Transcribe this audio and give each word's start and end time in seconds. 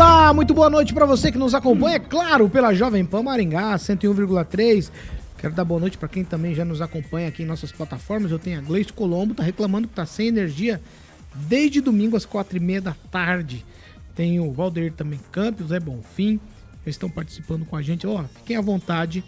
Olá, 0.00 0.32
muito 0.32 0.54
boa 0.54 0.70
noite 0.70 0.94
para 0.94 1.04
você 1.04 1.32
que 1.32 1.38
nos 1.38 1.56
acompanha, 1.56 1.96
é 1.96 1.98
claro, 1.98 2.48
pela 2.48 2.72
Jovem 2.72 3.04
Pan 3.04 3.20
Maringá 3.20 3.74
101,3. 3.74 4.92
Quero 5.36 5.52
dar 5.52 5.64
boa 5.64 5.80
noite 5.80 5.98
para 5.98 6.06
quem 6.06 6.22
também 6.22 6.54
já 6.54 6.64
nos 6.64 6.80
acompanha 6.80 7.26
aqui 7.26 7.42
em 7.42 7.46
nossas 7.46 7.72
plataformas. 7.72 8.30
Eu 8.30 8.38
tenho 8.38 8.60
a 8.60 8.62
Gleice 8.62 8.92
Colombo, 8.92 9.34
tá 9.34 9.42
reclamando 9.42 9.88
que 9.88 9.94
tá 9.94 10.06
sem 10.06 10.28
energia 10.28 10.80
desde 11.34 11.80
domingo 11.80 12.16
às 12.16 12.24
quatro 12.24 12.56
e 12.56 12.60
meia 12.60 12.80
da 12.80 12.94
tarde. 13.10 13.66
Tem 14.14 14.38
o 14.38 14.52
Valdeir 14.52 14.92
também 14.92 15.18
Campos, 15.32 15.72
é 15.72 15.80
Bonfim, 15.80 16.38
eles 16.86 16.94
estão 16.94 17.10
participando 17.10 17.64
com 17.64 17.74
a 17.74 17.82
gente. 17.82 18.06
Ó, 18.06 18.22
fiquem 18.36 18.56
à 18.56 18.60
vontade, 18.60 19.24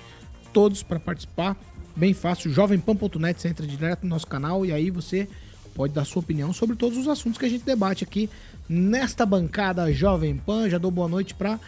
todos 0.53 0.85
para 0.85 1.01
participar. 1.01 1.57
Bem 1.97 2.15
fácil, 2.15 2.49
jovempan.net, 2.53 3.43
você 3.43 3.49
entra 3.49 3.67
direto 3.67 4.05
no 4.05 4.11
nosso 4.11 4.29
canal 4.29 4.65
e 4.65 4.71
aí 4.71 4.89
você 4.89 5.29
pode 5.75 5.93
dar 5.93 6.05
sua 6.05 6.21
opinião 6.21 6.53
sobre 6.53 6.77
todos 6.77 6.97
os 6.97 7.09
assuntos 7.09 7.39
que 7.39 7.47
a 7.47 7.49
gente 7.49 7.65
debate 7.65 8.05
aqui 8.05 8.31
nesta 8.71 9.27
bancada 9.27 9.93
Jovem 9.93 10.37
Pan. 10.37 10.71
Já 10.71 10.79
dou 10.79 10.93
boa 10.93 11.09
noite 11.09 11.35
para 11.35 11.59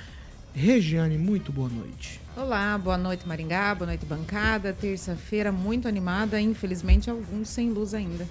Regiane. 0.55 1.19
Muito 1.19 1.51
boa 1.51 1.69
noite. 1.69 2.21
Olá, 2.37 2.79
boa 2.79 2.97
noite 2.97 3.27
Maringá, 3.27 3.75
boa 3.75 3.89
noite 3.89 4.07
bancada. 4.07 4.73
Terça-feira 4.73 5.51
muito 5.51 5.89
animada, 5.89 6.41
infelizmente 6.41 7.11
alguns 7.11 7.49
sem 7.49 7.71
luz 7.71 7.93
ainda. 7.93 8.25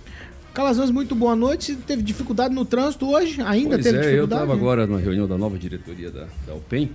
Calazans, 0.54 0.90
muito 0.90 1.14
boa 1.14 1.36
noite. 1.36 1.76
Teve 1.76 2.02
dificuldade 2.02 2.56
no 2.56 2.64
trânsito 2.64 3.10
hoje? 3.10 3.42
Ainda 3.42 3.72
pois 3.72 3.84
teve 3.84 3.98
é, 3.98 4.02
dificuldade? 4.02 4.18
Eu 4.18 4.24
estava 4.24 4.54
agora 4.54 4.88
na 4.88 4.98
reunião 4.98 5.28
da 5.28 5.38
nova 5.38 5.60
diretoria 5.60 6.10
da, 6.10 6.28
da 6.48 6.54
UPEM 6.56 6.92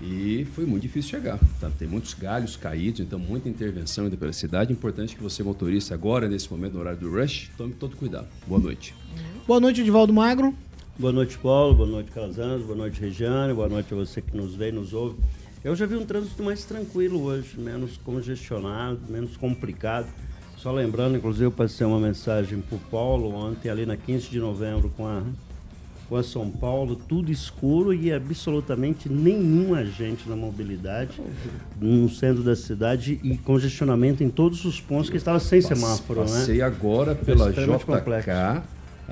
e 0.00 0.46
foi 0.54 0.64
muito 0.64 0.82
difícil 0.82 1.10
chegar. 1.10 1.38
Tá? 1.60 1.70
Tem 1.78 1.86
muitos 1.86 2.14
galhos 2.14 2.56
caídos, 2.56 3.00
então 3.00 3.18
muita 3.18 3.48
intervenção 3.50 4.04
ainda 4.04 4.16
pela 4.16 4.32
cidade. 4.32 4.72
Importante 4.72 5.14
que 5.14 5.22
você, 5.22 5.42
motorista, 5.42 5.94
agora, 5.94 6.26
nesse 6.26 6.50
momento, 6.50 6.74
no 6.74 6.80
horário 6.80 6.98
do 6.98 7.10
rush, 7.10 7.50
tome 7.56 7.74
todo 7.74 7.96
cuidado. 7.96 8.28
Boa 8.46 8.60
noite. 8.60 8.94
Boa 9.46 9.60
noite, 9.60 9.80
Edivaldo 9.80 10.12
Magro. 10.12 10.54
Boa 10.98 11.12
noite, 11.12 11.38
Paulo. 11.38 11.74
Boa 11.74 11.88
noite, 11.88 12.10
Calazans. 12.10 12.62
Boa 12.64 12.76
noite, 12.76 13.00
Regiane. 13.00 13.54
Boa 13.54 13.68
noite 13.68 13.92
a 13.94 13.96
você 13.96 14.20
que 14.20 14.36
nos 14.36 14.54
vê 14.54 14.68
e 14.68 14.72
nos 14.72 14.92
ouve. 14.92 15.16
Eu 15.64 15.74
já 15.74 15.86
vi 15.86 15.96
um 15.96 16.04
trânsito 16.04 16.42
mais 16.42 16.64
tranquilo 16.64 17.22
hoje, 17.22 17.58
menos 17.58 17.96
congestionado, 17.96 19.00
menos 19.08 19.36
complicado. 19.36 20.06
Só 20.58 20.70
lembrando, 20.70 21.16
inclusive, 21.16 21.46
eu 21.46 21.50
passei 21.50 21.86
uma 21.86 21.98
mensagem 21.98 22.60
para 22.60 22.76
o 22.76 22.78
Paulo 22.78 23.34
ontem, 23.34 23.70
ali 23.70 23.86
na 23.86 23.96
15 23.96 24.28
de 24.28 24.38
novembro, 24.38 24.92
com 24.94 25.06
a, 25.06 25.22
com 26.08 26.16
a 26.16 26.22
São 26.22 26.50
Paulo, 26.50 26.94
tudo 26.94 27.32
escuro 27.32 27.94
e 27.94 28.12
absolutamente 28.12 29.08
nenhum 29.08 29.74
agente 29.74 30.28
na 30.28 30.36
mobilidade 30.36 31.20
no 31.80 32.08
centro 32.10 32.42
da 32.42 32.54
cidade 32.54 33.18
e 33.22 33.38
congestionamento 33.38 34.22
em 34.22 34.28
todos 34.28 34.64
os 34.66 34.80
pontos 34.80 35.08
que 35.08 35.16
estava 35.16 35.40
sem 35.40 35.62
semáforo, 35.62 36.20
Passei 36.20 36.34
né? 36.34 36.40
Passei 36.40 36.62
agora 36.62 37.14
pela 37.14 37.50
JK, 37.50 37.84
complexo. 37.86 38.30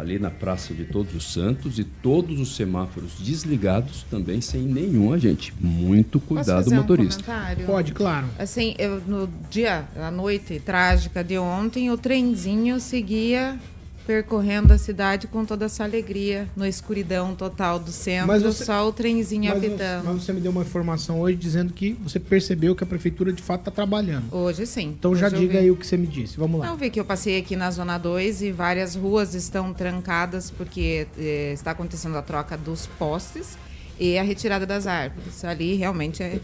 Ali 0.01 0.19
na 0.19 0.31
Praça 0.31 0.75
de 0.75 0.85
Todos 0.85 1.15
os 1.15 1.33
Santos, 1.33 1.79
e 1.79 1.85
todos 1.85 2.41
os 2.41 2.57
semáforos 2.57 3.13
desligados 3.19 4.05
também 4.11 4.41
sem 4.41 4.63
nenhum 4.63 5.13
agente. 5.13 5.53
Muito 5.61 6.19
Posso 6.19 6.35
cuidado, 6.35 6.65
fazer 6.65 6.75
um 6.75 6.79
motorista. 6.79 7.23
comentário? 7.23 7.67
Pode, 7.67 7.93
claro. 7.93 8.27
Assim, 8.39 8.75
eu, 8.79 9.01
no 9.07 9.29
dia, 9.51 9.87
a 9.97 10.11
noite 10.11 10.61
trágica 10.61 11.23
de 11.23 11.39
ontem, 11.39 11.91
o 11.91 11.99
trenzinho 11.99 12.81
seguia 12.81 13.59
percorrendo 14.07 14.73
a 14.73 14.79
cidade 14.79 15.27
com 15.27 15.45
toda 15.45 15.67
essa 15.67 15.85
alegria, 15.85 16.49
no 16.57 16.67
escuridão 16.67 17.35
total 17.35 17.79
do 17.79 17.93
centro, 17.93 18.27
Mas 18.27 18.43
você- 18.43 18.65
só 18.65 18.89
o 18.89 18.93
trenzinho 18.93 19.51
Mas 19.53 19.61
você, 19.61 19.67
habitando. 19.67 20.05
mas 20.07 20.23
você 20.25 20.33
me 20.33 20.41
deu 20.41 20.51
uma 20.51 20.63
informação 20.63 21.21
hoje 21.21 21.37
dizendo 21.37 21.73
que 21.73 21.93
você 22.03 22.19
percebeu 22.19 22.75
que 22.75 22.83
a 22.83 22.87
prefeitura 22.87 23.33
de 23.33 23.43
fato 23.43 23.61
está 23.61 23.71
trabalhando. 23.71 24.25
Hoje 24.35 24.67
sim. 24.67 24.95
Então 24.99 25.15
já 25.15 25.27
Hoje 25.27 25.37
eu 25.37 25.41
diga 25.41 25.53
vi. 25.55 25.59
aí 25.59 25.71
o 25.71 25.77
que 25.77 25.87
você 25.87 25.97
me 25.97 26.07
disse. 26.07 26.37
Vamos 26.37 26.61
lá. 26.61 26.67
Não, 26.67 26.77
vi 26.77 26.91
que 26.91 26.99
eu 26.99 27.05
passei 27.05 27.39
aqui 27.39 27.55
na 27.57 27.71
Zona 27.71 27.99
2 27.99 28.43
e 28.43 28.51
várias 28.51 28.95
ruas 28.97 29.35
estão 29.35 29.73
trancadas 29.73 30.51
porque 30.51 31.07
eh, 31.19 31.53
está 31.55 31.71
acontecendo 31.71 32.17
a 32.17 32.23
troca 32.23 32.57
dos 32.57 32.87
postes 32.87 33.57
e 33.99 34.19
a 34.19 34.23
retirada 34.23 34.67
das 34.67 34.87
árvores. 34.87 35.45
Ali 35.45 35.75
realmente 35.77 36.23
é, 36.23 36.41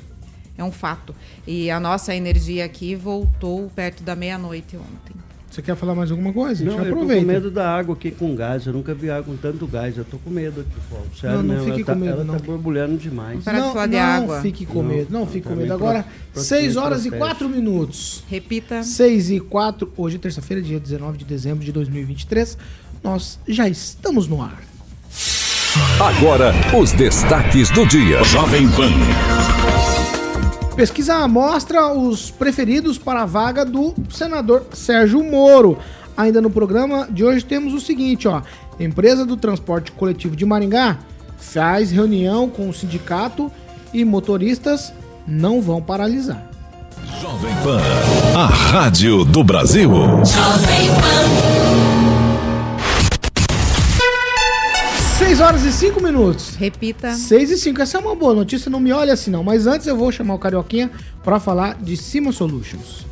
é 0.58 0.62
um 0.62 0.70
fato. 0.72 1.14
E 1.46 1.70
a 1.70 1.80
nossa 1.80 2.14
energia 2.14 2.64
aqui 2.64 2.94
voltou 2.94 3.70
perto 3.74 4.02
da 4.02 4.14
meia-noite 4.14 4.76
ontem. 4.76 5.16
Você 5.50 5.62
quer 5.62 5.74
falar 5.74 5.94
mais 5.94 6.10
alguma 6.10 6.32
coisa? 6.34 6.62
Não, 6.64 6.72
Já 6.72 6.78
eu 6.80 6.84
tô 6.84 6.90
aproveita. 6.92 7.22
com 7.22 7.28
medo 7.32 7.50
da 7.50 7.74
água 7.74 7.94
aqui 7.94 8.10
com 8.10 8.34
gás. 8.34 8.66
Eu 8.66 8.74
nunca 8.74 8.92
vi 8.92 9.08
água 9.10 9.24
com 9.24 9.36
tanto 9.36 9.66
gás. 9.66 9.96
Eu 9.96 10.04
tô 10.04 10.18
com 10.18 10.28
medo 10.28 10.60
aqui, 10.60 10.80
Paulo. 10.90 11.06
Sério 11.18 11.36
Não, 11.38 11.42
não 11.44 11.54
mesmo. 11.54 11.64
fique 11.64 11.76
ela 11.80 11.86
tá, 11.86 11.92
com 11.94 11.98
medo, 12.00 12.12
ela 12.12 12.24
não. 12.24 12.34
tá 12.34 12.44
borbulhando 12.44 12.96
demais. 12.98 13.42
Para 13.42 13.54
de 13.54 13.60
não, 13.60 13.72
falar 13.72 13.86
de 13.86 13.92
não 13.96 14.02
água. 14.02 14.40
fique 14.42 14.66
com 14.66 14.82
Não, 14.82 14.88
medo. 14.90 15.06
Não 15.10 15.20
não, 15.20 15.26
fique 15.26 15.48
com 15.48 15.54
medo. 15.54 15.72
Agora, 15.72 16.04
pro- 16.32 16.42
6 16.42 16.74
pro- 16.74 16.82
horas 16.82 17.06
e 17.06 17.08
protege. 17.08 17.30
4 17.30 17.48
minutos. 17.48 18.22
Repita. 18.28 18.82
6 18.82 19.30
e 19.30 19.40
4, 19.40 19.90
hoje 19.96 20.16
é 20.16 20.18
terça-feira, 20.18 20.62
dia 20.62 20.78
19 20.78 21.16
de 21.16 21.24
dezembro 21.24 21.64
de 21.64 21.72
2023. 21.72 22.58
Nós 23.02 23.38
já 23.48 23.66
estamos 23.66 24.28
no 24.28 24.42
ar. 24.42 24.60
Agora, 26.00 26.52
os 26.78 26.92
destaques 26.92 27.70
do 27.70 27.86
dia. 27.86 28.22
Jovem 28.24 28.68
Pan. 28.70 28.90
Pesquisa 30.76 31.26
mostra 31.26 31.90
os 31.90 32.30
preferidos 32.30 32.98
para 32.98 33.22
a 33.22 33.26
vaga 33.26 33.64
do 33.64 33.94
senador 34.10 34.66
Sérgio 34.74 35.24
Moro. 35.24 35.78
Ainda 36.14 36.38
no 36.38 36.50
programa 36.50 37.08
de 37.10 37.24
hoje 37.24 37.42
temos 37.42 37.72
o 37.72 37.80
seguinte, 37.80 38.28
ó. 38.28 38.42
Empresa 38.78 39.24
do 39.24 39.38
Transporte 39.38 39.90
Coletivo 39.90 40.36
de 40.36 40.44
Maringá 40.44 40.98
faz 41.38 41.90
reunião 41.90 42.50
com 42.50 42.68
o 42.68 42.74
sindicato 42.74 43.50
e 43.90 44.04
motoristas 44.04 44.92
não 45.26 45.62
vão 45.62 45.80
paralisar. 45.80 46.46
Jovem 47.22 47.54
Pan. 47.64 47.80
A 48.36 48.44
rádio 48.44 49.24
do 49.24 49.42
Brasil. 49.42 49.90
Jovem 49.90 50.88
Pan. 51.00 51.55
6 55.36 55.40
horas 55.40 55.64
e 55.66 55.72
5 55.72 56.02
minutos. 56.02 56.54
Repita. 56.58 57.12
6 57.12 57.50
e 57.50 57.58
5. 57.58 57.82
Essa 57.82 57.98
é 57.98 58.00
uma 58.00 58.14
boa 58.14 58.32
notícia, 58.34 58.70
não 58.70 58.80
me 58.80 58.90
olhe 58.90 59.10
assim 59.10 59.30
não. 59.30 59.44
Mas 59.44 59.66
antes 59.66 59.86
eu 59.86 59.94
vou 59.94 60.10
chamar 60.10 60.32
o 60.34 60.38
Carioquinha 60.38 60.90
para 61.22 61.38
falar 61.38 61.76
de 61.78 61.94
Cima 61.94 62.32
Solutions. 62.32 63.04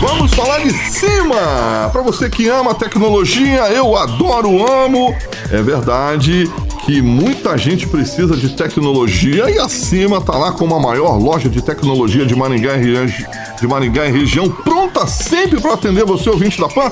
Vamos 0.00 0.32
falar 0.32 0.60
de 0.60 0.70
cima! 0.72 1.90
Para 1.92 2.00
você 2.00 2.30
que 2.30 2.48
ama 2.48 2.74
tecnologia, 2.74 3.68
eu 3.70 3.94
adoro, 3.96 4.66
amo. 4.66 5.14
É 5.52 5.60
verdade 5.60 6.50
que 6.86 7.02
muita 7.02 7.58
gente 7.58 7.86
precisa 7.86 8.34
de 8.34 8.56
tecnologia 8.56 9.50
e 9.50 9.58
a 9.58 9.68
Cima 9.68 10.22
tá 10.22 10.38
lá 10.38 10.52
como 10.52 10.74
a 10.74 10.80
maior 10.80 11.18
loja 11.18 11.50
de 11.50 11.60
tecnologia 11.60 12.24
de 12.24 12.34
Maringá, 12.34 12.78
e 12.78 12.94
regi- 12.94 13.26
de 13.60 13.66
Maringá 13.66 14.06
e 14.06 14.10
região, 14.10 14.48
pronta 14.50 15.06
sempre 15.06 15.60
para 15.60 15.74
atender 15.74 16.06
você, 16.06 16.30
ouvinte 16.30 16.58
da 16.58 16.68
PAN, 16.68 16.90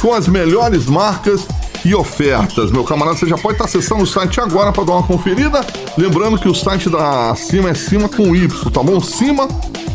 com 0.00 0.12
as 0.12 0.26
melhores 0.26 0.86
marcas 0.86 1.46
e 1.86 1.94
ofertas. 1.94 2.72
Meu 2.72 2.82
camarada, 2.82 3.16
você 3.16 3.26
já 3.26 3.38
pode 3.38 3.54
estar 3.54 3.66
acessando 3.66 4.02
o 4.02 4.06
site 4.06 4.40
agora 4.40 4.72
para 4.72 4.82
dar 4.82 4.94
uma 4.94 5.04
conferida. 5.04 5.64
Lembrando 5.96 6.36
que 6.36 6.48
o 6.48 6.54
site 6.54 6.90
da 6.90 7.32
Cima 7.36 7.70
é 7.70 7.74
Cima 7.74 8.08
com 8.08 8.34
Y, 8.34 8.70
tá 8.72 8.82
bom? 8.82 9.00
Cima.com.br 9.00 9.94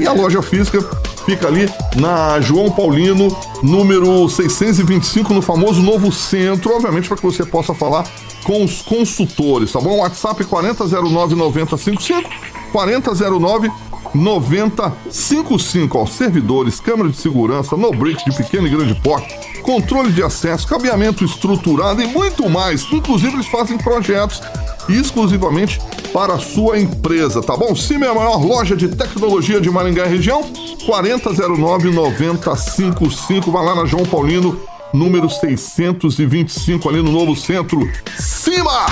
e 0.00 0.06
a 0.06 0.12
loja 0.12 0.40
física 0.40 0.80
fica 1.26 1.46
ali 1.48 1.68
na 1.96 2.40
João 2.40 2.70
Paulino, 2.70 3.28
número 3.62 4.26
625, 4.26 5.34
no 5.34 5.42
famoso 5.42 5.82
Novo 5.82 6.10
Centro, 6.10 6.74
obviamente 6.74 7.08
para 7.08 7.18
que 7.18 7.22
você 7.22 7.44
possa 7.44 7.74
falar 7.74 8.04
com 8.42 8.64
os 8.64 8.80
consultores, 8.80 9.72
tá 9.72 9.80
bom? 9.80 9.98
WhatsApp 9.98 10.42
4009 10.44 11.34
9055, 11.34 12.30
4009 12.72 13.70
9055 14.14 15.98
aos 15.98 16.12
servidores, 16.12 16.80
câmera 16.80 17.10
de 17.10 17.16
segurança, 17.16 17.76
no 17.76 17.90
bricks 17.90 18.24
de 18.24 18.34
pequeno 18.34 18.66
e 18.66 18.70
grande 18.70 18.94
porte, 19.02 19.34
controle 19.66 20.12
de 20.12 20.22
acesso, 20.22 20.66
cabeamento 20.66 21.22
estruturado 21.24 22.00
e 22.00 22.06
muito 22.06 22.48
mais. 22.48 22.86
Inclusive, 22.92 23.34
eles 23.34 23.48
fazem 23.48 23.76
projetos 23.76 24.40
exclusivamente 24.88 25.80
para 26.12 26.34
a 26.34 26.38
sua 26.38 26.78
empresa, 26.78 27.42
tá 27.42 27.56
bom? 27.56 27.74
Cima 27.74 28.06
é 28.06 28.08
a 28.08 28.14
maior 28.14 28.40
loja 28.42 28.76
de 28.76 28.88
tecnologia 28.88 29.60
de 29.60 29.68
Maringá 29.68 30.06
e 30.06 30.10
região, 30.10 30.44
4009-9055. 30.86 33.50
Vai 33.50 33.64
lá 33.64 33.74
na 33.74 33.84
João 33.84 34.06
Paulino, 34.06 34.60
número 34.94 35.28
625, 35.28 36.88
ali 36.88 37.02
no 37.02 37.10
Novo 37.10 37.34
Centro. 37.34 37.90
Cima! 38.18 38.86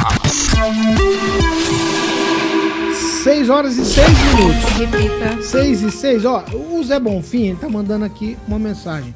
6 3.23 3.49
horas 3.49 3.79
e 3.79 3.85
6 3.85 4.09
minutos. 4.09 4.73
Repita. 4.73 5.41
6 5.41 5.83
e 5.83 5.91
6, 5.91 6.25
ó, 6.25 6.45
o 6.73 6.83
Zé 6.83 6.99
Bonfim, 6.99 7.47
ele 7.47 7.57
tá 7.57 7.69
mandando 7.69 8.05
aqui 8.05 8.37
uma 8.49 8.59
mensagem. 8.59 9.15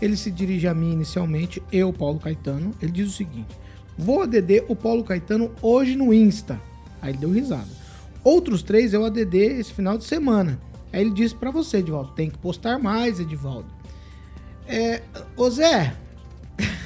Ele 0.00 0.16
se 0.16 0.30
dirige 0.30 0.68
a 0.68 0.74
mim 0.74 0.92
inicialmente, 0.92 1.62
eu, 1.72 1.92
Paulo 1.92 2.18
Caetano. 2.18 2.72
Ele 2.80 2.92
diz 2.92 3.08
o 3.08 3.16
seguinte: 3.16 3.56
Vou 3.96 4.22
ADD 4.22 4.64
o 4.68 4.76
Paulo 4.76 5.02
Caetano 5.02 5.50
hoje 5.60 5.96
no 5.96 6.14
Insta. 6.14 6.60
Aí 7.02 7.10
ele 7.10 7.18
deu 7.18 7.30
risada. 7.30 7.68
Outros 8.22 8.62
três 8.62 8.92
eu 8.92 9.04
ADD 9.04 9.34
esse 9.34 9.72
final 9.72 9.98
de 9.98 10.04
semana. 10.04 10.58
Aí 10.92 11.00
ele 11.00 11.10
disse 11.10 11.34
pra 11.34 11.50
você, 11.50 11.78
Edivaldo, 11.78 12.12
tem 12.12 12.30
que 12.30 12.38
postar 12.38 12.78
mais, 12.78 13.20
Edivaldo. 13.20 13.66
É, 14.66 15.02
ô 15.36 15.50
Zé, 15.50 15.94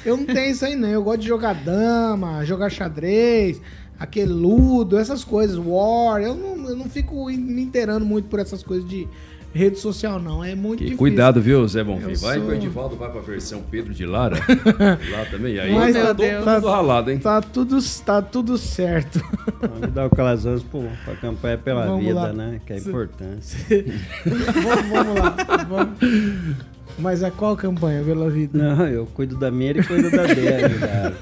eu 0.05 0.17
não 0.17 0.25
tenho 0.25 0.51
isso 0.51 0.65
aí 0.65 0.75
não. 0.75 0.89
Eu 0.89 1.03
gosto 1.03 1.21
de 1.21 1.27
jogar 1.27 1.53
dama, 1.53 2.43
jogar 2.45 2.69
xadrez, 2.69 3.61
aquele 3.99 4.31
ludo, 4.31 4.97
essas 4.97 5.23
coisas, 5.23 5.57
war. 5.57 6.21
Eu 6.21 6.35
não, 6.35 6.69
eu 6.69 6.75
não 6.75 6.89
fico 6.89 7.25
me 7.25 7.61
inteirando 7.61 8.05
muito 8.05 8.27
por 8.27 8.39
essas 8.39 8.63
coisas 8.63 8.87
de 8.87 9.07
rede 9.53 9.77
social, 9.79 10.19
não. 10.19 10.43
É 10.43 10.55
muito 10.55 10.79
Que 10.79 10.85
difícil. 10.85 10.97
cuidado, 10.97 11.41
viu, 11.41 11.67
Zé 11.67 11.83
Bonfim? 11.83 12.11
Eu 12.11 12.17
Vai 12.17 12.37
sou- 12.37 12.45
que 12.47 12.51
o 12.51 12.53
Edivaldo 12.55 12.95
vai 12.95 13.09
pra 13.11 13.21
versão 13.21 13.61
Pedro 13.69 13.93
de 13.93 14.05
Lara. 14.05 14.35
lá 15.11 15.25
também. 15.29 15.59
Aí 15.59 15.73
Mas 15.73 15.95
tá 15.95 16.01
tá- 16.01 16.15
todo 16.15 16.43
tá- 16.45 16.55
mundo 16.55 16.67
ralado, 16.67 17.11
hein? 17.11 17.19
Tá 17.19 17.41
tudo, 17.41 17.77
tá 18.05 18.21
tudo 18.21 18.57
certo. 18.57 19.21
Vamos 19.61 19.93
dar 19.93 20.07
o 20.07 20.09
Calazans 20.09 20.63
para 20.63 21.13
a 21.13 21.15
campanha 21.17 21.57
pela 21.57 21.85
Vamos 21.85 22.03
vida, 22.05 22.13
lá. 22.21 22.33
né? 22.33 22.59
Que 22.65 22.73
é 22.73 22.77
importante. 22.77 23.57
vamos, 24.25 24.89
vamos 24.89 25.19
lá. 25.19 25.35
Vamos. 25.69 26.57
Mas 26.99 27.23
a 27.23 27.31
qual 27.31 27.55
campanha, 27.57 28.03
pela 28.03 28.29
vida? 28.29 28.57
Não, 28.57 28.85
eu 28.87 29.05
cuido 29.07 29.35
da 29.37 29.49
minha 29.49 29.71
e 29.71 29.83
cuido 29.83 30.11
da 30.11 30.25
dele, 30.27 30.77
cara. 30.79 31.15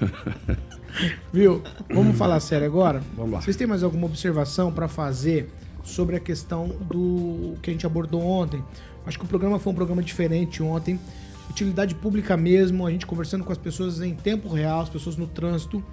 Viu? 1.31 1.61
Vamos 1.93 2.17
falar 2.17 2.39
sério 2.41 2.67
agora? 2.67 3.01
Vamos 3.15 3.31
lá. 3.31 3.41
Vocês 3.41 3.55
têm 3.55 3.65
mais 3.65 3.81
alguma 3.81 4.05
observação 4.05 4.71
para 4.71 4.87
fazer 4.89 5.49
sobre 5.83 6.15
a 6.15 6.19
questão 6.19 6.67
do 6.67 7.55
que 7.61 7.69
a 7.69 7.73
gente 7.73 7.85
abordou 7.85 8.21
ontem? 8.21 8.63
Acho 9.05 9.17
que 9.17 9.25
o 9.25 9.27
programa 9.27 9.59
foi 9.59 9.73
um 9.73 9.75
programa 9.75 10.03
diferente 10.03 10.61
ontem. 10.61 10.99
Utilidade 11.49 11.95
pública 11.95 12.37
mesmo, 12.37 12.85
a 12.85 12.91
gente 12.91 13.05
conversando 13.05 13.43
com 13.43 13.51
as 13.51 13.57
pessoas 13.57 13.99
em 14.01 14.15
tempo 14.15 14.47
real, 14.47 14.81
as 14.81 14.89
pessoas 14.89 15.17
no 15.17 15.27
trânsito. 15.27 15.83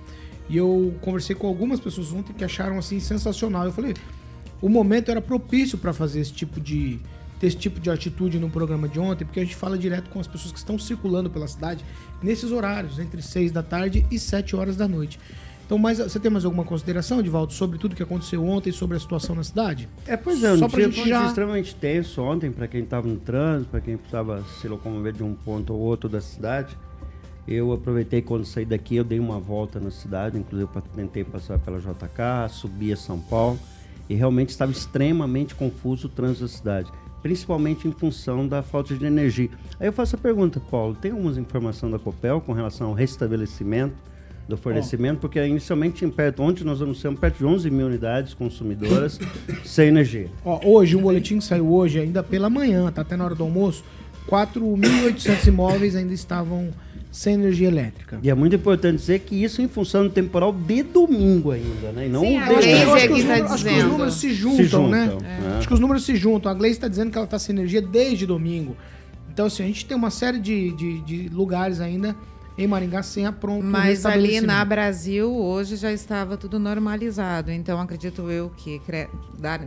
E 0.48 0.56
eu 0.56 0.94
conversei 1.00 1.34
com 1.34 1.46
algumas 1.46 1.80
pessoas 1.80 2.12
ontem 2.12 2.32
que 2.32 2.44
acharam 2.44 2.78
assim 2.78 3.00
sensacional. 3.00 3.64
Eu 3.64 3.72
falei, 3.72 3.94
o 4.60 4.68
momento 4.68 5.10
era 5.10 5.20
propício 5.20 5.78
para 5.78 5.92
fazer 5.92 6.20
esse 6.20 6.32
tipo 6.32 6.60
de 6.60 7.00
ter 7.38 7.46
esse 7.46 7.56
tipo 7.56 7.78
de 7.78 7.88
atitude 7.88 8.38
no 8.38 8.50
programa 8.50 8.88
de 8.88 8.98
ontem, 8.98 9.24
porque 9.24 9.38
a 9.38 9.44
gente 9.44 9.54
fala 9.54 9.78
direto 9.78 10.10
com 10.10 10.18
as 10.18 10.26
pessoas 10.26 10.50
que 10.50 10.58
estão 10.58 10.76
circulando 10.76 11.30
pela 11.30 11.46
cidade 11.46 11.84
nesses 12.20 12.50
horários, 12.50 12.98
entre 12.98 13.22
6 13.22 13.52
da 13.52 13.62
tarde 13.62 14.04
e 14.10 14.18
7 14.18 14.56
horas 14.56 14.76
da 14.76 14.88
noite. 14.88 15.20
Então, 15.68 15.76
mas 15.76 15.98
você 15.98 16.18
tem 16.18 16.30
mais 16.30 16.46
alguma 16.46 16.64
consideração, 16.64 17.22
Divaldo, 17.22 17.52
sobre 17.52 17.78
tudo 17.78 17.94
que 17.94 18.02
aconteceu 18.02 18.42
ontem, 18.42 18.72
sobre 18.72 18.96
a 18.96 19.00
situação 19.00 19.36
na 19.36 19.44
cidade? 19.44 19.86
É, 20.06 20.16
pois 20.16 20.42
é, 20.42 20.56
Só 20.56 20.64
um 20.64 20.70
pra 20.70 20.80
dia 20.80 20.90
foi 21.02 21.06
já- 21.10 21.26
extremamente 21.26 21.74
tenso 21.74 22.22
ontem 22.22 22.50
para 22.50 22.66
quem 22.66 22.82
estava 22.84 23.06
no 23.06 23.16
trânsito, 23.16 23.70
para 23.72 23.82
quem 23.82 23.98
precisava 23.98 24.42
se 24.62 24.66
locomover 24.66 25.12
de 25.12 25.22
um 25.22 25.34
ponto 25.34 25.74
ao 25.74 25.78
outro 25.78 26.08
da 26.08 26.22
cidade. 26.22 26.74
Eu 27.46 27.70
aproveitei 27.70 28.22
quando 28.22 28.46
saí 28.46 28.64
daqui, 28.64 28.96
eu 28.96 29.04
dei 29.04 29.20
uma 29.20 29.38
volta 29.38 29.78
na 29.78 29.90
cidade, 29.90 30.38
inclusive 30.38 30.70
tentei 30.96 31.22
passar 31.22 31.58
pela 31.58 31.78
JK, 31.78 32.48
subir 32.50 32.94
a 32.94 32.96
São 32.96 33.20
Paulo, 33.20 33.58
e 34.08 34.14
realmente 34.14 34.48
estava 34.48 34.72
extremamente 34.72 35.54
confuso 35.54 36.06
o 36.06 36.10
trânsito 36.10 36.44
da 36.44 36.48
cidade, 36.48 36.90
principalmente 37.20 37.86
em 37.86 37.92
função 37.92 38.48
da 38.48 38.62
falta 38.62 38.94
de 38.96 39.04
energia. 39.04 39.50
Aí 39.78 39.86
eu 39.88 39.92
faço 39.92 40.16
a 40.16 40.18
pergunta, 40.18 40.58
Paulo, 40.70 40.94
tem 40.94 41.10
alguma 41.10 41.38
informação 41.38 41.90
da 41.90 41.98
Copel 41.98 42.40
com 42.40 42.54
relação 42.54 42.86
ao 42.86 42.94
restabelecimento 42.94 44.07
do 44.48 44.56
fornecimento? 44.56 45.18
Porque 45.20 45.44
inicialmente 45.46 45.96
tinha 45.98 46.10
perto, 46.10 46.42
ontem 46.42 46.64
nós 46.64 46.80
anunciamos 46.80 47.20
perto 47.20 47.38
de 47.38 47.44
11 47.44 47.70
mil 47.70 47.86
unidades 47.86 48.32
consumidoras 48.34 49.18
sem 49.64 49.88
energia. 49.88 50.28
Ó, 50.44 50.58
hoje, 50.64 50.96
um 50.96 51.02
boletim 51.02 51.38
que 51.38 51.44
saiu 51.44 51.70
hoje, 51.72 52.00
ainda 52.00 52.22
pela 52.22 52.48
manhã, 52.48 52.90
tá 52.90 53.02
até 53.02 53.16
na 53.16 53.24
hora 53.26 53.34
do 53.34 53.42
almoço, 53.44 53.84
4.800 54.28 55.46
imóveis 55.48 55.94
ainda 55.96 56.12
estavam 56.12 56.68
sem 57.10 57.34
energia 57.34 57.68
elétrica. 57.68 58.18
E 58.22 58.28
é 58.30 58.34
muito 58.34 58.54
importante 58.54 58.96
dizer 58.98 59.20
que 59.20 59.42
isso 59.42 59.62
em 59.62 59.68
função 59.68 60.04
do 60.04 60.10
temporal 60.10 60.52
de 60.52 60.82
domingo 60.82 61.50
ainda, 61.50 61.90
né? 61.92 62.06
E 62.06 62.08
não 62.08 62.20
Sim, 62.20 62.38
o 62.38 62.42
a 62.42 62.46
de 62.46 62.54
Gleisi 62.54 62.82
Eu 62.82 62.94
acho 62.94 63.06
que 63.06 63.12
os 63.14 63.22
tá 63.24 63.28
números- 63.36 63.50
acho 63.52 63.64
que 63.64 63.68
os 63.70 63.74
dizendo. 63.74 63.88
números 63.90 64.14
se 64.20 64.34
juntam, 64.34 64.56
Se 64.56 64.64
juntam, 64.64 64.90
né? 64.90 65.18
é. 65.54 65.58
Acho 65.58 65.68
que 65.68 65.74
os 65.74 65.80
números 65.80 66.04
se 66.04 66.16
juntam. 66.16 66.52
A 66.52 66.54
Gleice 66.54 66.76
está 66.76 66.88
dizendo 66.88 67.10
que 67.10 67.16
ela 67.16 67.24
está 67.24 67.38
sem 67.38 67.54
energia 67.56 67.80
desde 67.80 68.26
domingo. 68.26 68.76
Então, 69.32 69.46
assim, 69.46 69.62
a 69.62 69.66
gente 69.66 69.86
tem 69.86 69.96
uma 69.96 70.10
série 70.10 70.38
de, 70.38 70.72
de, 70.72 71.00
de 71.00 71.28
lugares 71.30 71.80
ainda 71.80 72.14
em 72.58 72.66
Maringá 72.66 73.02
sem 73.04 73.24
a 73.24 73.30
pronto 73.32 73.64
Mas 73.64 74.04
ali 74.04 74.40
na 74.40 74.64
Brasil, 74.64 75.32
hoje 75.32 75.76
já 75.76 75.92
estava 75.92 76.36
tudo 76.36 76.58
normalizado. 76.58 77.52
Então, 77.52 77.80
acredito 77.80 78.28
eu 78.30 78.50
que 78.50 78.82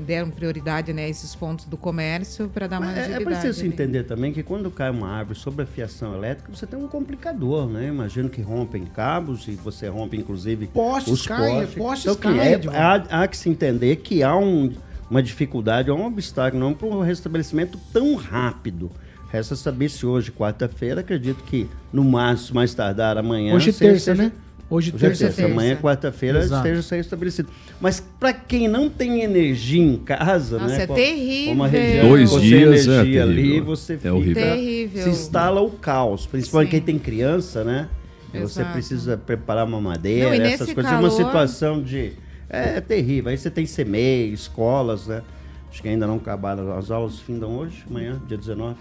deram 0.06 0.30
prioridade 0.30 0.92
né, 0.92 1.06
a 1.06 1.10
esses 1.10 1.34
pontos 1.34 1.66
do 1.66 1.78
comércio 1.78 2.50
para 2.50 2.68
dar 2.68 2.82
mais 2.82 2.98
É, 2.98 3.00
é 3.00 3.04
agilidade. 3.04 3.26
preciso 3.26 3.62
ali. 3.62 3.70
entender 3.70 4.04
também 4.04 4.34
que 4.34 4.44
quando 4.44 4.70
cai 4.70 4.90
uma 4.92 5.08
árvore 5.08 5.40
sobre 5.40 5.64
a 5.64 5.66
fiação 5.66 6.14
elétrica, 6.14 6.52
você 6.54 6.68
tem 6.68 6.78
um 6.78 6.88
complicador, 6.88 7.68
né? 7.70 7.88
Imagino 7.88 8.30
que 8.30 8.42
rompem 8.42 8.84
cabos 8.86 9.48
e 9.48 9.52
você 9.52 9.88
rompe, 9.88 10.18
inclusive, 10.18 10.68
Postes 10.68 11.14
os 11.14 11.26
caem, 11.28 11.60
postes. 11.62 11.76
postes 11.76 12.16
Então, 12.18 12.42
é- 12.42 12.54
Edvaldo. 12.54 13.08
há, 13.10 13.22
há 13.24 13.28
que 13.28 13.38
se 13.38 13.50
entender 13.50 13.96
que 13.98 14.22
há 14.22 14.36
um- 14.36 14.74
uma 15.10 15.24
dificuldade, 15.24 15.90
há 15.90 15.94
um 15.94 16.06
obstáculo, 16.06 16.62
não 16.62 16.74
para 16.74 16.88
um 16.88 17.02
restabelecimento 17.02 17.80
tão 17.94 18.16
rápido. 18.16 18.92
Resta 19.32 19.56
saber 19.56 19.90
se 19.90 20.06
hoje, 20.06 20.32
quarta-feira, 20.32 21.02
acredito 21.02 21.44
que 21.46 21.68
no 21.94 22.04
máximo, 22.04 22.56
mais 22.56 22.74
tardar 22.74 23.18
amanhã. 23.18 23.54
Hoje 23.56 23.70
é 23.70 23.74
você 23.74 23.86
terça, 23.86 24.12
esteja- 24.12 24.24
né? 24.30 24.32
Hoje, 24.70 24.94
Hoje 24.96 25.06
é 25.06 25.08
terça, 25.10 25.26
terça, 25.26 25.46
amanhã, 25.46 25.76
quarta-feira, 25.76 26.40
esteja 26.40 26.82
sendo 26.82 27.00
estabelecido. 27.02 27.50
Mas 27.80 28.00
para 28.20 28.32
quem 28.34 28.68
não 28.70 28.90
tem 28.90 29.22
energia 29.22 29.82
em 29.84 29.98
casa, 29.98 30.58
Nossa, 30.60 30.78
né? 30.78 30.84
é 30.84 30.88
com- 30.88 30.96
terrível. 30.96 31.54
uma 31.54 31.68
região 31.68 32.08
Dois 32.08 32.42
dias 32.42 32.88
é 32.88 32.92
energia 32.94 33.24
ali, 33.24 33.36
terrível. 33.36 33.66
você 33.66 33.94
É 33.94 33.98
fica, 33.98 34.14
horrível. 34.14 34.44
Terrível. 34.44 35.04
se 35.04 35.10
instala 35.10 35.62
o 35.62 35.72
caos. 35.72 36.26
Principalmente 36.26 36.68
Sim. 36.70 36.72
quem 36.78 36.82
tem 36.82 37.00
criança, 37.00 37.64
né? 37.66 37.90
Você 38.34 38.62
Exato. 38.62 38.72
precisa 38.72 39.18
preparar 39.18 39.66
uma 39.68 39.82
madeira, 39.82 40.38
Não, 40.38 40.46
essas 40.46 40.72
coisas. 40.74 40.90
É 40.92 40.96
uma 40.96 41.12
situação 41.12 41.82
de... 41.84 42.14
É, 42.50 42.78
é 42.78 42.82
terrível. 42.82 43.30
Aí 43.30 43.38
você 43.38 43.50
tem 43.50 43.66
CMEI, 43.66 44.32
escolas, 44.32 45.08
né? 45.08 45.22
Acho 45.70 45.82
que 45.82 45.90
ainda 45.90 46.08
não 46.08 46.16
acabaram. 46.16 46.78
As 46.78 46.90
aulas 46.92 47.20
findam 47.20 47.58
hoje, 47.58 47.84
amanhã, 47.90 48.22
dia 48.26 48.38
19. 48.38 48.78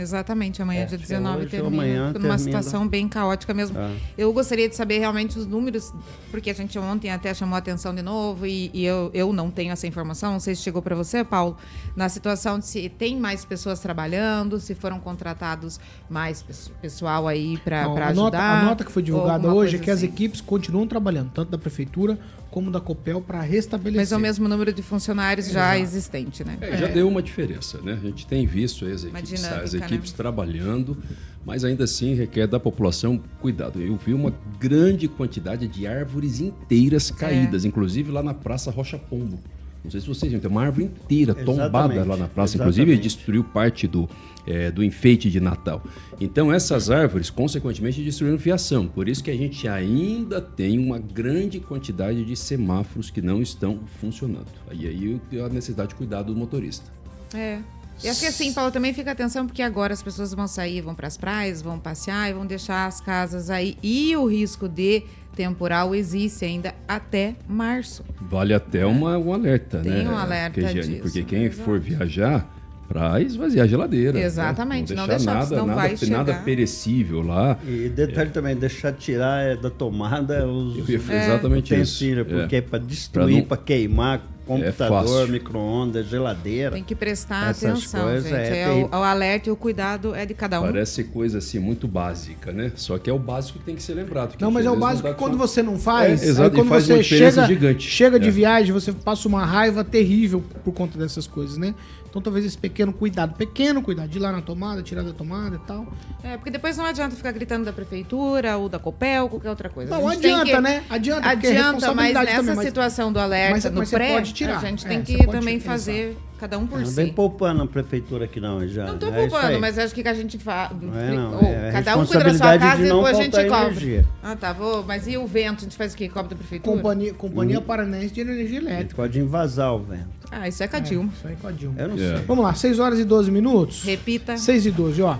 Exatamente, 0.00 0.62
amanhã, 0.62 0.82
É, 0.82 0.86
dia 0.86 0.96
acho 0.96 1.06
que 1.06 1.12
é 1.12 1.16
19, 1.16 1.38
hoje 1.40 1.48
termina. 1.50 1.82
amanhã 1.82 2.02
numa 2.06 2.12
termina. 2.12 2.38
situação 2.38 2.86
bem 2.86 3.08
caótica 3.08 3.52
mesmo. 3.52 3.76
Ah. 3.78 3.92
Eu 4.16 4.32
gostaria 4.32 4.68
de 4.68 4.76
saber 4.76 4.98
realmente 5.00 5.36
os 5.38 5.44
números, 5.44 5.92
porque 6.30 6.50
a 6.50 6.54
gente 6.54 6.78
ontem 6.78 7.10
até 7.10 7.34
chamou 7.34 7.56
a 7.56 7.58
atenção 7.58 7.94
de 7.94 8.00
novo 8.00 8.46
e, 8.46 8.70
e 8.72 8.84
eu, 8.84 9.10
eu 9.12 9.32
não 9.32 9.50
tenho 9.50 9.72
essa 9.72 9.86
informação. 9.86 10.32
Não 10.32 10.40
sei 10.40 10.54
se 10.54 10.62
chegou 10.62 10.80
para 10.80 10.94
você, 10.94 11.24
Paulo, 11.24 11.56
na 11.96 12.08
situação 12.08 12.58
de 12.58 12.66
se 12.66 12.88
tem 12.88 13.16
mais 13.18 13.44
pessoas 13.44 13.80
trabalhando, 13.80 14.60
se 14.60 14.74
foram 14.74 15.00
contratados 15.00 15.80
mais 16.08 16.42
pesso- 16.42 16.70
pessoal 16.80 17.26
aí 17.26 17.58
para 17.58 17.82
ajudar. 17.82 18.14
nota, 18.14 18.38
a 18.38 18.62
nota 18.64 18.84
que 18.84 18.92
foi 18.92 19.02
divulgada 19.02 19.52
hoje 19.52 19.76
é 19.76 19.78
que 19.80 19.90
as 19.90 19.98
assim. 19.98 20.06
equipes 20.06 20.40
continuam 20.40 20.86
trabalhando, 20.86 21.30
tanto 21.34 21.50
da 21.50 21.58
prefeitura 21.58 22.18
como 22.50 22.70
da 22.70 22.80
Copel, 22.80 23.20
para 23.20 23.40
restabelecer. 23.40 24.00
Mas 24.00 24.12
é 24.12 24.16
o 24.16 24.20
mesmo 24.20 24.48
número 24.48 24.72
de 24.72 24.82
funcionários 24.82 25.50
já 25.50 25.78
existente, 25.78 26.44
né? 26.44 26.58
É, 26.60 26.76
já 26.76 26.86
deu 26.86 27.08
uma 27.08 27.22
diferença, 27.22 27.80
né? 27.82 27.98
A 28.02 28.06
gente 28.06 28.26
tem 28.26 28.46
visto 28.46 28.84
as 28.86 29.04
equipes, 29.04 29.30
dinâmica, 29.30 29.62
as 29.62 29.72
né? 29.72 29.86
equipes 29.86 30.12
trabalhando, 30.12 30.96
mas 31.44 31.64
ainda 31.64 31.84
assim 31.84 32.14
requer 32.14 32.46
da 32.46 32.58
população 32.58 33.20
cuidado. 33.40 33.80
Eu 33.80 33.96
vi 33.96 34.14
uma 34.14 34.32
grande 34.58 35.08
quantidade 35.08 35.68
de 35.68 35.86
árvores 35.86 36.40
inteiras 36.40 37.10
caídas, 37.10 37.64
inclusive 37.64 38.10
lá 38.10 38.22
na 38.22 38.34
Praça 38.34 38.70
Rocha 38.70 38.98
Pombo. 38.98 39.38
Não 39.84 39.90
sei 39.90 40.00
se 40.00 40.08
vocês 40.08 40.30
viram, 40.30 40.42
tem 40.42 40.50
uma 40.50 40.62
árvore 40.62 40.84
inteira 40.84 41.34
tombada 41.34 41.94
Exatamente, 41.94 42.08
lá 42.08 42.16
na 42.16 42.28
praça, 42.28 42.56
inclusive 42.56 42.90
exatamente. 42.90 43.02
destruiu 43.02 43.44
parte 43.44 43.86
do, 43.86 44.08
é, 44.48 44.70
do 44.70 44.82
enfeite 44.82 45.30
de 45.30 45.38
Natal. 45.40 45.82
Então 46.20 46.52
essas 46.52 46.90
árvores, 46.90 47.28
consequentemente, 47.30 48.02
destruíram 48.02 48.38
fiação. 48.38 48.88
Por 48.88 49.08
isso 49.08 49.22
que 49.22 49.30
a 49.30 49.36
gente 49.36 49.68
ainda 49.68 50.40
tem 50.40 50.78
uma 50.78 50.98
grande 50.98 51.60
quantidade 51.60 52.24
de 52.24 52.34
semáforos 52.34 53.10
que 53.10 53.20
não 53.20 53.42
estão 53.42 53.80
funcionando. 54.00 54.46
Aí 54.70 54.86
aí 54.86 55.20
eu- 55.32 55.44
a 55.44 55.48
necessidade 55.48 55.90
de 55.90 55.94
cuidado 55.94 56.32
do 56.32 56.38
motorista. 56.38 56.90
É. 57.34 57.58
E 58.02 58.08
acho 58.08 58.20
que 58.20 58.26
assim, 58.26 58.52
Paulo, 58.52 58.70
também 58.70 58.94
fica 58.94 59.10
atenção, 59.10 59.44
porque 59.44 59.60
agora 59.60 59.92
as 59.92 60.00
pessoas 60.02 60.32
vão 60.32 60.46
sair, 60.46 60.80
vão 60.80 60.94
para 60.94 61.08
as 61.08 61.16
praias, 61.16 61.60
vão 61.60 61.80
passear 61.80 62.30
e 62.30 62.32
vão 62.32 62.46
deixar 62.46 62.86
as 62.86 63.00
casas 63.00 63.50
aí. 63.50 63.76
E 63.82 64.16
o 64.16 64.24
risco 64.26 64.68
de 64.68 65.02
temporal 65.34 65.94
existe 65.94 66.44
ainda 66.44 66.74
até 66.86 67.34
março. 67.48 68.04
Vale 68.20 68.54
até 68.54 68.86
uma, 68.86 69.18
um 69.18 69.32
alerta, 69.32 69.80
Tem 69.80 70.04
né? 70.04 70.08
um 70.08 70.16
alerta 70.16 70.60
disso, 70.72 70.92
Porque 71.02 71.22
quem 71.24 71.44
exato. 71.44 71.62
for 71.64 71.78
viajar, 71.80 72.48
Para 72.88 73.20
esvaziar 73.20 73.64
a 73.64 73.68
geladeira. 73.68 74.12
né? 74.18 74.24
Exatamente, 74.24 74.94
não 74.94 75.02
Não 75.02 75.08
deixar, 75.08 75.34
deixar, 75.40 75.56
nada, 75.56 75.66
nada, 75.66 76.06
nada 76.10 76.32
chegar. 76.32 76.44
perecível 76.44 77.20
lá. 77.20 77.58
E 77.66 77.88
detalhe 77.90 78.30
também, 78.30 78.56
deixar 78.56 78.92
tirar 78.92 79.42
é, 79.44 79.56
da 79.56 79.68
tomada 79.68 80.46
os 80.48 80.78
Eu 80.78 80.84
ia 80.94 80.98
falar 81.00 81.24
exatamente 81.24 81.64
isso. 81.66 81.74
utensílios, 81.74 82.26
É. 82.26 82.30
porque 82.40 82.56
é 82.56 82.60
para 82.62 82.78
destruir, 82.78 83.44
Pra 83.44 83.56
para 83.56 83.64
queimar 83.66 84.22
computador, 84.46 85.02
fácil. 85.04 85.28
micro-ondas, 85.28 86.06
geladeira. 86.06 86.70
Tem 86.70 86.82
que 86.82 86.94
prestar 86.94 87.50
atenção, 87.50 88.04
coisas 88.04 88.24
gente. 88.24 88.34
é 88.34 88.62
É 88.62 88.70
o, 88.70 88.88
o 88.88 88.94
alerta 89.02 89.50
e 89.50 89.52
o 89.52 89.56
cuidado 89.56 90.14
é 90.14 90.24
de 90.24 90.32
cada 90.32 90.58
um. 90.58 90.64
Parece 90.64 91.04
coisa 91.04 91.36
assim 91.36 91.58
muito 91.58 91.86
básica, 91.86 92.50
né? 92.52 92.72
Só 92.74 92.96
que 92.96 93.10
é 93.10 93.12
o 93.12 93.18
básico 93.18 93.58
que 93.58 93.66
tem 93.66 93.74
que 93.76 93.82
ser 93.82 93.92
lembrado. 93.92 94.34
que 94.38 94.42
Não, 94.42 94.50
mas 94.50 94.64
é 94.64 94.70
o 94.70 94.76
básico 94.76 95.06
que 95.06 95.14
quando 95.14 95.32
conta. 95.32 95.46
você 95.46 95.62
não 95.62 95.78
faz, 95.78 96.22
É, 96.22 96.26
exato, 96.26 96.56
quando 96.56 96.68
faz 96.68 96.86
você 96.86 97.02
chega, 97.02 97.46
gigante. 97.46 97.86
chega 97.90 98.18
de 98.18 98.28
É. 98.28 98.30
viagem, 98.30 98.72
você 98.72 98.90
passa 98.92 99.28
uma 99.28 99.44
raiva 99.44 99.84
terrível 99.84 100.42
por 100.64 100.72
conta 100.72 100.98
dessas 100.98 101.26
coisas, 101.26 101.58
né? 101.58 101.74
Então 102.18 102.24
talvez 102.24 102.44
esse 102.44 102.58
pequeno 102.58 102.92
cuidado, 102.92 103.34
pequeno 103.36 103.80
cuidado, 103.80 104.08
de 104.08 104.18
ir 104.18 104.20
lá 104.20 104.32
na 104.32 104.42
tomada, 104.42 104.82
tirar 104.82 105.02
da 105.04 105.12
tomada 105.12 105.54
e 105.54 105.58
tal. 105.60 105.86
É, 106.24 106.36
porque 106.36 106.50
depois 106.50 106.76
não 106.76 106.84
adianta 106.84 107.14
ficar 107.14 107.30
gritando 107.30 107.64
da 107.64 107.72
prefeitura 107.72 108.56
ou 108.56 108.68
da 108.68 108.76
Copel, 108.78 109.28
qualquer 109.28 109.50
outra 109.50 109.68
coisa. 109.68 109.88
Não, 109.90 110.08
adianta, 110.08 110.44
que- 110.44 110.60
né? 110.60 110.82
Adianta, 110.90 111.28
é 111.28 111.30
Adianta, 111.30 111.94
mas 111.94 112.14
nessa 112.14 112.36
também, 112.38 112.54
mas- 112.56 112.66
situação 112.66 113.12
do 113.12 113.20
alerta, 113.20 113.52
mas- 113.54 113.64
no 113.66 113.78
mas 113.78 113.90
pré, 113.90 114.14
pode 114.14 114.32
tirar. 114.34 114.56
a 114.58 114.60
gente 114.66 114.84
É, 114.84 114.88
tem 114.88 115.04
você 115.04 115.16
que 115.16 115.26
também 115.28 115.60
fazer 115.60 116.18
cada 116.38 116.58
um 116.58 116.66
por 116.66 116.78
Não 116.78 116.86
si. 116.86 116.94
vem 116.94 117.12
poupando 117.12 117.62
a 117.62 117.66
prefeitura 117.66 118.24
aqui 118.26 118.40
não, 118.40 118.66
já. 118.66 118.86
Não 118.86 118.98
tô 118.98 119.06
é 119.08 119.20
isso 119.26 119.30
poupando, 119.30 119.60
mas 119.60 119.78
acho 119.78 119.94
que 119.94 120.06
a 120.06 120.14
gente 120.14 120.38
faz. 120.38 120.70
Não 120.80 120.98
é, 120.98 121.10
não, 121.14 121.40
é 121.40 121.70
cada 121.72 121.96
um 121.96 122.06
cuida 122.06 122.24
da 122.24 122.34
sua 122.34 122.58
casa 122.58 122.76
de 122.82 122.86
e 122.86 122.88
não 122.88 122.96
depois 122.96 123.18
a 123.18 123.22
gente 123.22 123.32
cobra. 123.48 123.66
energia. 123.66 124.06
Ah, 124.22 124.36
tá, 124.36 124.52
vou. 124.52 124.84
Mas 124.84 125.06
e 125.06 125.16
o 125.16 125.26
vento? 125.26 125.58
A 125.58 125.62
gente 125.64 125.76
faz 125.76 125.92
o 125.94 125.96
quê? 125.96 126.08
Cobra 126.08 126.30
da 126.30 126.36
prefeitura? 126.36 126.76
Companhia, 126.76 127.12
Companhia 127.14 127.58
Uhum. 127.58 127.64
Paranaense 127.64 128.14
de 128.14 128.20
Energia 128.20 128.58
Elétrica. 128.58 128.94
pode 128.96 129.18
invasar 129.18 129.74
o 129.74 129.80
vento. 129.80 130.08
Ah, 130.30 130.46
isso 130.48 130.62
é 130.62 130.68
com 130.68 130.76
a 130.76 130.78
É, 130.78 130.82
Dilma. 130.82 131.12
isso 131.16 131.26
aí 131.26 131.36
com 131.36 131.48
a 131.48 131.52
Dilma. 131.52 131.74
Eu 131.80 131.88
não 131.88 131.94
É. 131.96 131.98
sei. 132.16 132.24
Vamos 132.26 132.44
lá, 132.44 132.54
6 132.54 132.78
horas 132.78 132.98
e 132.98 133.04
12 133.04 133.30
minutos. 133.30 133.82
Repita. 133.84 134.36
6 134.36 134.66
e 134.66 134.70
12, 134.70 135.02
ó. 135.02 135.16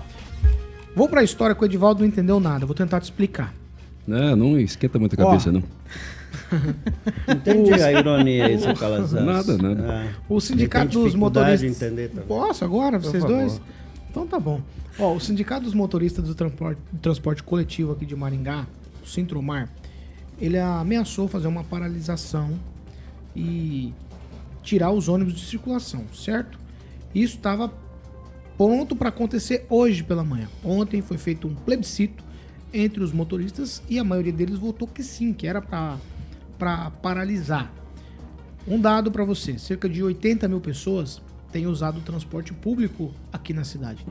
Vou 0.95 1.07
pra 1.07 1.23
história 1.23 1.55
que 1.55 1.61
o 1.61 1.65
Edivaldo 1.65 2.01
não 2.01 2.07
entendeu 2.07 2.39
nada. 2.39 2.65
Vou 2.65 2.75
tentar 2.75 2.99
te 2.99 3.03
explicar. 3.03 3.53
Não, 4.07 4.35
não 4.35 4.59
esquenta 4.59 4.97
muito 4.97 5.19
a 5.19 5.23
Ó. 5.23 5.27
cabeça, 5.29 5.51
não. 5.51 5.63
Entendi 7.27 7.73
a 7.73 7.91
ironia 7.91 8.45
aí, 8.47 8.59
seu 8.59 8.73
Calazans. 8.75 9.25
Nada, 9.25 9.57
nada. 9.57 9.83
Ah, 9.87 10.13
O 10.27 10.39
Sindicato 10.39 11.03
dos 11.03 11.15
Motoristas. 11.15 11.61
de 11.61 11.67
entender 11.67 12.09
também. 12.09 12.25
Posso 12.25 12.63
agora, 12.63 12.99
vocês 12.99 13.23
dois? 13.23 13.61
Então 14.09 14.25
tá 14.27 14.39
bom. 14.39 14.61
Ó, 14.97 15.15
o 15.15 15.19
Sindicato 15.19 15.63
dos 15.63 15.73
Motoristas 15.73 16.25
do 16.25 16.35
Transporte, 16.35 16.79
do 16.91 16.99
transporte 16.99 17.43
Coletivo 17.43 17.91
aqui 17.93 18.05
de 18.05 18.15
Maringá, 18.15 18.65
o 19.03 19.07
Sintromar, 19.07 19.69
ele 20.39 20.57
ameaçou 20.57 21.27
fazer 21.27 21.47
uma 21.47 21.63
paralisação 21.63 22.59
e 23.35 23.93
tirar 24.63 24.91
os 24.91 25.07
ônibus 25.07 25.33
de 25.35 25.41
circulação, 25.45 26.03
certo? 26.13 26.59
Isso 27.13 27.35
estava 27.37 27.71
pronto 28.57 28.95
para 28.95 29.09
acontecer 29.09 29.65
hoje 29.69 30.03
pela 30.03 30.23
manhã. 30.23 30.47
Ontem 30.63 31.01
foi 31.01 31.17
feito 31.17 31.47
um 31.47 31.55
plebiscito 31.55 32.23
entre 32.73 33.01
os 33.03 33.11
motoristas 33.11 33.81
e 33.89 33.97
a 33.97 34.03
maioria 34.03 34.33
deles 34.33 34.57
votou 34.57 34.87
que 34.87 35.01
sim, 35.03 35.33
que 35.33 35.47
era 35.47 35.61
para 35.61 35.97
paralisar. 37.01 37.71
Um 38.67 38.79
dado 38.79 39.11
para 39.11 39.23
você: 39.23 39.57
cerca 39.57 39.89
de 39.89 40.03
80 40.03 40.47
mil 40.47 40.59
pessoas 40.59 41.21
têm 41.51 41.65
usado 41.65 41.97
o 41.97 42.01
transporte 42.01 42.53
público 42.53 43.11
aqui 43.31 43.53
na 43.53 43.63
cidade. 43.63 44.05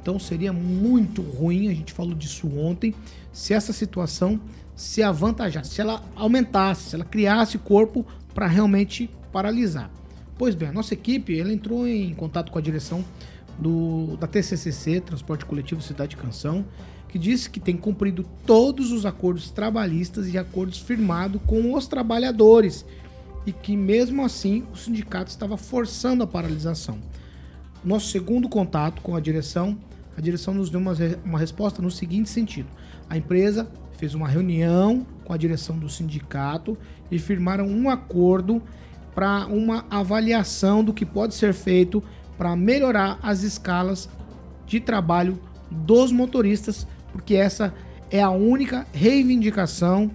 Então 0.00 0.18
seria 0.18 0.52
muito 0.52 1.22
ruim, 1.22 1.68
a 1.68 1.74
gente 1.74 1.92
falou 1.92 2.14
disso 2.14 2.48
ontem, 2.58 2.92
se 3.32 3.54
essa 3.54 3.72
situação 3.72 4.40
se 4.74 5.02
avantajasse, 5.02 5.74
se 5.74 5.80
ela 5.80 6.02
aumentasse, 6.16 6.90
se 6.90 6.94
ela 6.96 7.04
criasse 7.04 7.56
corpo 7.56 8.04
para 8.34 8.48
realmente 8.48 9.08
paralisar. 9.32 9.90
Pois 10.36 10.56
bem, 10.56 10.70
a 10.70 10.72
nossa 10.72 10.94
equipe 10.94 11.38
ela 11.38 11.52
entrou 11.52 11.86
em 11.86 12.12
contato 12.14 12.50
com 12.50 12.58
a 12.58 12.62
direção 12.62 13.04
do, 13.58 14.16
da 14.16 14.26
TCCC, 14.26 15.00
Transporte 15.00 15.44
Coletivo 15.44 15.80
Cidade 15.80 16.16
Canção, 16.16 16.64
que 17.12 17.18
disse 17.18 17.50
que 17.50 17.60
tem 17.60 17.76
cumprido 17.76 18.24
todos 18.46 18.90
os 18.90 19.04
acordos 19.04 19.50
trabalhistas 19.50 20.32
e 20.32 20.38
acordos 20.38 20.78
firmados 20.78 21.42
com 21.46 21.74
os 21.74 21.86
trabalhadores 21.86 22.86
e 23.44 23.52
que 23.52 23.76
mesmo 23.76 24.24
assim 24.24 24.64
o 24.72 24.76
sindicato 24.76 25.30
estava 25.30 25.58
forçando 25.58 26.24
a 26.24 26.26
paralisação. 26.26 26.98
Nosso 27.84 28.08
segundo 28.08 28.48
contato 28.48 29.02
com 29.02 29.14
a 29.14 29.20
direção, 29.20 29.76
a 30.16 30.22
direção 30.22 30.54
nos 30.54 30.70
deu 30.70 30.80
uma, 30.80 30.94
uma 31.22 31.38
resposta 31.38 31.82
no 31.82 31.90
seguinte 31.90 32.30
sentido: 32.30 32.68
a 33.10 33.18
empresa 33.18 33.70
fez 33.98 34.14
uma 34.14 34.26
reunião 34.26 35.06
com 35.22 35.34
a 35.34 35.36
direção 35.36 35.78
do 35.78 35.90
sindicato 35.90 36.78
e 37.10 37.18
firmaram 37.18 37.66
um 37.66 37.90
acordo 37.90 38.62
para 39.14 39.46
uma 39.48 39.84
avaliação 39.90 40.82
do 40.82 40.94
que 40.94 41.04
pode 41.04 41.34
ser 41.34 41.52
feito 41.52 42.02
para 42.38 42.56
melhorar 42.56 43.18
as 43.22 43.42
escalas 43.42 44.08
de 44.66 44.80
trabalho 44.80 45.38
dos 45.70 46.12
motoristas, 46.12 46.86
porque 47.12 47.34
essa 47.34 47.72
é 48.10 48.20
a 48.22 48.30
única 48.30 48.86
reivindicação 48.92 50.10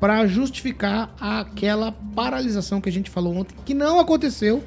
para 0.00 0.26
justificar 0.26 1.14
aquela 1.20 1.92
paralisação 1.92 2.80
que 2.80 2.88
a 2.88 2.92
gente 2.92 3.10
falou 3.10 3.36
ontem, 3.36 3.54
que 3.64 3.74
não 3.74 3.98
aconteceu 3.98 4.62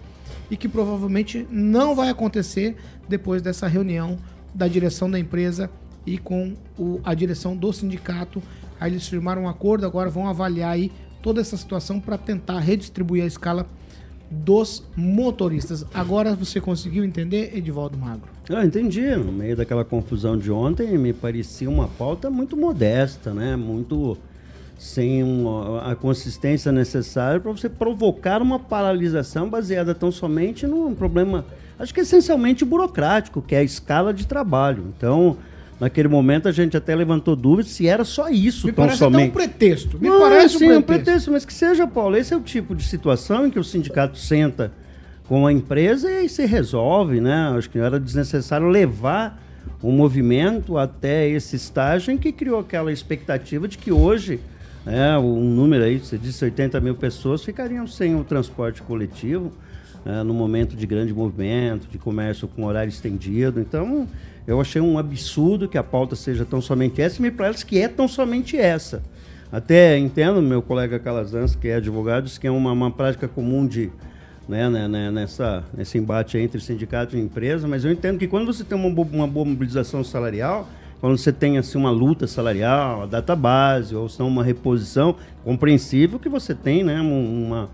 e 0.49 0.57
que 0.57 0.67
provavelmente 0.67 1.47
não 1.51 1.95
vai 1.95 2.09
acontecer 2.09 2.75
depois 3.07 3.41
dessa 3.41 3.67
reunião 3.67 4.17
da 4.53 4.67
direção 4.67 5.09
da 5.09 5.19
empresa 5.19 5.69
e 6.05 6.17
com 6.17 6.55
o- 6.77 6.99
a 7.03 7.13
direção 7.13 7.55
do 7.55 7.71
sindicato. 7.71 8.41
Aí 8.79 8.91
eles 8.91 9.07
firmaram 9.07 9.43
um 9.43 9.49
acordo, 9.49 9.85
agora 9.85 10.09
vão 10.09 10.27
avaliar 10.27 10.71
aí 10.71 10.91
toda 11.21 11.41
essa 11.41 11.55
situação 11.57 11.99
para 11.99 12.17
tentar 12.17 12.59
redistribuir 12.59 13.23
a 13.23 13.27
escala 13.27 13.67
dos 14.31 14.83
motoristas. 14.95 15.85
Agora 15.93 16.35
você 16.35 16.59
conseguiu 16.61 17.03
entender, 17.03 17.55
Edivaldo 17.55 17.97
Magro? 17.97 18.38
Eu 18.49 18.63
entendi. 18.63 19.01
No 19.15 19.31
meio 19.31 19.55
daquela 19.55 19.85
confusão 19.85 20.37
de 20.37 20.51
ontem, 20.51 20.97
me 20.97 21.13
parecia 21.13 21.69
uma 21.69 21.87
pauta 21.87 22.29
muito 22.29 22.57
modesta, 22.57 23.31
né? 23.33 23.55
Muito 23.55 24.17
sem 24.77 25.23
um- 25.23 25.77
a 25.77 25.93
consistência 25.95 26.71
necessária 26.71 27.39
para 27.39 27.51
você 27.51 27.67
provocar 27.69 28.41
uma 28.41 28.57
paralisação 28.57 29.49
baseada 29.49 29.93
tão 29.93 30.09
somente 30.11 30.65
num 30.65 30.95
problema, 30.95 31.45
acho 31.77 31.93
que 31.93 31.99
essencialmente 31.99 32.63
burocrático, 32.63 33.41
que 33.41 33.53
é 33.53 33.59
a 33.59 33.63
escala 33.63 34.13
de 34.13 34.25
trabalho. 34.25 34.85
Então, 34.97 35.35
naquele 35.81 36.07
momento 36.07 36.47
a 36.47 36.51
gente 36.53 36.77
até 36.77 36.95
levantou 36.95 37.35
dúvidas 37.35 37.71
se 37.73 37.87
era 37.87 38.05
só 38.05 38.29
isso 38.29 38.67
Me 38.67 38.73
tão 38.73 38.85
parece 38.85 39.03
até 39.03 39.11
somente. 39.11 39.29
um 39.29 39.33
pretexto. 39.33 39.99
Me 39.99 40.07
Não, 40.09 40.21
parece 40.21 40.57
sim, 40.57 40.65
um 40.71 40.77
um 40.77 40.81
pretexto. 40.81 40.85
pretexto, 41.03 41.31
mas 41.33 41.43
que 41.45 41.53
seja, 41.53 41.85
Paulo. 41.85 42.15
Esse 42.15 42.33
é 42.33 42.37
o 42.37 42.41
tipo 42.41 42.73
de 42.73 42.83
situação 42.83 43.45
em 43.45 43.51
que 43.51 43.59
o 43.59 43.63
sindicato 43.65 44.17
senta 44.17 44.71
com 45.29 45.45
a 45.45 45.53
empresa 45.53 46.09
e 46.23 46.27
se 46.27 46.43
resolve, 46.47 47.21
né? 47.21 47.53
Acho 47.55 47.69
que 47.69 47.77
era 47.77 47.99
desnecessário 47.99 48.67
levar 48.67 49.39
o 49.79 49.91
movimento 49.91 50.75
até 50.75 51.29
esse 51.29 51.55
estágio 51.55 52.11
em 52.11 52.17
que 52.17 52.31
criou 52.31 52.59
aquela 52.59 52.91
expectativa 52.91 53.67
de 53.67 53.77
que 53.77 53.91
hoje, 53.91 54.39
né, 54.83 55.15
um 55.19 55.39
número 55.39 55.83
aí, 55.83 55.99
você 55.99 56.17
disse 56.17 56.43
80 56.43 56.81
mil 56.81 56.95
pessoas, 56.95 57.43
ficariam 57.43 57.85
sem 57.85 58.15
o 58.15 58.23
transporte 58.23 58.81
coletivo 58.81 59.51
né, 60.03 60.23
no 60.23 60.33
momento 60.33 60.75
de 60.75 60.87
grande 60.87 61.13
movimento, 61.13 61.87
de 61.87 61.99
comércio 61.99 62.47
com 62.47 62.65
horário 62.65 62.89
estendido. 62.89 63.61
Então, 63.61 64.07
eu 64.47 64.59
achei 64.59 64.81
um 64.81 64.97
absurdo 64.97 65.69
que 65.69 65.77
a 65.77 65.83
pauta 65.83 66.15
seja 66.15 66.43
tão 66.43 66.59
somente 66.59 67.03
essa, 67.03 67.19
e 67.19 67.21
me 67.21 67.29
parece 67.29 67.63
que 67.63 67.79
é 67.79 67.87
tão 67.87 68.07
somente 68.07 68.57
essa. 68.57 69.03
Até 69.51 69.95
entendo, 69.95 70.41
meu 70.41 70.63
colega 70.63 70.97
Calazans, 70.97 71.53
que 71.53 71.67
é 71.67 71.75
advogado, 71.75 72.27
que 72.39 72.47
é 72.47 72.51
uma, 72.51 72.71
uma 72.71 72.89
prática 72.89 73.27
comum 73.27 73.67
de, 73.67 73.91
né, 74.49 74.67
né, 74.67 74.87
né, 74.87 75.11
nessa, 75.11 75.63
nesse 75.77 75.97
embate 75.99 76.37
entre 76.39 76.59
sindicato 76.59 77.15
e 77.15 77.19
empresa, 77.21 77.67
mas 77.67 77.85
eu 77.85 77.91
entendo 77.91 78.17
que 78.17 78.27
quando 78.27 78.47
você 78.51 78.63
tem 78.63 78.75
uma, 78.75 78.87
uma 78.87 79.27
boa 79.27 79.45
mobilização 79.45 80.03
salarial, 80.03 80.67
quando 80.99 81.15
você 81.17 81.31
tem 81.31 81.59
assim, 81.59 81.77
uma 81.77 81.91
luta 81.91 82.25
salarial, 82.25 83.03
a 83.03 83.05
data 83.05 83.35
base, 83.35 83.95
ou 83.95 84.09
se 84.09 84.19
não 84.19 84.27
uma 84.27 84.43
reposição, 84.43 85.15
compreensível 85.45 86.17
que 86.17 86.27
você 86.27 86.55
tem 86.55 86.83
né, 86.83 86.99
um- 86.99 87.45
uma, 87.45 87.69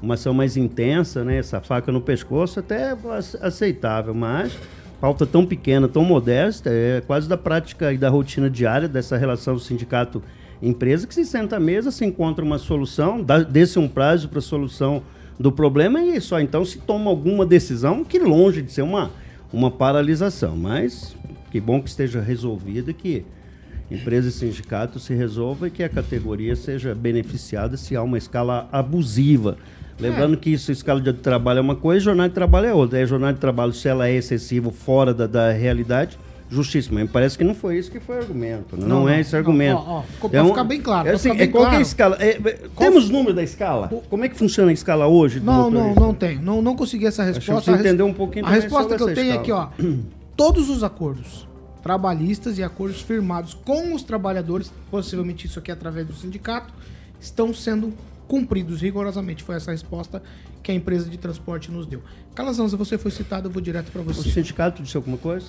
uma 0.00 0.14
ação 0.14 0.32
mais 0.32 0.56
intensa, 0.56 1.24
né, 1.24 1.38
essa 1.38 1.60
faca 1.60 1.90
no 1.90 2.00
pescoço, 2.00 2.60
até 2.60 2.92
ace- 3.18 3.36
aceitável, 3.42 4.14
mas 4.14 4.56
pauta 5.00 5.26
tão 5.26 5.44
pequena, 5.44 5.88
tão 5.88 6.04
modesta, 6.04 6.70
é 6.70 7.02
quase 7.04 7.28
da 7.28 7.36
prática 7.36 7.92
e 7.92 7.98
da 7.98 8.08
rotina 8.08 8.48
diária 8.48 8.86
dessa 8.86 9.16
relação 9.16 9.58
sindicato-empresa, 9.58 11.06
que 11.08 11.14
se 11.14 11.24
senta 11.24 11.56
à 11.56 11.60
mesa, 11.60 11.90
se 11.90 12.04
encontra 12.04 12.44
uma 12.44 12.58
solução, 12.58 13.20
dá- 13.20 13.42
dê-se 13.42 13.78
um 13.80 13.88
prazo 13.88 14.28
para 14.28 14.38
a 14.38 14.42
solução 14.42 15.02
do 15.40 15.50
problema 15.50 16.02
e 16.02 16.20
só 16.20 16.38
então 16.38 16.66
se 16.66 16.76
toma 16.76 17.10
alguma 17.10 17.46
decisão 17.46 18.04
que 18.04 18.18
longe 18.18 18.60
de 18.60 18.70
ser 18.70 18.82
uma, 18.82 19.10
uma 19.50 19.70
paralisação. 19.70 20.54
Mas 20.54 21.16
que 21.50 21.58
bom 21.58 21.80
que 21.80 21.88
esteja 21.88 22.20
resolvido 22.20 22.92
que 22.92 23.24
empresa 23.90 24.28
e 24.28 24.32
sindicato 24.32 25.00
se 25.00 25.14
resolva 25.14 25.68
e 25.68 25.70
que 25.70 25.82
a 25.82 25.88
categoria 25.88 26.54
seja 26.54 26.94
beneficiada 26.94 27.78
se 27.78 27.96
há 27.96 28.02
uma 28.02 28.18
escala 28.18 28.68
abusiva. 28.70 29.56
Lembrando 29.98 30.36
que 30.36 30.50
isso, 30.50 30.70
escala 30.70 31.00
de 31.00 31.12
trabalho 31.14 31.58
é 31.58 31.62
uma 31.62 31.76
coisa, 31.76 32.04
jornada 32.04 32.28
de 32.28 32.34
trabalho 32.34 32.66
é 32.66 32.74
outra. 32.74 33.00
É 33.00 33.06
jornada 33.06 33.32
de 33.32 33.40
trabalho, 33.40 33.72
se 33.72 33.88
ela 33.88 34.08
é 34.08 34.14
excessiva 34.14 34.70
fora 34.70 35.14
da, 35.14 35.26
da 35.26 35.52
realidade, 35.52 36.18
justiça, 36.50 36.90
mas 36.92 37.08
parece 37.10 37.38
que 37.38 37.44
não 37.44 37.54
foi 37.54 37.78
isso 37.78 37.90
que 37.90 38.00
foi 38.00 38.16
o 38.16 38.18
argumento. 38.20 38.76
Não, 38.76 38.88
Não, 38.88 39.08
é 39.08 39.12
não, 39.14 39.20
esse 39.20 39.32
não, 39.32 39.38
argumento. 39.38 39.76
ó, 39.78 39.98
ó, 39.98 40.02
ficou- 40.02 40.30
pra 40.30 40.44
ficar 40.44 40.64
bem 40.64 40.80
claro, 40.80 41.08
É 41.08 41.12
assim, 41.12 41.30
ficar 41.30 41.34
bem 41.38 41.44
é 41.44 41.50
qual 41.50 41.62
que 41.62 41.66
é 41.66 41.68
a 41.68 41.70
claro. 41.70 41.82
escala? 41.82 42.16
É, 42.20 42.28
é, 42.30 42.68
temos 42.76 43.08
número 43.08 43.34
da 43.34 43.42
escala? 43.42 43.88
Como 44.10 44.24
é 44.24 44.28
que 44.28 44.36
funciona 44.36 44.70
a 44.70 44.74
escala 44.74 45.06
hoje? 45.06 45.38
Não, 45.40 45.70
não, 45.70 45.94
não 45.94 46.12
tem. 46.14 46.38
Não, 46.38 46.60
não 46.60 46.74
consegui 46.74 47.06
essa 47.06 47.24
que 47.24 47.32
resposta. 47.38 47.70
entender 47.72 48.02
um 48.02 48.12
pouquinho 48.12 48.44
A 48.46 48.50
resposta 48.50 48.96
que 48.96 49.02
eu 49.02 49.14
tenho 49.14 49.32
é 49.32 49.36
aqui, 49.36 49.52
ó. 49.52 49.68
escala. 49.70 49.98
Todos 50.36 50.68
os 50.70 50.82
acordos 50.82 51.46
trabalhistas 51.82 52.58
e 52.58 52.62
acordos 52.62 53.00
firmados 53.00 53.54
com 53.54 53.94
os 53.94 54.02
trabalhadores, 54.02 54.70
possivelmente 54.90 55.46
isso 55.46 55.58
aqui 55.58 55.70
é 55.70 55.74
através 55.74 56.06
do 56.06 56.12
sindicato, 56.14 56.72
estão 57.18 57.54
sendo 57.54 57.92
cumpridos 58.28 58.82
rigorosamente. 58.82 59.42
Foi 59.42 59.56
essa 59.56 59.70
a 59.70 59.72
resposta 59.72 60.22
que 60.62 60.70
a 60.70 60.74
empresa 60.74 61.08
de 61.08 61.16
transporte 61.16 61.70
nos 61.70 61.86
deu. 61.86 62.02
Calazanza, 62.34 62.76
você 62.76 62.98
foi 62.98 63.10
citado, 63.10 63.48
eu 63.48 63.52
vou 63.52 63.62
direto 63.62 63.90
para 63.90 64.02
O 64.02 64.04
você. 64.04 64.28
sindicato 64.30 64.82
disse 64.82 64.96
alguma 64.96 65.16
coisa? 65.16 65.46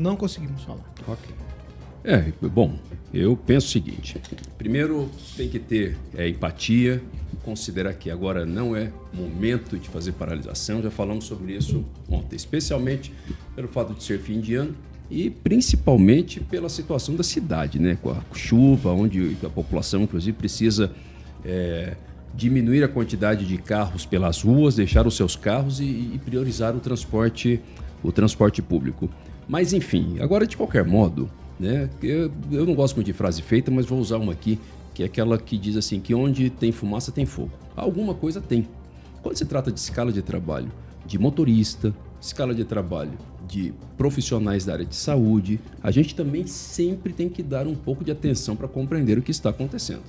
Não 0.00 0.16
conseguimos 0.16 0.62
falar. 0.62 0.90
Ok. 1.06 1.34
É, 2.02 2.32
bom, 2.48 2.78
eu 3.12 3.36
penso 3.36 3.66
o 3.66 3.70
seguinte: 3.70 4.16
primeiro 4.56 5.10
tem 5.36 5.46
que 5.46 5.58
ter 5.58 5.98
é, 6.16 6.26
empatia, 6.26 7.02
considerar 7.44 7.92
que 7.92 8.10
agora 8.10 8.46
não 8.46 8.74
é 8.74 8.90
momento 9.12 9.78
de 9.78 9.90
fazer 9.90 10.12
paralisação, 10.12 10.80
já 10.80 10.90
falamos 10.90 11.26
sobre 11.26 11.54
isso 11.54 11.84
ontem, 12.08 12.34
especialmente 12.34 13.12
pelo 13.54 13.68
fato 13.68 13.92
de 13.92 14.02
ser 14.02 14.20
fim 14.20 14.40
de 14.40 14.54
ano 14.54 14.74
e 15.10 15.28
principalmente 15.28 16.40
pela 16.40 16.70
situação 16.70 17.14
da 17.14 17.22
cidade, 17.22 17.78
né? 17.78 17.98
Com 18.00 18.10
a 18.10 18.22
chuva, 18.32 18.92
onde 18.92 19.36
a 19.44 19.50
população, 19.50 20.04
inclusive, 20.04 20.34
precisa 20.34 20.90
é, 21.44 21.94
diminuir 22.34 22.82
a 22.82 22.88
quantidade 22.88 23.44
de 23.44 23.58
carros 23.58 24.06
pelas 24.06 24.40
ruas, 24.40 24.76
deixar 24.76 25.06
os 25.06 25.14
seus 25.14 25.36
carros 25.36 25.78
e, 25.78 25.84
e 25.84 26.20
priorizar 26.24 26.74
o 26.74 26.80
transporte, 26.80 27.60
o 28.02 28.10
transporte 28.10 28.62
público. 28.62 29.10
Mas 29.50 29.72
enfim, 29.72 30.20
agora 30.20 30.46
de 30.46 30.56
qualquer 30.56 30.84
modo, 30.84 31.28
né? 31.58 31.90
Eu, 32.00 32.30
eu 32.52 32.64
não 32.64 32.72
gosto 32.72 32.94
muito 32.94 33.06
de 33.06 33.12
frase 33.12 33.42
feita, 33.42 33.68
mas 33.68 33.84
vou 33.84 33.98
usar 33.98 34.18
uma 34.18 34.32
aqui, 34.32 34.60
que 34.94 35.02
é 35.02 35.06
aquela 35.06 35.36
que 35.36 35.58
diz 35.58 35.76
assim, 35.76 35.98
que 35.98 36.14
onde 36.14 36.50
tem 36.50 36.70
fumaça 36.70 37.10
tem 37.10 37.26
fogo. 37.26 37.50
Alguma 37.74 38.14
coisa 38.14 38.40
tem. 38.40 38.68
Quando 39.20 39.36
se 39.36 39.44
trata 39.44 39.72
de 39.72 39.80
escala 39.80 40.12
de 40.12 40.22
trabalho 40.22 40.70
de 41.04 41.18
motorista, 41.18 41.92
escala 42.20 42.54
de 42.54 42.64
trabalho 42.64 43.18
de 43.48 43.74
profissionais 43.98 44.64
da 44.64 44.74
área 44.74 44.86
de 44.86 44.94
saúde, 44.94 45.58
a 45.82 45.90
gente 45.90 46.14
também 46.14 46.46
sempre 46.46 47.12
tem 47.12 47.28
que 47.28 47.42
dar 47.42 47.66
um 47.66 47.74
pouco 47.74 48.04
de 48.04 48.12
atenção 48.12 48.54
para 48.54 48.68
compreender 48.68 49.18
o 49.18 49.22
que 49.22 49.32
está 49.32 49.50
acontecendo. 49.50 50.04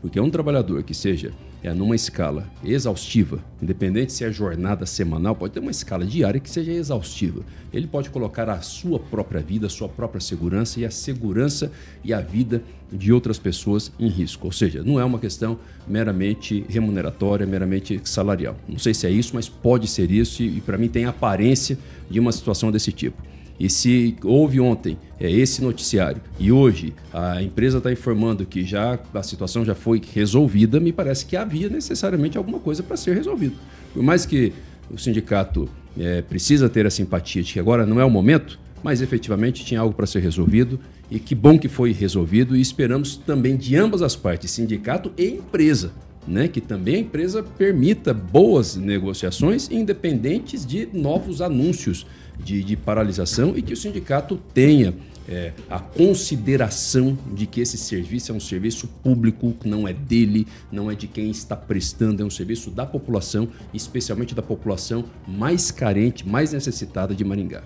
Porque 0.00 0.20
um 0.20 0.30
trabalhador 0.30 0.84
que 0.84 0.94
seja 0.94 1.32
é, 1.64 1.72
numa 1.72 1.96
escala 1.96 2.46
exaustiva, 2.62 3.42
independente 3.60 4.12
se 4.12 4.22
é 4.22 4.30
jornada 4.30 4.84
semanal, 4.84 5.34
pode 5.34 5.54
ter 5.54 5.60
uma 5.60 5.70
escala 5.70 6.04
diária 6.04 6.38
que 6.38 6.50
seja 6.50 6.70
exaustiva. 6.70 7.42
Ele 7.72 7.86
pode 7.86 8.10
colocar 8.10 8.50
a 8.50 8.60
sua 8.60 8.98
própria 8.98 9.40
vida, 9.40 9.66
a 9.66 9.70
sua 9.70 9.88
própria 9.88 10.20
segurança 10.20 10.78
e 10.78 10.84
a 10.84 10.90
segurança 10.90 11.72
e 12.04 12.12
a 12.12 12.20
vida 12.20 12.62
de 12.92 13.10
outras 13.14 13.38
pessoas 13.38 13.90
em 13.98 14.08
risco. 14.08 14.46
Ou 14.46 14.52
seja, 14.52 14.82
não 14.84 15.00
é 15.00 15.04
uma 15.04 15.18
questão 15.18 15.58
meramente 15.88 16.66
remuneratória, 16.68 17.46
meramente 17.46 17.98
salarial. 18.04 18.56
Não 18.68 18.78
sei 18.78 18.92
se 18.92 19.06
é 19.06 19.10
isso, 19.10 19.32
mas 19.34 19.48
pode 19.48 19.88
ser 19.88 20.10
isso 20.10 20.42
e, 20.42 20.58
e 20.58 20.60
para 20.60 20.76
mim 20.76 20.88
tem 20.88 21.06
aparência 21.06 21.78
de 22.10 22.20
uma 22.20 22.30
situação 22.30 22.70
desse 22.70 22.92
tipo. 22.92 23.22
E 23.58 23.70
se 23.70 24.16
houve 24.24 24.60
ontem 24.60 24.98
é, 25.18 25.30
esse 25.30 25.62
noticiário. 25.62 26.20
E 26.38 26.50
hoje 26.50 26.92
a 27.12 27.42
empresa 27.42 27.78
está 27.78 27.92
informando 27.92 28.44
que 28.44 28.64
já 28.64 28.98
a 29.12 29.22
situação 29.22 29.64
já 29.64 29.74
foi 29.74 30.00
resolvida, 30.12 30.80
me 30.80 30.92
parece 30.92 31.24
que 31.26 31.36
havia 31.36 31.68
necessariamente 31.68 32.36
alguma 32.36 32.58
coisa 32.58 32.82
para 32.82 32.96
ser 32.96 33.14
resolvido. 33.14 33.54
Por 33.92 34.02
mais 34.02 34.26
que 34.26 34.52
o 34.90 34.98
sindicato 34.98 35.68
é, 35.98 36.22
precisa 36.22 36.68
ter 36.68 36.86
a 36.86 36.90
simpatia 36.90 37.42
de 37.42 37.52
que 37.52 37.60
agora 37.60 37.86
não 37.86 38.00
é 38.00 38.04
o 38.04 38.10
momento, 38.10 38.58
mas 38.82 39.00
efetivamente 39.00 39.64
tinha 39.64 39.80
algo 39.80 39.94
para 39.94 40.06
ser 40.06 40.20
resolvido. 40.20 40.78
E 41.10 41.18
que 41.18 41.34
bom 41.34 41.58
que 41.58 41.68
foi 41.68 41.92
resolvido 41.92 42.56
e 42.56 42.60
esperamos 42.60 43.16
também 43.16 43.56
de 43.56 43.76
ambas 43.76 44.02
as 44.02 44.16
partes, 44.16 44.50
sindicato 44.50 45.12
e 45.16 45.26
empresa, 45.26 45.92
né, 46.26 46.48
que 46.48 46.60
também 46.60 46.96
a 46.96 46.98
empresa 46.98 47.42
permita 47.42 48.12
boas 48.12 48.74
negociações 48.74 49.70
independentes 49.70 50.64
de 50.64 50.88
novos 50.92 51.40
anúncios 51.40 52.06
de, 52.38 52.62
de 52.62 52.76
paralisação 52.76 53.54
e 53.56 53.62
que 53.62 53.72
o 53.72 53.76
sindicato 53.76 54.36
tenha 54.52 54.94
é, 55.28 55.52
a 55.70 55.78
consideração 55.78 57.16
de 57.32 57.46
que 57.46 57.60
esse 57.60 57.78
serviço 57.78 58.32
é 58.32 58.34
um 58.34 58.40
serviço 58.40 58.86
público, 59.02 59.54
não 59.64 59.88
é 59.88 59.92
dele, 59.92 60.46
não 60.70 60.90
é 60.90 60.94
de 60.94 61.06
quem 61.06 61.30
está 61.30 61.56
prestando, 61.56 62.22
é 62.22 62.26
um 62.26 62.30
serviço 62.30 62.70
da 62.70 62.84
população, 62.84 63.48
especialmente 63.72 64.34
da 64.34 64.42
população 64.42 65.04
mais 65.26 65.70
carente, 65.70 66.28
mais 66.28 66.52
necessitada 66.52 67.14
de 67.14 67.24
Maringá. 67.24 67.62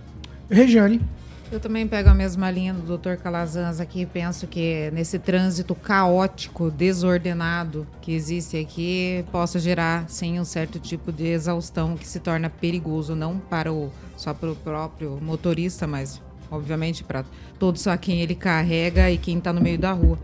Regiane, 0.49 1.01
Eu 1.51 1.59
também 1.59 1.89
pego 1.89 2.11
a 2.11 2.15
mesma 2.15 2.51
linha 2.51 2.75
do 2.75 2.99
Dr. 2.99 3.17
Calazans 3.17 3.81
aqui 3.81 4.03
e 4.03 4.07
penso 4.07 4.47
que 4.47 4.91
nesse 4.93 5.19
trânsito 5.19 5.75
caótico, 5.75 6.71
desordenado 6.71 7.87
que 8.03 8.13
existe 8.13 8.59
aqui, 8.59 9.25
possa 9.33 9.59
gerar 9.59 10.07
sim 10.11 10.39
um 10.39 10.45
certo 10.45 10.79
tipo 10.79 11.11
de 11.11 11.27
exaustão 11.27 11.97
que 11.97 12.07
se 12.07 12.21
torna 12.21 12.51
perigoso 12.51 13.15
não 13.15 13.39
para 13.39 13.73
o 13.73 13.91
só 14.15 14.35
para 14.35 14.51
o 14.51 14.57
próprio 14.57 15.19
motorista, 15.23 15.87
mas 15.87 16.21
obviamente 16.51 17.05
para 17.05 17.25
todos 17.59 17.87
a 17.87 17.97
quem 17.97 18.21
ele 18.21 18.35
carrega 18.35 19.11
e 19.11 19.19
quem 19.19 19.39
está 19.39 19.53
no 19.53 19.61
meio 19.61 19.79
da 19.79 19.93
rua. 19.93 20.19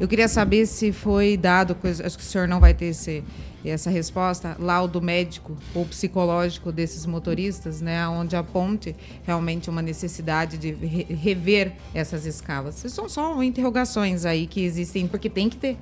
Eu 0.00 0.06
queria 0.08 0.28
saber 0.28 0.66
se 0.66 0.92
foi 0.92 1.36
dado, 1.36 1.74
coisa- 1.74 2.06
acho 2.06 2.16
que 2.16 2.22
o 2.24 2.26
senhor 2.26 2.46
não 2.46 2.60
vai 2.60 2.74
ter 2.74 2.86
esse, 2.86 3.24
essa 3.64 3.90
resposta, 3.90 4.56
laudo 4.58 5.00
médico 5.02 5.56
ou 5.74 5.84
psicológico 5.86 6.70
desses 6.70 7.04
motoristas, 7.06 7.80
né, 7.80 8.06
onde 8.08 8.36
aponte 8.36 8.94
realmente 9.24 9.68
uma 9.70 9.82
necessidade 9.82 10.56
de 10.58 10.72
re- 10.72 11.06
rever 11.14 11.72
essas 11.94 12.26
escalas. 12.26 12.76
São 12.88 13.08
só 13.08 13.42
interrogações 13.42 14.24
aí 14.24 14.46
que 14.46 14.60
existem, 14.64 15.06
porque 15.08 15.28
tem 15.30 15.48
que 15.48 15.56
ter. 15.56 15.76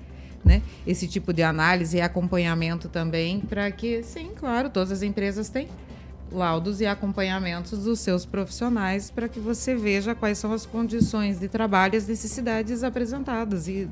Né? 0.45 0.61
Esse 0.87 1.09
tipo 1.09 1.33
de 1.33 1.43
análise 1.43 1.97
e 1.97 2.03
acompanhamento 2.03 2.87
também, 2.87 3.41
para 3.41 3.71
que, 3.71 4.03
sim, 4.03 4.29
claro, 4.37 4.69
todas 4.69 4.93
as 4.93 5.03
empresas 5.03 5.49
têm 5.49 5.69
laudos 6.33 6.81
e 6.81 6.87
acompanhamentos 6.87 7.85
dos 7.85 8.01
seus 8.01 8.27
profissionais 8.27 9.11
para 9.11 9.29
que 9.29 9.39
você 9.39 9.75
veja 9.75 10.15
quais 10.15 10.39
são 10.39 10.53
as 10.53 10.67
condições 10.67 11.39
de 11.39 11.49
trabalho 11.49 11.95
e 11.95 11.97
as 11.97 12.07
necessidades 12.07 12.83
apresentadas 12.83 13.69
e 13.69 13.89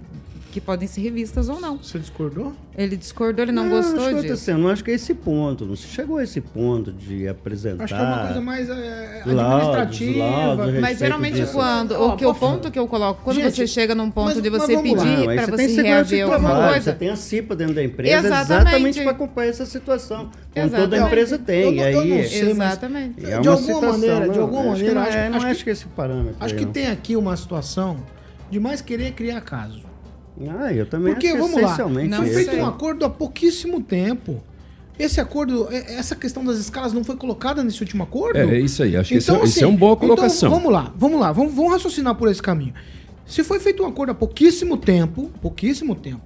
que 0.52 0.60
podem 0.60 0.86
ser 0.86 1.00
revistas 1.00 1.48
ou 1.48 1.58
não. 1.60 1.78
você 1.78 1.98
discordou? 1.98 2.52
Ele 2.76 2.96
discordou, 2.96 3.42
ele 3.44 3.52
não, 3.52 3.64
acho 3.64 3.90
gostou 3.92 4.08
que 4.14 4.20
disso. 4.22 4.32
Assim, 4.34 4.50
eu 4.52 4.58
não 4.58 4.68
acho 4.68 4.84
que 4.84 4.90
é 4.90 4.94
esse 4.94 5.12
ponto. 5.14 5.64
Não 5.66 5.74
se 5.74 5.88
chegou 5.88 6.18
a 6.18 6.22
esse 6.24 6.40
ponto 6.40 6.92
de 6.92 7.26
apresentar. 7.26 7.84
Acho 7.84 7.94
que 7.94 8.00
é 8.00 8.04
uma 8.04 8.24
coisa 8.26 8.40
mais 8.40 8.68
é, 8.70 9.22
Laudos, 9.26 9.68
administrativa. 9.68 10.24
laudos, 10.24 10.76
a 10.76 10.80
Mas 10.80 10.98
geralmente 10.98 11.34
disso. 11.34 11.52
quando 11.52 11.92
o 12.00 12.16
que 12.16 12.24
o 12.26 12.34
ponto 12.34 12.70
que 12.70 12.78
eu 12.78 12.86
coloco, 12.86 13.22
quando 13.24 13.36
gente, 13.36 13.56
você 13.56 13.66
chega 13.66 13.94
num 13.94 14.10
ponto 14.10 14.34
mas- 14.34 14.42
de 14.42 14.48
você 14.50 14.76
pedir 14.78 14.94
Não, 14.94 15.24
para 15.24 15.46
você 15.46 15.68
você 15.68 15.74
de 15.76 15.82
reaver 15.82 16.22
alguma 16.24 16.38
trabalho, 16.50 16.72
coisa, 16.72 16.92
Você 16.92 16.96
tem 16.98 17.08
a 17.10 17.16
CIPA 17.16 17.56
dentro 17.56 17.74
da 17.74 17.82
empresa 17.84 18.26
Exatamente. 18.26 18.52
exatamente 18.62 19.00
para 19.02 19.10
acompanhar 19.10 19.48
essa 19.50 19.66
situação. 19.66 20.30
Como 20.54 20.70
toda 20.70 20.98
empresa 20.98 21.38
tem. 21.38 21.62
Eu 21.62 21.72
e 21.72 21.76
não- 21.76 21.82
eu 21.84 22.00
aí, 22.00 22.08
não 22.22 22.28
sei, 22.28 22.50
Exatamente. 22.50 23.24
é 23.24 23.40
De 23.40 23.48
uma 23.48 23.56
alguma 23.56 23.56
situação, 23.58 23.92
maneira, 23.92 24.28
de 24.28 24.36
não, 24.38 24.42
alguma 24.44 24.60
acho 24.60 24.68
que 24.70 24.76
maneira, 24.78 24.94
não 24.94 25.02
acho- 25.02 25.16
é, 25.18 25.28
não 25.30 25.36
acho 25.38 25.46
acho 25.46 25.58
que- 25.58 25.64
que 25.64 25.70
esse 25.70 25.86
parâmetro. 25.86 26.36
Acho 26.40 26.54
que 26.54 26.64
não. 26.66 26.72
tem 26.72 26.86
aqui 26.88 27.16
uma 27.16 27.36
situação 27.36 27.96
de 28.50 28.60
mais 28.60 28.80
querer 28.82 29.12
criar 29.12 29.40
caso. 29.40 29.80
Ah, 30.48 30.72
eu 30.72 30.86
também 30.86 31.12
Porque, 31.14 31.32
vamos 31.36 31.60
lá, 31.60 31.74
foi 31.76 32.04
esse. 32.26 32.34
feito 32.34 32.56
um 32.56 32.66
acordo 32.66 33.04
há 33.04 33.10
pouquíssimo 33.10 33.82
tempo. 33.82 34.42
Esse 34.98 35.20
acordo, 35.20 35.68
é- 35.70 35.94
essa 35.94 36.14
questão 36.14 36.44
das 36.44 36.58
escalas 36.58 36.92
não 36.92 37.02
foi 37.02 37.16
colocada 37.16 37.64
nesse 37.64 37.80
último 37.80 38.02
acordo? 38.02 38.36
É, 38.38 38.44
é 38.44 38.60
isso 38.60 38.82
aí, 38.82 38.96
acho 38.96 39.08
que 39.08 39.16
isso 39.16 39.32
é- 39.32 39.36
assim, 39.36 39.44
isso 39.44 39.64
é 39.64 39.66
uma 39.66 39.78
boa 39.78 39.96
colocação. 39.96 40.48
Então, 40.48 40.60
vamos 40.60 40.72
lá, 40.72 40.92
vamos 40.96 41.20
lá, 41.20 41.32
vamos, 41.32 41.54
vamos 41.54 41.72
raciocinar 41.72 42.14
por 42.14 42.28
esse 42.30 42.42
caminho. 42.42 42.74
Se 43.26 43.42
foi 43.42 43.58
feito 43.58 43.82
um 43.82 43.86
acordo 43.86 44.10
há 44.10 44.14
pouquíssimo 44.14 44.76
tempo, 44.76 45.30
pouquíssimo 45.40 45.94
tempo, 45.94 46.20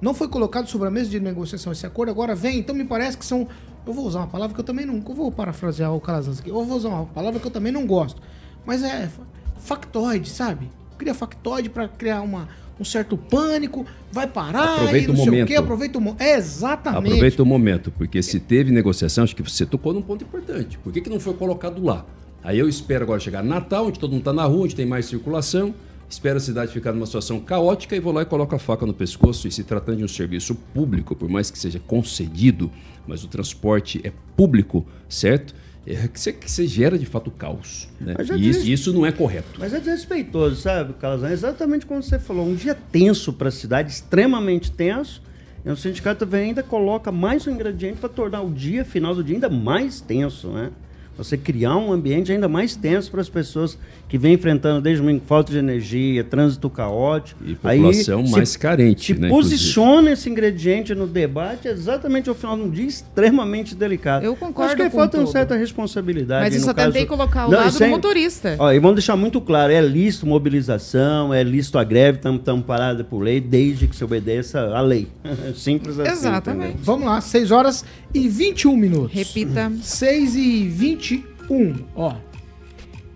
não 0.00 0.14
foi 0.14 0.28
colocado 0.28 0.68
sobre 0.68 0.86
a 0.86 0.90
mesa 0.90 1.10
de 1.10 1.18
negociação 1.18 1.72
esse 1.72 1.84
acordo, 1.84 2.10
agora 2.10 2.34
vem, 2.34 2.58
então 2.60 2.74
me 2.74 2.84
parece 2.84 3.16
que 3.18 3.24
são. 3.26 3.48
Eu 3.86 3.92
vou 3.92 4.06
usar 4.06 4.20
uma 4.20 4.26
palavra 4.28 4.54
que 4.54 4.60
eu 4.60 4.64
também 4.64 4.84
não. 4.86 4.96
Eu 4.96 5.14
vou 5.14 5.30
parafrasear 5.32 5.94
o 5.94 6.00
Calazans 6.00 6.40
aqui. 6.40 6.50
Eu 6.50 6.64
vou 6.64 6.76
usar 6.76 6.88
uma 6.88 7.06
palavra 7.06 7.38
que 7.40 7.46
eu 7.46 7.50
também 7.52 7.72
não 7.72 7.86
gosto. 7.86 8.20
Mas 8.64 8.82
é 8.82 9.06
fa- 9.08 9.22
factoide, 9.58 10.28
sabe? 10.30 10.70
Cria 10.98 11.14
factoide 11.14 11.68
para 11.68 11.86
criar 11.88 12.22
uma, 12.22 12.48
um 12.78 12.84
certo 12.84 13.16
pânico, 13.16 13.86
vai 14.12 14.26
parar 14.26 14.74
Aproveita 14.74 15.10
e 15.10 15.14
não 15.14 15.22
o 15.22 15.26
momento. 15.26 15.48
quê, 15.48 15.56
aproveita 15.56 15.98
o 15.98 16.00
momento. 16.00 16.20
Exatamente. 16.22 17.06
Aproveita 17.06 17.42
o 17.42 17.46
momento, 17.46 17.90
porque 17.90 18.22
se 18.22 18.38
teve 18.38 18.70
negociação, 18.70 19.24
acho 19.24 19.34
que 19.34 19.42
você 19.42 19.64
tocou 19.64 19.92
num 19.92 20.02
ponto 20.02 20.24
importante. 20.24 20.78
Por 20.78 20.92
que, 20.92 21.00
que 21.00 21.10
não 21.10 21.18
foi 21.18 21.34
colocado 21.34 21.82
lá? 21.82 22.04
Aí 22.42 22.58
eu 22.58 22.68
espero 22.68 23.04
agora 23.04 23.18
chegar 23.18 23.42
Natal, 23.42 23.86
onde 23.86 23.98
todo 23.98 24.10
mundo 24.10 24.20
está 24.20 24.32
na 24.32 24.44
rua, 24.44 24.64
onde 24.64 24.76
tem 24.76 24.86
mais 24.86 25.06
circulação, 25.06 25.74
espero 26.08 26.36
a 26.36 26.40
cidade 26.40 26.72
ficar 26.72 26.92
numa 26.92 27.06
situação 27.06 27.40
caótica 27.40 27.96
e 27.96 28.00
vou 28.00 28.12
lá 28.12 28.22
e 28.22 28.24
coloco 28.24 28.54
a 28.54 28.58
faca 28.58 28.86
no 28.86 28.94
pescoço. 28.94 29.48
E 29.48 29.50
se 29.50 29.64
tratando 29.64 29.98
de 29.98 30.04
um 30.04 30.08
serviço 30.08 30.54
público, 30.54 31.16
por 31.16 31.28
mais 31.28 31.50
que 31.50 31.58
seja 31.58 31.80
concedido, 31.80 32.70
mas 33.06 33.24
o 33.24 33.28
transporte 33.28 34.00
é 34.04 34.12
público, 34.36 34.86
certo? 35.08 35.54
É 35.86 36.08
que 36.08 36.18
você, 36.18 36.32
que 36.32 36.50
você 36.50 36.66
gera 36.66 36.98
de 36.98 37.06
fato 37.06 37.30
caos. 37.30 37.88
Né? 38.00 38.14
E 38.36 38.48
isso, 38.48 38.66
isso 38.66 38.92
não 38.92 39.06
é 39.06 39.12
correto. 39.12 39.58
Mas 39.58 39.72
é 39.72 39.78
desrespeitoso, 39.78 40.56
sabe, 40.56 40.94
Calazan? 40.94 41.30
Exatamente 41.30 41.86
como 41.86 42.02
você 42.02 42.18
falou. 42.18 42.44
Um 42.44 42.56
dia 42.56 42.74
tenso 42.74 43.32
para 43.32 43.48
a 43.48 43.52
cidade, 43.52 43.92
extremamente 43.92 44.72
tenso. 44.72 45.22
E 45.64 45.70
o 45.70 45.76
sindicato 45.76 46.26
vem 46.26 46.48
ainda 46.48 46.62
coloca 46.62 47.12
mais 47.12 47.46
um 47.46 47.52
ingrediente 47.52 47.98
para 47.98 48.08
tornar 48.08 48.42
o 48.42 48.52
dia 48.52 48.84
final 48.84 49.14
do 49.14 49.22
dia 49.22 49.36
ainda 49.36 49.48
mais 49.48 50.00
tenso, 50.00 50.48
né? 50.48 50.70
Você 51.16 51.36
criar 51.36 51.76
um 51.76 51.92
ambiente 51.92 52.30
ainda 52.32 52.48
mais 52.48 52.76
tenso 52.76 53.10
para 53.10 53.20
as 53.20 53.28
pessoas 53.28 53.78
que 54.08 54.18
vêm 54.18 54.34
enfrentando 54.34 54.80
desde 54.80 55.02
o 55.04 55.20
falta 55.20 55.50
de 55.52 55.58
energia, 55.58 56.22
trânsito 56.22 56.68
caótico. 56.68 57.42
E 57.44 57.54
população 57.54 58.20
Aí, 58.20 58.30
mais 58.30 58.48
se, 58.50 58.58
carente, 58.58 59.14
se 59.14 59.20
né, 59.20 59.28
posiciona 59.28 60.12
esse 60.12 60.28
ingrediente 60.28 60.94
no 60.94 61.06
debate 61.06 61.68
exatamente 61.68 62.28
ao 62.28 62.34
final 62.34 62.56
de 62.56 62.62
um 62.62 62.70
dia 62.70 62.86
extremamente 62.86 63.74
delicado. 63.74 64.24
Eu 64.24 64.36
concordo 64.36 64.72
Acho 64.74 64.76
que 64.84 64.90
com 64.90 64.98
falta 64.98 65.18
uma 65.18 65.26
certa 65.26 65.56
responsabilidade. 65.56 66.44
Mas 66.44 66.54
eu 66.54 66.60
no 66.60 66.66
só 66.66 66.74
caso- 66.74 66.92
tentei 66.92 67.06
colocar 67.06 67.42
ao 67.42 67.50
Não, 67.50 67.58
lado 67.58 67.68
isso 67.70 67.78
do 67.78 67.84
é- 67.84 67.88
motorista. 67.88 68.56
Ó, 68.58 68.70
e 68.72 68.78
vamos 68.78 68.96
deixar 68.96 69.16
muito 69.16 69.40
claro, 69.40 69.72
é 69.72 69.80
lícito 69.80 70.26
mobilização, 70.26 71.32
é 71.32 71.42
lícito 71.42 71.78
a 71.78 71.84
greve, 71.84 72.18
estamos 72.18 72.64
parados 72.64 73.06
por 73.06 73.20
lei, 73.20 73.40
desde 73.40 73.86
que 73.86 73.96
se 73.96 74.04
obedeça 74.04 74.60
à 74.76 74.80
lei. 74.80 75.08
Simples 75.54 75.98
assim. 75.98 76.10
Exatamente. 76.12 76.66
entendeu? 76.68 76.84
Vamos 76.84 77.06
lá, 77.06 77.20
6 77.20 77.50
horas 77.50 77.84
e 78.16 78.28
21 78.28 78.76
minutos. 78.76 79.12
Repita. 79.12 79.70
6 79.82 80.34
e 80.36 80.68
21. 80.68 81.84
Ó. 81.94 82.16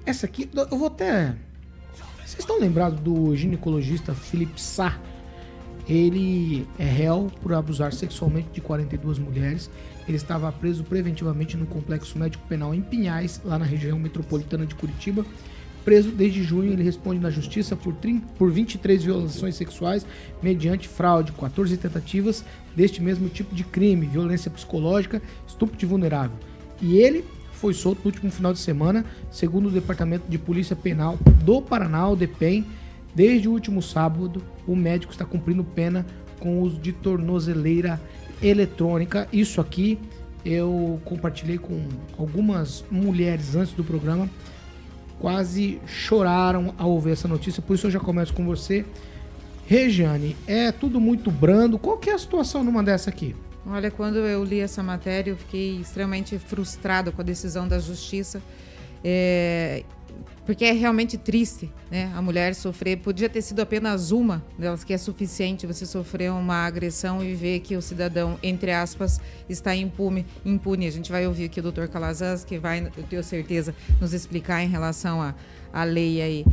Essa 0.04 0.26
aqui, 0.26 0.48
eu 0.54 0.78
vou 0.78 0.88
até. 0.88 1.34
Vocês 2.18 2.40
estão 2.40 2.60
lembrados 2.60 3.00
do 3.00 3.34
ginecologista 3.34 4.14
Felipe 4.14 4.60
Sá? 4.60 4.98
Ele 5.88 6.66
é 6.78 6.84
réu 6.84 7.32
por 7.42 7.52
abusar 7.52 7.92
sexualmente 7.92 8.48
de 8.52 8.60
42 8.60 9.18
mulheres. 9.18 9.70
Ele 10.06 10.16
estava 10.16 10.52
preso 10.52 10.84
preventivamente 10.84 11.56
no 11.56 11.66
complexo 11.66 12.18
médico 12.18 12.46
penal 12.48 12.74
em 12.74 12.82
Pinhais, 12.82 13.40
lá 13.44 13.58
na 13.58 13.64
região 13.64 13.98
metropolitana 13.98 14.66
de 14.66 14.74
Curitiba. 14.74 15.24
Preso 15.84 16.10
desde 16.10 16.42
junho, 16.42 16.72
ele 16.72 16.82
responde 16.82 17.20
na 17.20 17.30
justiça 17.30 17.74
por, 17.74 17.94
30 17.94 18.26
por 18.38 18.50
23 18.50 19.02
violações 19.02 19.54
sexuais 19.54 20.06
mediante 20.42 20.86
fraude, 20.86 21.32
14 21.32 21.76
tentativas 21.76 22.44
deste 22.76 23.02
mesmo 23.02 23.28
tipo 23.28 23.54
de 23.54 23.64
crime, 23.64 24.06
violência 24.06 24.50
psicológica, 24.50 25.22
estupro 25.46 25.76
de 25.76 25.86
vulnerável. 25.86 26.36
E 26.82 26.96
ele 26.96 27.24
foi 27.52 27.74
solto 27.74 28.00
no 28.04 28.06
último 28.06 28.30
final 28.30 28.52
de 28.52 28.58
semana, 28.58 29.04
segundo 29.30 29.68
o 29.68 29.70
Departamento 29.70 30.24
de 30.28 30.38
Polícia 30.38 30.74
Penal 30.74 31.18
do 31.44 31.60
Paraná, 31.60 32.08
o 32.08 32.16
DEPEN. 32.16 32.64
Desde 33.14 33.48
o 33.48 33.52
último 33.52 33.82
sábado, 33.82 34.42
o 34.66 34.76
médico 34.76 35.12
está 35.12 35.24
cumprindo 35.24 35.64
pena 35.64 36.06
com 36.38 36.60
uso 36.60 36.78
de 36.78 36.92
tornozeleira 36.92 38.00
eletrônica. 38.42 39.28
Isso 39.32 39.60
aqui 39.60 39.98
eu 40.44 41.00
compartilhei 41.04 41.58
com 41.58 41.86
algumas 42.18 42.84
mulheres 42.90 43.54
antes 43.54 43.74
do 43.74 43.84
programa. 43.84 44.28
Quase 45.20 45.80
choraram 45.86 46.74
ao 46.78 46.90
ouvir 46.90 47.12
essa 47.12 47.28
notícia, 47.28 47.62
por 47.62 47.74
isso 47.74 47.86
eu 47.86 47.90
já 47.90 48.00
começo 48.00 48.32
com 48.32 48.44
você. 48.44 48.84
Regiane, 49.66 50.36
é 50.46 50.72
tudo 50.72 51.00
muito 51.00 51.30
brando. 51.30 51.78
Qual 51.78 51.96
que 51.98 52.10
é 52.10 52.14
a 52.14 52.18
situação 52.18 52.64
numa 52.64 52.82
dessa 52.82 53.10
aqui? 53.10 53.36
Olha, 53.66 53.90
quando 53.90 54.16
eu 54.16 54.42
li 54.42 54.58
essa 54.58 54.82
matéria, 54.82 55.30
eu 55.30 55.36
fiquei 55.36 55.76
extremamente 55.76 56.38
frustrada 56.38 57.12
com 57.12 57.20
a 57.20 57.24
decisão 57.24 57.68
da 57.68 57.78
justiça. 57.78 58.42
É, 59.04 59.84
porque 60.46 60.64
é 60.64 60.72
realmente 60.72 61.16
triste, 61.16 61.70
né? 61.90 62.10
A 62.14 62.22
mulher 62.22 62.54
sofrer, 62.54 62.96
podia 62.98 63.28
ter 63.28 63.42
sido 63.42 63.60
apenas 63.60 64.10
uma 64.10 64.44
delas, 64.58 64.82
que 64.82 64.92
é 64.92 64.98
suficiente 64.98 65.66
você 65.66 65.86
sofrer 65.86 66.30
uma 66.32 66.66
agressão 66.66 67.22
e 67.22 67.34
ver 67.34 67.60
que 67.60 67.76
o 67.76 67.82
cidadão, 67.82 68.38
entre 68.42 68.72
aspas, 68.72 69.20
está 69.48 69.74
impune. 69.76 70.26
impune. 70.44 70.86
A 70.86 70.90
gente 70.90 71.10
vai 71.10 71.26
ouvir 71.26 71.44
aqui 71.44 71.60
o 71.60 71.62
doutor 71.62 71.88
Calazans, 71.88 72.44
que 72.44 72.58
vai, 72.58 72.80
eu 72.96 73.04
tenho 73.04 73.22
certeza, 73.22 73.74
nos 74.00 74.12
explicar 74.12 74.62
em 74.62 74.68
relação 74.68 75.22
à 75.22 75.34
à 75.72 75.84
lei 75.84 76.20
aí. 76.20 76.44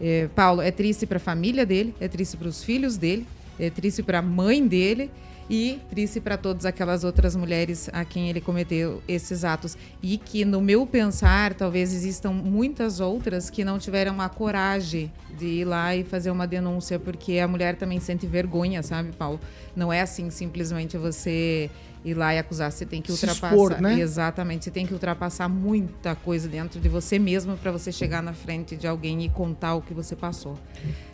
É, 0.00 0.28
Paulo, 0.34 0.60
é 0.60 0.70
triste 0.70 1.06
para 1.06 1.18
a 1.18 1.20
família 1.20 1.64
dele, 1.64 1.94
é 2.00 2.08
triste 2.08 2.36
para 2.36 2.48
os 2.48 2.64
filhos 2.64 2.96
dele, 2.96 3.26
é 3.58 3.70
triste 3.70 4.02
para 4.02 4.18
a 4.18 4.22
mãe 4.22 4.66
dele 4.66 5.10
e 5.50 5.80
triste 5.90 6.20
para 6.20 6.36
todas 6.36 6.64
aquelas 6.64 7.04
outras 7.04 7.36
mulheres 7.36 7.88
a 7.92 8.04
quem 8.04 8.30
ele 8.30 8.40
cometeu 8.40 9.02
esses 9.06 9.44
atos. 9.44 9.76
E 10.02 10.16
que, 10.18 10.44
no 10.44 10.60
meu 10.60 10.86
pensar, 10.86 11.54
talvez 11.54 11.92
existam 11.92 12.30
muitas 12.30 13.00
outras 13.00 13.50
que 13.50 13.64
não 13.64 13.78
tiveram 13.78 14.20
a 14.20 14.28
coragem 14.28 15.12
de 15.38 15.46
ir 15.46 15.64
lá 15.64 15.94
e 15.94 16.04
fazer 16.04 16.30
uma 16.30 16.46
denúncia, 16.46 16.98
porque 16.98 17.38
a 17.38 17.48
mulher 17.48 17.76
também 17.76 18.00
sente 18.00 18.26
vergonha, 18.26 18.82
sabe, 18.82 19.12
Paulo? 19.12 19.40
Não 19.74 19.92
é 19.92 20.00
assim 20.00 20.30
simplesmente 20.30 20.96
você 20.96 21.70
ir 22.04 22.14
lá 22.14 22.34
e 22.34 22.38
acusar, 22.38 22.70
você 22.72 22.84
tem 22.84 23.00
que 23.00 23.12
Se 23.12 23.24
ultrapassar. 23.24 23.54
expor, 23.54 23.80
né? 23.80 24.00
Exatamente, 24.00 24.64
você 24.64 24.70
tem 24.70 24.86
que 24.86 24.92
ultrapassar 24.92 25.48
muita 25.48 26.14
coisa 26.14 26.48
dentro 26.48 26.80
de 26.80 26.88
você 26.88 27.18
mesmo 27.18 27.56
para 27.56 27.70
você 27.70 27.92
chegar 27.92 28.22
na 28.22 28.32
frente 28.32 28.76
de 28.76 28.86
alguém 28.86 29.24
e 29.24 29.28
contar 29.28 29.74
o 29.74 29.82
que 29.82 29.94
você 29.94 30.16
passou. 30.16 30.58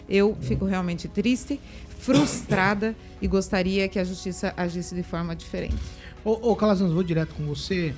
Eu 0.08 0.36
fico 0.40 0.64
realmente 0.64 1.06
triste, 1.06 1.60
frustrada 1.98 2.96
e 3.20 3.26
gostaria 3.26 3.88
que 3.88 3.98
a 3.98 4.04
justiça 4.04 4.54
agisse 4.56 4.94
de 4.94 5.02
forma 5.02 5.34
diferente. 5.34 5.76
Ô, 6.24 6.50
ô 6.50 6.56
Calazans, 6.56 6.92
vou 6.92 7.02
direto 7.02 7.34
com 7.34 7.44
você. 7.44 7.94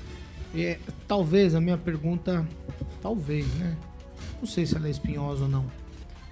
É, 0.55 0.79
talvez 1.07 1.55
a 1.55 1.61
minha 1.61 1.79
pergunta. 1.79 2.47
Talvez, 3.01 3.47
né? 3.55 3.77
Não 4.41 4.47
sei 4.47 4.67
se 4.67 4.77
ela 4.77 4.87
é 4.89 4.91
espinhosa 4.91 5.45
ou 5.45 5.49
não. 5.49 5.71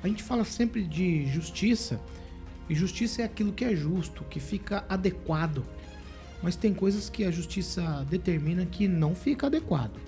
A 0.03 0.09
gente 0.09 0.23
fala 0.23 0.45
sempre 0.45 0.83
de 0.83 1.27
justiça. 1.27 2.01
E 2.69 2.75
justiça 2.75 3.23
é 3.23 3.25
aquilo 3.25 3.53
que 3.53 3.65
é 3.65 3.75
justo, 3.75 4.25
que 4.25 4.41
fica 4.41 4.85
adequado. 4.89 5.65
Mas 6.43 6.55
tem 6.55 6.75
coisas 6.75 7.09
que 7.09 7.25
a 7.25 7.31
justiça 7.31 8.07
determina 8.09 8.65
que 8.67 8.87
não 8.87 9.15
fica 9.15 9.47
adequado. 9.47 9.99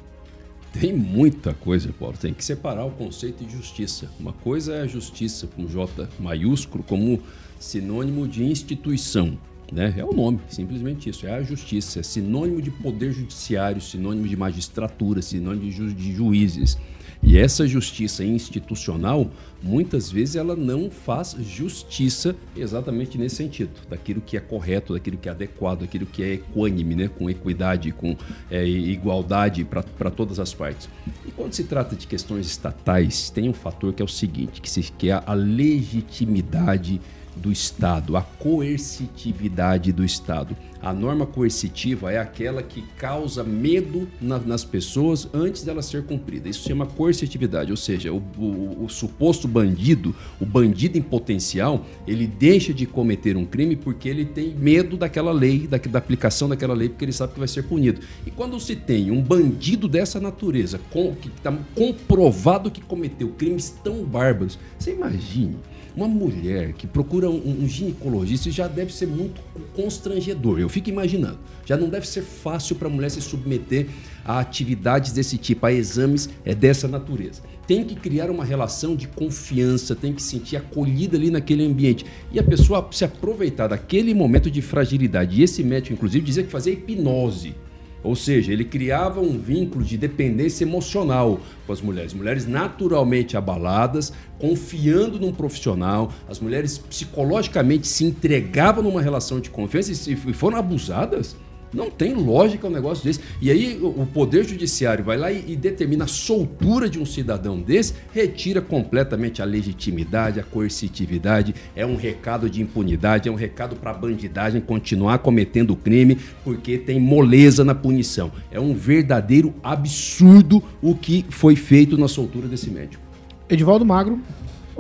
Tem 0.73 0.93
muita 0.93 1.53
coisa, 1.53 1.93
Paulo. 1.93 2.17
Tem 2.17 2.33
que 2.33 2.45
separar 2.45 2.85
o 2.85 2.91
conceito 2.93 3.45
de 3.45 3.53
justiça. 3.53 4.09
Uma 4.21 4.33
coisa 4.33 4.75
é 4.75 4.83
a 4.83 4.87
justiça 4.87 5.47
com 5.49 5.67
J 5.67 6.09
maiúsculo 6.21 6.85
como 6.85 7.21
sinônimo 7.61 8.27
de 8.27 8.43
instituição. 8.43 9.39
Né? 9.71 9.95
É 9.97 10.05
o 10.05 10.13
nome, 10.13 10.41
simplesmente 10.49 11.09
isso. 11.09 11.25
É 11.29 11.35
a 11.35 11.43
justiça. 11.43 12.01
É 12.01 12.03
sinônimo 12.03 12.61
de 12.61 12.73
poder 12.73 13.13
judiciário, 13.13 13.81
sinônimo 13.81 14.27
de 14.27 14.37
magistratura, 14.37 15.23
sinônimo 15.23 15.63
de, 15.63 15.71
ju- 15.71 15.95
de 15.95 16.13
juízes. 16.13 16.77
E 17.23 17.37
essa 17.37 17.69
justiça 17.69 18.25
institucional, 18.25 19.31
muitas 19.63 20.11
vezes, 20.11 20.37
ela 20.37 20.57
não 20.57 20.91
faz 20.91 21.37
justiça 21.39 22.35
exatamente 22.57 23.19
nesse 23.19 23.37
sentido, 23.37 23.71
daquilo 23.91 24.23
que 24.23 24.39
é 24.39 24.41
correto, 24.41 24.95
daquilo 24.95 25.19
que 25.19 25.29
é 25.29 25.33
adequado, 25.33 25.81
daquilo 25.81 26.07
que 26.07 26.23
é 26.23 26.33
equânime, 26.33 26.95
né? 26.97 27.09
com 27.09 27.29
equidade, 27.29 27.93
com 27.93 28.17
é, 28.51 28.67
igualdade 28.67 29.65
para 29.65 30.11
todas 30.11 30.41
as 30.41 30.55
partes. 30.55 30.89
E 31.27 31.31
quando 31.31 31.53
se 31.53 31.65
trata 31.65 31.95
de 31.95 32.07
questões 32.07 32.47
estatais, 32.47 33.29
tem 33.29 33.51
um 33.51 33.55
fator 33.55 33.93
que 33.93 34.01
é 34.01 34.05
o 34.05 34.09
seguinte, 34.09 34.63
que, 34.63 34.71
se, 34.71 34.83
que 34.83 35.11
é 35.11 35.23
a 35.25 35.35
legitimidade 35.35 37.03
do 37.41 37.51
Estado, 37.51 38.17
a 38.17 38.23
coercitividade 38.23 39.93
do 39.93 40.05
Estado. 40.05 40.57
A 40.83 40.95
norma 40.95 41.27
coercitiva 41.27 42.11
é 42.11 42.19
aquela 42.19 42.63
que 42.63 42.83
causa 42.97 43.45
medo 43.45 44.09
na- 44.21 44.39
nas 44.39 44.65
pessoas 44.65 45.29
antes 45.35 45.63
dela 45.63 45.83
ser 45.83 46.05
cumprida. 46.05 46.49
Isso 46.49 46.63
se 46.63 46.69
chama 46.69 46.87
coercitividade, 46.87 47.71
ou 47.71 47.77
seja, 47.77 48.11
o, 48.13 48.23
o- 48.39 48.85
o 48.85 48.89
suposto 48.89 49.47
bandido, 49.47 50.15
o 50.41 50.47
bandido 50.47 50.97
em 50.97 51.03
potencial, 51.03 51.85
ele 52.07 52.27
deixa 52.27 52.73
de 52.73 52.87
cometer 52.87 53.37
um 53.37 53.45
crime 53.45 53.77
porque 53.77 54.09
ele 54.09 54.25
tem 54.25 54.55
medo 54.55 54.97
daquela 54.97 55.33
lei, 55.33 55.67
da, 55.67 55.77
da 55.77 55.99
aplicação 55.99 56.49
daquela 56.49 56.73
lei, 56.75 56.89
porque 56.89 57.05
ele 57.05 57.13
sabe 57.13 57.35
que 57.35 57.39
vai 57.39 57.49
ser 57.49 57.65
punido. 57.65 58.01
E 58.27 58.31
quando 58.31 58.59
se 58.59 58.75
tem 58.75 59.11
um 59.11 59.21
bandido 59.23 59.87
dessa 59.87 60.19
natureza, 60.19 60.81
com, 60.91 61.15
que 61.15 61.29
está 61.29 61.53
comprovado 61.75 62.71
que 62.71 62.81
cometeu 62.81 63.29
crimes 63.29 63.75
tão 63.85 64.03
bárbaros, 64.05 64.59
você 64.79 64.93
imagine 64.93 65.57
uma 65.97 66.09
mulher 66.09 66.73
que 66.73 66.87
procura 66.87 67.29
um, 67.29 67.63
um 67.63 67.69
ginecologista 67.69 68.51
já 68.51 68.69
deve 68.69 68.93
ser 68.93 69.07
muito 69.07 69.41
constrangedor. 69.75 70.59
Eu 70.59 70.69
fico 70.69 70.89
imaginando. 70.89 71.39
Já 71.67 71.77
não 71.77 71.89
deve 71.89 72.07
ser 72.07 72.23
fácil 72.23 72.77
para 72.77 72.89
a 72.89 72.91
mulher 72.91 73.11
se 73.11 73.21
submeter 73.21 73.87
a 74.25 74.41
atividades 74.41 75.13
desse 75.13 75.37
tipo, 75.37 75.67
a 75.67 75.73
exames 75.73 76.29
é 76.45 76.55
dessa 76.55 76.87
natureza. 76.87 77.43
Tem 77.67 77.85
que 77.85 77.95
criar 77.95 78.31
uma 78.31 78.45
relação 78.45 78.97
de 78.97 79.07
confiança, 79.07 79.95
tem 79.95 80.13
que 80.13 80.21
se 80.21 80.31
sentir 80.31 80.57
acolhida 80.57 81.17
ali 81.17 81.31
naquele 81.31 81.65
ambiente. 81.65 82.05
E 82.33 82.39
a 82.39 82.43
pessoa 82.43 82.89
se 82.91 83.05
aproveitar 83.05 83.69
daquele 83.69 84.13
momento 84.13 84.51
de 84.51 84.61
fragilidade. 84.61 85.41
E 85.41 85.45
esse 85.45 85.63
médico, 85.63 85.95
inclusive, 85.95 86.25
dizia 86.25 86.43
que 86.43 86.51
fazia 86.51 86.73
hipnose. 86.73 87.55
Ou 88.03 88.17
seja, 88.17 88.53
ele 88.53 88.65
criava 88.65 89.21
um 89.21 89.39
vínculo 89.39 89.85
de 89.85 89.97
dependência 89.97 90.65
emocional 90.65 91.41
com 91.67 91.73
as 91.73 91.81
mulheres. 91.81 92.15
Mulheres 92.15 92.47
naturalmente 92.47 93.37
abaladas, 93.37 94.13
confiando 94.39 95.19
num 95.19 95.33
profissional. 95.33 96.13
As 96.29 96.41
mulheres 96.41 96.79
psicologicamente 96.79 97.87
se 97.87 98.05
entregavam 98.05 98.83
numa 98.83 99.03
relação 99.03 99.41
de 99.41 99.51
confiança 99.51 99.93
e 100.11 100.17
foram 100.17 100.59
abusadas. 100.59 101.37
Não 101.73 101.91
tem 101.91 102.15
lógica 102.15 102.67
um 102.67 102.71
negócio 102.71 103.05
desse. 103.05 103.21
E 103.41 103.51
aí 103.51 103.79
o 103.81 104.07
Poder 104.07 104.45
Judiciário 104.45 105.05
vai 105.05 105.17
lá 105.17 105.31
e, 105.31 105.53
e 105.53 105.57
determina 105.57 106.05
a 106.05 106.09
soltura 106.09 106.89
de 106.89 106.99
um 106.99 107.07
cidadão 107.07 107.61
desse, 107.61 107.95
retira 108.13 108.61
completamente 108.61 109.41
a 109.41 109.45
legitimidade, 109.45 110.41
a 110.41 110.43
coercitividade. 110.43 111.55
É 111.75 111.87
um 111.87 111.97
recado 111.97 112.51
de 112.51 112.61
impunidade, 112.61 113.29
é 113.29 113.33
um 113.33 113.37
recado 113.37 113.77
para 113.77 113.91
a 113.91 113.95
bandidagem 113.95 114.61
continuar 114.61 115.19
cometendo 115.19 115.77
crime, 115.77 116.19
porque 116.45 116.79
tem 116.79 116.99
moleza 116.99 117.65
na 117.65 117.75
punição. 117.75 118.33
É 118.51 118.61
um 118.61 118.75
verdadeiro 118.75 119.55
absurdo 119.63 120.63
o 120.83 120.95
que 120.95 121.25
foi 121.31 121.57
feito 121.57 121.97
na 121.97 122.09
soltura 122.09 122.49
desse 122.49 122.71
médico. 122.71 123.03
Edivaldo 123.49 123.85
Magro. 123.85 124.21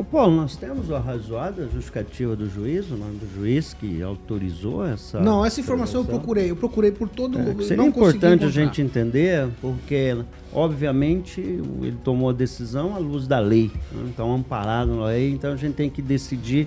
Ô 0.01 0.05
Paulo, 0.05 0.35
nós 0.35 0.57
temos 0.57 0.91
a 0.91 0.99
justificativa 1.71 2.35
do 2.35 2.49
juiz, 2.49 2.91
o 2.91 2.97
nome 2.97 3.19
do 3.19 3.29
juiz 3.39 3.75
que 3.75 4.01
autorizou 4.01 4.83
essa. 4.83 5.21
Não, 5.21 5.45
essa 5.45 5.61
informação 5.61 6.01
eu 6.01 6.07
procurei. 6.07 6.51
Eu 6.51 6.57
procurei 6.57 6.91
por 6.91 7.07
todo 7.07 7.39
É, 7.39 7.43
mundo. 7.43 7.63
seria 7.63 7.85
importante 7.85 8.43
a 8.47 8.49
gente 8.49 8.81
entender, 8.81 9.47
porque, 9.61 10.17
obviamente, 10.55 11.39
ele 11.43 11.99
tomou 12.03 12.31
a 12.31 12.33
decisão 12.33 12.95
à 12.95 12.99
luz 12.99 13.27
da 13.27 13.39
lei. 13.39 13.71
né? 13.93 14.05
Então, 14.09 14.33
amparado 14.35 14.95
na 14.95 15.05
lei, 15.09 15.33
então 15.33 15.53
a 15.53 15.57
gente 15.57 15.75
tem 15.75 15.91
que 15.91 16.01
decidir 16.01 16.67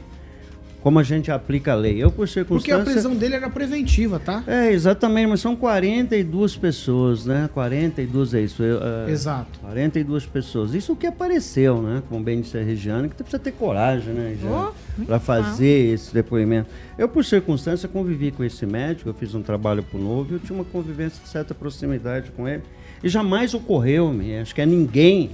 como 0.84 1.00
a 1.00 1.04
gente 1.04 1.32
aplica 1.32 1.72
a 1.72 1.76
lei. 1.76 2.04
Eu, 2.04 2.12
por 2.12 2.28
Porque 2.28 2.41
a 2.41 2.43
circunstância... 2.43 2.84
prisão 2.84 3.15
dele 3.15 3.36
era 3.36 3.50
preventiva, 3.50 4.19
tá? 4.19 4.43
É, 4.46 4.69
exatamente, 4.69 5.28
mas 5.28 5.39
são 5.39 5.56
42 5.56 6.58
pessoas, 6.58 7.26
né? 7.26 7.50
42 7.54 8.34
é 8.34 8.41
isso. 8.41 8.62
é, 8.62 9.10
Exato. 9.10 9.60
42 9.62 10.26
pessoas. 10.26 10.74
Isso 10.74 10.93
que 10.93 11.08
apareceu, 11.08 11.82
né? 11.82 12.04
Como 12.10 12.22
bem 12.22 12.41
disse 12.41 12.58
a 12.58 12.62
Regiane, 12.62 13.08
que 13.08 13.15
precisa 13.15 13.39
ter 13.39 13.54
coragem, 13.54 14.13
né, 14.13 14.30
Regiane? 14.32 14.74
Oh, 15.00 15.06
para 15.06 15.22
fazer 15.22 15.93
esse 15.93 16.13
depoimento. 16.13 16.69
Eu, 16.98 17.08
por 17.08 17.24
circunstância, 17.24 17.88
convivi 17.88 18.32
com 18.32 18.43
esse 18.43 18.65
médico, 18.65 19.10
eu 19.10 19.13
fiz 19.13 19.34
um 19.34 19.41
trabalho 19.41 19.84
pro 19.84 19.98
Novo 19.98 20.32
e 20.32 20.34
eu 20.34 20.39
tinha 20.39 20.54
uma 20.54 20.65
convivência 20.65 21.24
de 21.24 21.30
certa 21.30 21.56
proximidade 21.56 22.30
com 22.32 22.46
ele. 22.46 22.62
E 23.02 23.08
jamais 23.08 23.54
ocorreu-me, 23.54 24.38
acho 24.38 24.54
que 24.54 24.60
é 24.60 24.65
ninguém 24.65 25.32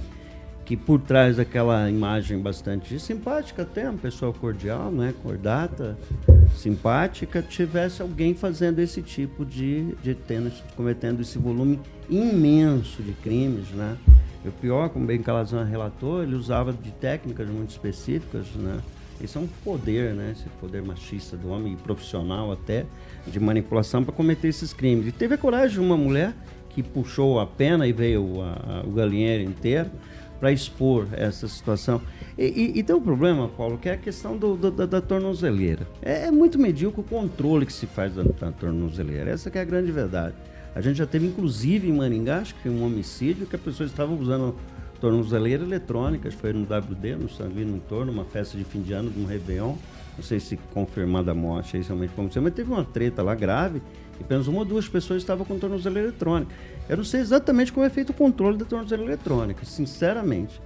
que 0.70 0.76
por 0.76 1.00
trás 1.00 1.38
daquela 1.38 1.90
imagem 1.90 2.38
bastante 2.38 2.96
simpática 3.00 3.62
até, 3.62 3.90
uma 3.90 3.98
pessoa 3.98 4.32
cordial, 4.32 4.88
né, 4.92 5.12
cordata, 5.20 5.98
simpática, 6.56 7.42
tivesse 7.42 8.00
alguém 8.00 8.34
fazendo 8.34 8.78
esse 8.78 9.02
tipo 9.02 9.44
de, 9.44 9.96
de 10.00 10.10
esse- 10.12 10.62
cometendo 10.76 11.22
esse 11.22 11.38
volume 11.38 11.80
imenso 12.08 13.02
de 13.02 13.10
crimes, 13.14 13.68
né? 13.70 13.96
E 14.44 14.48
o 14.48 14.52
pior, 14.52 14.90
como 14.90 15.04
bem 15.04 15.20
Calazan 15.20 15.64
relatou, 15.64 16.22
ele 16.22 16.36
usava 16.36 16.72
de 16.72 16.92
técnicas 16.92 17.48
muito 17.48 17.70
específicas, 17.70 18.46
né? 18.54 18.78
Isso 19.20 19.38
é 19.38 19.40
um 19.40 19.48
poder, 19.64 20.14
né? 20.14 20.34
Esse 20.36 20.48
poder 20.60 20.82
machista 20.84 21.36
do 21.36 21.48
homem, 21.48 21.74
profissional 21.74 22.52
até, 22.52 22.86
de 23.26 23.40
manipulação 23.40 24.04
para 24.04 24.12
cometer 24.14 24.46
esses 24.46 24.72
crimes. 24.72 25.08
E 25.08 25.10
teve 25.10 25.34
a 25.34 25.38
coragem 25.38 25.80
de 25.80 25.84
uma 25.84 25.96
mulher 25.96 26.32
que 26.68 26.80
puxou 26.80 27.40
a 27.40 27.46
pena 27.46 27.88
e 27.88 27.92
veio 27.92 28.40
a- 28.40 28.82
a- 28.82 28.86
o 28.86 28.92
galinheiro 28.92 29.42
inteiro 29.42 29.90
para 30.40 30.50
expor 30.50 31.06
essa 31.12 31.46
situação. 31.46 32.00
E, 32.38 32.46
e- 32.46 32.78
e 32.78 32.82
tem 32.82 32.96
um 32.96 33.00
problema, 33.00 33.46
Paulo, 33.48 33.76
que 33.78 33.88
é 33.88 33.92
a 33.92 33.96
questão 33.96 34.36
do- 34.36 34.56
do- 34.56 34.70
da, 34.70 34.86
da 34.86 35.00
tornozeleira. 35.00 35.86
É, 36.00 36.26
é 36.26 36.30
muito 36.30 36.58
medíocre 36.58 37.00
o 37.02 37.04
controle 37.04 37.66
que 37.66 37.72
se 37.72 37.86
faz 37.86 38.14
da, 38.14 38.22
da 38.22 38.50
tornozeleira. 38.50 39.30
Essa 39.30 39.50
é 39.50 39.60
a 39.60 39.64
grande 39.64 39.92
verdade. 39.92 40.34
A 40.74 40.80
gente 40.80 40.96
já 40.96 41.06
teve, 41.06 41.26
inclusive, 41.26 41.88
em 41.88 41.92
Maringá, 41.92 42.38
acho 42.38 42.54
que 42.56 42.68
um 42.68 42.84
homicídio 42.84 43.46
que 43.46 43.54
a 43.56 43.58
pessoa 43.58 43.86
estava 43.86 44.12
usando 44.14 44.54
tornozeleira 45.00 45.62
eletrônica, 45.64 46.28
acho 46.28 46.36
que 46.36 46.40
foi 46.40 46.52
no 46.52 46.62
WD, 46.64 47.16
no 47.16 47.28
ali 47.44 47.64
no 47.64 47.76
entorno, 47.76 48.12
uma 48.12 48.24
festa 48.24 48.56
de 48.56 48.64
fim 48.64 48.80
de 48.82 48.92
ano, 48.92 49.10
de 49.10 49.20
um 49.20 49.26
Réveillon. 49.26 49.74
Não 50.16 50.24
sei 50.24 50.38
se 50.38 50.56
confirmada 50.74 51.30
a 51.30 51.34
morte, 51.34 51.76
aí 51.76 51.82
realmente 51.82 52.12
como 52.14 52.28
mas 52.42 52.52
teve 52.54 52.70
uma 52.70 52.84
treta 52.84 53.22
lá 53.22 53.34
grave 53.34 53.80
e 54.18 54.22
apenas 54.22 54.46
uma 54.48 54.58
ou 54.58 54.64
duas 54.64 54.86
pessoas 54.86 55.22
estavam 55.22 55.46
com 55.46 55.58
tornozeleira 55.58 56.08
eletrônica. 56.08 56.52
Eu 56.90 56.96
não 56.96 57.04
sei 57.04 57.20
exatamente 57.20 57.72
como 57.72 57.86
é 57.86 57.88
feito 57.88 58.10
o 58.10 58.12
controle 58.12 58.58
da 58.58 58.64
tornozeleira 58.64 59.12
eletrônica, 59.12 59.64
sinceramente. 59.64 60.60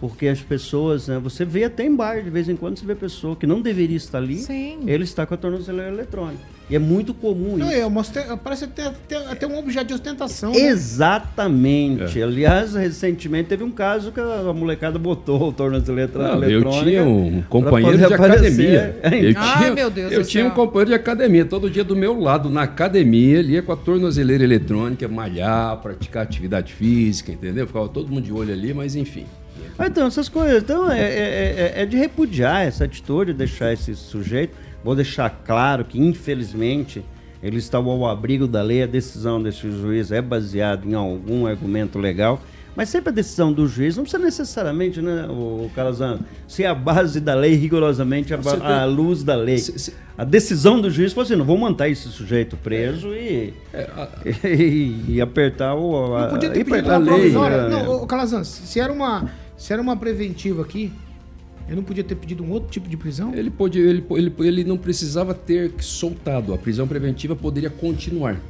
Porque 0.00 0.28
as 0.28 0.40
pessoas, 0.40 1.08
né, 1.08 1.18
você 1.18 1.44
vê 1.44 1.64
até 1.64 1.84
em 1.84 1.94
bar, 1.94 2.22
de 2.22 2.30
vez 2.30 2.48
em 2.48 2.54
quando 2.54 2.78
você 2.78 2.86
vê 2.86 2.94
pessoa 2.94 3.34
que 3.34 3.48
não 3.48 3.60
deveria 3.60 3.96
estar 3.96 4.18
ali, 4.18 4.38
Sim. 4.38 4.78
ele 4.86 5.02
está 5.02 5.26
com 5.26 5.34
a 5.34 5.36
tornozeleira 5.36 5.90
eletrônica. 5.92 6.38
E 6.70 6.76
é 6.76 6.78
muito 6.78 7.12
comum 7.14 7.56
Não, 7.56 7.66
isso. 7.66 7.76
eu 7.76 7.88
mostrei, 7.90 8.24
parece 8.44 8.64
até, 8.64 8.86
até, 8.88 9.16
até 9.16 9.46
um 9.46 9.58
objeto 9.58 9.86
de 9.88 9.94
ostentação. 9.94 10.52
né? 10.52 10.58
Exatamente. 10.60 12.22
Aliás, 12.22 12.74
recentemente 12.74 13.48
teve 13.48 13.64
um 13.64 13.70
caso 13.70 14.12
que 14.12 14.20
a 14.20 14.52
molecada 14.52 14.98
botou 14.98 15.48
o 15.48 15.52
tornozeleira 15.52 16.10
Não, 16.14 16.44
eu 16.44 16.60
eletrônica. 16.60 16.84
tinha 16.84 17.04
um 17.04 17.42
companheiro 17.48 17.96
de 17.98 18.04
academia. 18.04 18.96
Eu 19.02 19.32
Ai, 19.36 19.58
tinha, 19.58 19.74
meu 19.74 19.90
Deus 19.90 20.12
eu 20.12 20.24
tinha 20.24 20.44
um 20.44 20.48
céu. 20.48 20.54
companheiro 20.56 20.90
de 20.90 20.94
academia, 20.94 21.44
todo 21.44 21.70
dia 21.70 21.82
do 21.84 21.96
meu 21.96 22.20
lado, 22.20 22.48
na 22.50 22.62
academia, 22.62 23.38
ele 23.38 23.54
ia 23.54 23.62
com 23.62 23.72
a 23.72 23.76
tornozeleira 23.76 24.44
eletrônica, 24.44 25.08
malhar, 25.08 25.76
praticar 25.78 26.22
atividade 26.22 26.72
física, 26.72 27.32
entendeu? 27.32 27.66
Ficava 27.66 27.88
todo 27.88 28.08
mundo 28.08 28.22
de 28.24 28.32
olho 28.32 28.52
ali, 28.52 28.72
mas 28.74 28.94
enfim. 28.94 29.24
Ah, 29.78 29.86
Então, 29.86 30.06
essas 30.06 30.28
coisas. 30.28 30.62
Então, 30.62 30.90
é, 30.90 31.00
é- 31.00 31.72
é- 31.76 31.82
é 31.82 31.86
de 31.86 31.96
repudiar 31.96 32.66
essa 32.66 32.84
atitude, 32.84 33.32
deixar 33.32 33.72
esse 33.72 33.94
sujeito. 33.94 34.54
Vou 34.82 34.94
deixar 34.94 35.30
claro 35.46 35.84
que, 35.84 35.98
infelizmente, 36.00 37.04
ele 37.42 37.58
está 37.58 37.78
ao 37.78 38.06
abrigo 38.06 38.46
da 38.46 38.62
lei. 38.62 38.82
A 38.82 38.86
decisão 38.86 39.40
desse 39.42 39.70
juiz 39.70 40.10
é 40.10 40.20
baseada 40.20 40.86
em 40.86 40.94
algum 40.94 41.46
argumento 41.46 41.98
legal. 41.98 42.40
Mas 42.76 42.90
sempre 42.90 43.08
a 43.10 43.12
decisão 43.12 43.52
do 43.52 43.66
juiz 43.66 43.96
não 43.96 44.04
precisa 44.04 44.22
necessariamente, 44.22 45.00
né, 45.02 45.26
o 45.28 45.68
Calazano, 45.74 46.20
ser 46.46 46.64
a 46.64 46.74
base 46.74 47.18
da 47.20 47.34
lei, 47.34 47.54
rigorosamente 47.54 48.32
a, 48.32 48.38
a 48.82 48.84
luz 48.84 49.24
da 49.24 49.34
lei. 49.34 49.58
Se- 49.58 49.76
se- 49.78 49.94
A 50.16 50.22
decisão 50.24 50.80
do 50.80 50.88
juiz 50.88 51.12
foi 51.12 51.24
assim: 51.24 51.34
não 51.34 51.44
vou 51.44 51.58
manter 51.58 51.90
esse 51.90 52.08
sujeito 52.08 52.56
preso 52.56 53.08
e, 53.14 53.52
É, 53.72 53.82
a- 53.96 54.08
e, 54.48 55.04
e 55.08 55.20
apertar 55.20 55.74
o. 55.74 56.14
A, 56.14 56.22
Não 56.22 56.28
podia 56.30 56.50
ter 56.50 56.60
e 56.60 56.64
pedido 56.64 56.92
a 56.92 56.98
lei, 56.98 57.06
provisória. 57.14 57.68
né? 57.68 57.82
Não, 57.82 58.02
ô, 58.02 58.06
Calazans, 58.06 58.46
se 58.46 58.78
era 58.78 58.92
uma, 58.92 59.28
se 59.58 59.72
era 59.72 59.82
uma 59.82 59.96
preventiva 59.96 60.62
aqui, 60.62 60.92
eu 61.68 61.76
não 61.76 61.82
podia 61.82 62.04
ter 62.04 62.14
pedido 62.14 62.42
um 62.42 62.50
outro 62.50 62.70
tipo 62.70 62.88
de 62.88 62.96
prisão? 62.96 63.34
Ele, 63.34 63.50
pode, 63.50 63.78
ele, 63.78 64.02
ele, 64.10 64.32
ele 64.38 64.64
não 64.64 64.78
precisava 64.78 65.34
ter 65.34 65.72
soltado. 65.80 66.54
A 66.54 66.58
prisão 66.58 66.88
preventiva 66.88 67.36
poderia 67.36 67.68
continuar. 67.68 68.40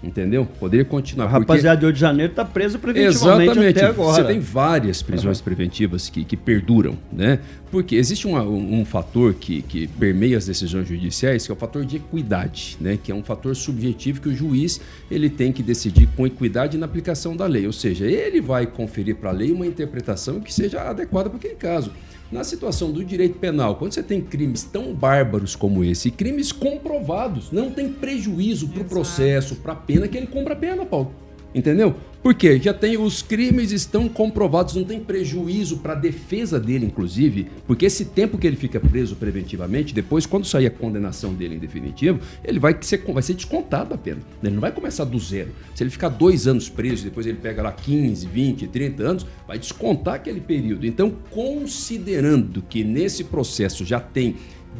Entendeu? 0.00 0.46
Poderia 0.60 0.84
continuar. 0.84 1.24
A 1.26 1.28
porque- 1.30 1.40
rapaziada 1.52 1.80
de 1.80 1.86
8 1.86 1.94
de 1.96 2.00
janeiro 2.00 2.32
tá 2.32 2.44
presa 2.44 2.78
preventivamente 2.78 3.42
Exatamente. 3.50 3.78
até 3.78 3.86
agora. 3.88 4.14
Você 4.22 4.28
tem 4.28 4.38
várias 4.38 5.02
prisões 5.02 5.40
preventivas 5.40 6.08
que, 6.08 6.24
que 6.24 6.36
perduram, 6.36 6.96
né? 7.12 7.40
Porque 7.68 7.96
existe 7.96 8.24
uma- 8.24 8.44
um, 8.44 8.80
um 8.80 8.84
fator 8.84 9.34
que, 9.34 9.60
que 9.62 9.88
permeia 9.88 10.38
as 10.38 10.46
decisões 10.46 10.86
judiciais, 10.86 11.44
que 11.44 11.50
é 11.50 11.54
o 11.54 11.58
fator 11.58 11.84
de 11.84 11.96
equidade, 11.96 12.76
né? 12.80 12.96
Que 13.02 13.10
é 13.10 13.14
um 13.14 13.24
fator 13.24 13.56
subjetivo 13.56 14.20
que 14.20 14.28
o 14.28 14.34
juiz 14.36 14.80
ele 15.10 15.28
tem 15.28 15.52
que 15.52 15.64
decidir 15.64 16.08
com 16.16 16.24
equidade 16.24 16.78
na 16.78 16.86
aplicação 16.86 17.36
da 17.36 17.46
lei. 17.46 17.66
Ou 17.66 17.72
seja, 17.72 18.06
ele 18.06 18.40
vai 18.40 18.66
conferir 18.68 19.16
para 19.16 19.30
a 19.30 19.32
lei 19.32 19.50
uma 19.50 19.66
interpretação 19.66 20.38
que 20.40 20.54
seja 20.54 20.80
adequada 20.82 21.28
para 21.28 21.38
aquele 21.38 21.54
caso. 21.56 21.90
Na 22.30 22.44
situação 22.44 22.92
do 22.92 23.02
direito 23.02 23.38
penal, 23.38 23.76
quando 23.76 23.94
você 23.94 24.02
tem 24.02 24.20
crimes 24.20 24.62
tão 24.62 24.92
bárbaros 24.92 25.56
como 25.56 25.82
esse, 25.82 26.10
crimes 26.10 26.52
comprovados, 26.52 27.50
não 27.50 27.70
tem 27.70 27.90
prejuízo 27.90 28.68
para 28.68 28.82
o 28.82 28.84
processo, 28.84 29.56
para 29.56 29.72
a 29.72 29.76
pena, 29.76 30.06
que 30.06 30.16
ele 30.16 30.26
cumpra 30.26 30.52
a 30.52 30.56
pena, 30.56 30.84
Paulo. 30.84 31.10
Entendeu? 31.54 31.94
Porque 32.22 32.58
já 32.58 32.74
tem 32.74 32.98
os 32.98 33.22
crimes 33.22 33.70
estão 33.70 34.08
comprovados, 34.08 34.74
não 34.74 34.84
tem 34.84 35.00
prejuízo 35.00 35.78
para 35.78 35.92
a 35.92 35.96
defesa 35.96 36.58
dele, 36.58 36.84
inclusive, 36.84 37.46
porque 37.66 37.86
esse 37.86 38.06
tempo 38.06 38.36
que 38.36 38.46
ele 38.46 38.56
fica 38.56 38.80
preso 38.80 39.14
preventivamente, 39.16 39.94
depois, 39.94 40.26
quando 40.26 40.44
sair 40.44 40.66
a 40.66 40.70
condenação 40.70 41.32
dele 41.32 41.54
em 41.54 41.58
definitivo, 41.58 42.20
ele 42.44 42.58
vai 42.58 42.76
ser, 42.80 43.02
vai 43.04 43.22
ser 43.22 43.34
descontado 43.34 43.94
a 43.94 43.98
pena. 43.98 44.18
Ele 44.42 44.54
não 44.54 44.60
vai 44.60 44.72
começar 44.72 45.04
do 45.04 45.18
zero. 45.18 45.50
Se 45.74 45.82
ele 45.82 45.90
ficar 45.90 46.08
dois 46.08 46.48
anos 46.48 46.68
preso, 46.68 47.04
depois 47.04 47.24
ele 47.24 47.38
pega 47.38 47.62
lá 47.62 47.72
15, 47.72 48.26
20, 48.26 48.66
30 48.66 49.02
anos, 49.02 49.26
vai 49.46 49.58
descontar 49.58 50.14
aquele 50.14 50.40
período. 50.40 50.86
Então, 50.86 51.14
considerando 51.30 52.62
que 52.68 52.82
nesse 52.82 53.24
processo 53.24 53.84
já 53.84 54.00
tem 54.00 54.36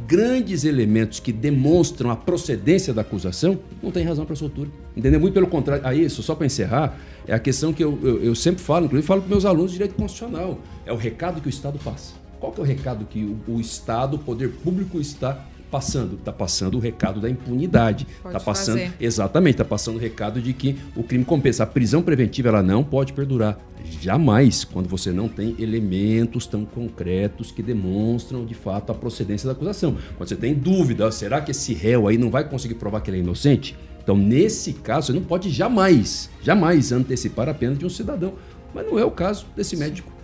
grandes 0.07 0.65
elementos 0.65 1.21
que 1.21 1.33
demonstram 1.33 2.11
a 2.11 2.17
procedência 2.17 2.95
da 2.95 3.03
acusação, 3.03 3.59
não 3.83 3.91
tem 3.91 4.05
razão 4.05 4.25
para 4.25 4.37
soltura. 4.37 4.71
Entendeu? 4.97 5.21
Muito 5.21 5.35
pelo 5.35 5.47
contrário. 5.47 5.87
Aí, 5.87 6.05
isso, 6.05 6.23
só 6.23 6.35
para 6.35 6.47
encerrar, 6.47 6.99
é 7.27 7.35
a 7.35 7.39
questão 7.39 7.73
que 7.73 7.83
eu, 7.83 7.99
eu, 8.03 8.23
eu 8.23 8.35
sempre 8.35 8.63
falo, 8.63 8.87
inclusive 8.87 9.07
falo 9.07 9.23
para 9.23 9.31
meus 9.31 9.45
alunos 9.45 9.71
de 9.71 9.79
direito 9.79 9.95
constitucional. 9.95 10.59
É 10.87 10.93
o 10.93 10.97
recado 10.97 11.41
que 11.41 11.49
o 11.49 11.51
Estado 11.51 11.79
passa. 11.79 12.15
Qual 12.41 12.53
que 12.53 12.61
é 12.61 12.63
o 12.63 12.67
recado 12.67 13.05
que 13.05 13.25
o, 13.25 13.55
o 13.55 13.61
Estado, 13.61 14.17
o 14.17 14.19
poder 14.19 14.51
público 14.51 15.01
está 15.01 15.45
passando? 15.71 16.15
Está 16.15 16.33
passando 16.33 16.77
o 16.77 16.81
recado 16.81 17.21
da 17.21 17.29
impunidade. 17.29 18.07
Está 18.25 18.41
passando, 18.41 18.79
fazer. 18.79 18.95
exatamente, 19.01 19.55
está 19.55 19.65
passando 19.65 19.97
o 19.97 19.99
recado 19.99 20.41
de 20.41 20.53
que 20.53 20.77
o 20.97 21.03
crime 21.03 21.25
compensa. 21.25 21.63
A 21.63 21.67
prisão 21.67 22.03
preventiva 22.03 22.49
ela 22.49 22.63
não 22.63 22.83
pode 22.83 23.13
perdurar. 23.13 23.59
Jamais, 24.01 24.65
quando 24.65 24.89
você 24.89 25.13
não 25.13 25.29
tem 25.29 25.55
elementos 25.59 26.47
tão 26.47 26.65
concretos 26.65 27.51
que 27.51 27.63
demonstram 27.63 28.45
de 28.45 28.55
fato 28.55 28.91
a 28.91 28.95
procedência 28.95 29.47
da 29.47 29.53
acusação. 29.53 29.97
Quando 30.17 30.29
você 30.29 30.37
tem 30.37 30.55
dúvida, 30.55 31.11
será 31.11 31.41
que 31.41 31.53
esse 31.53 31.73
réu 31.73 32.09
aí 32.09 32.19
não 32.19 32.31
vai 32.31 32.49
conseguir 32.49 32.75
provar 32.75 33.01
que 33.01 33.11
ele 33.11 33.19
é 33.19 33.21
inocente? 33.21 33.77
Então, 34.03 34.17
nesse 34.17 34.73
caso, 34.73 35.09
você 35.09 35.13
não 35.13 35.23
pode 35.23 35.51
jamais, 35.51 36.31
jamais 36.43 36.93
antecipar 36.93 37.49
a 37.49 37.55
pena 37.55 37.75
de 37.75 37.85
um 37.85 37.91
cidadão. 37.91 38.35
Mas 38.75 38.87
não 38.87 38.99
é 38.99 39.05
o 39.05 39.11
caso 39.11 39.47
desse 39.55 39.77
médico. 39.77 40.18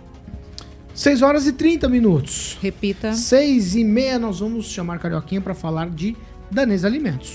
6 0.95 1.21
horas 1.21 1.45
e 1.45 1.51
30 1.51 1.89
minutos. 1.89 2.57
Repita. 2.61 3.13
6 3.13 3.75
e 3.75 3.83
meia 3.83 4.17
nós 4.17 4.39
vamos 4.39 4.67
chamar 4.67 4.97
Carioquinha 4.97 5.41
para 5.41 5.53
falar 5.53 5.89
de 5.89 6.15
Danês 6.49 6.85
Alimentos. 6.85 7.33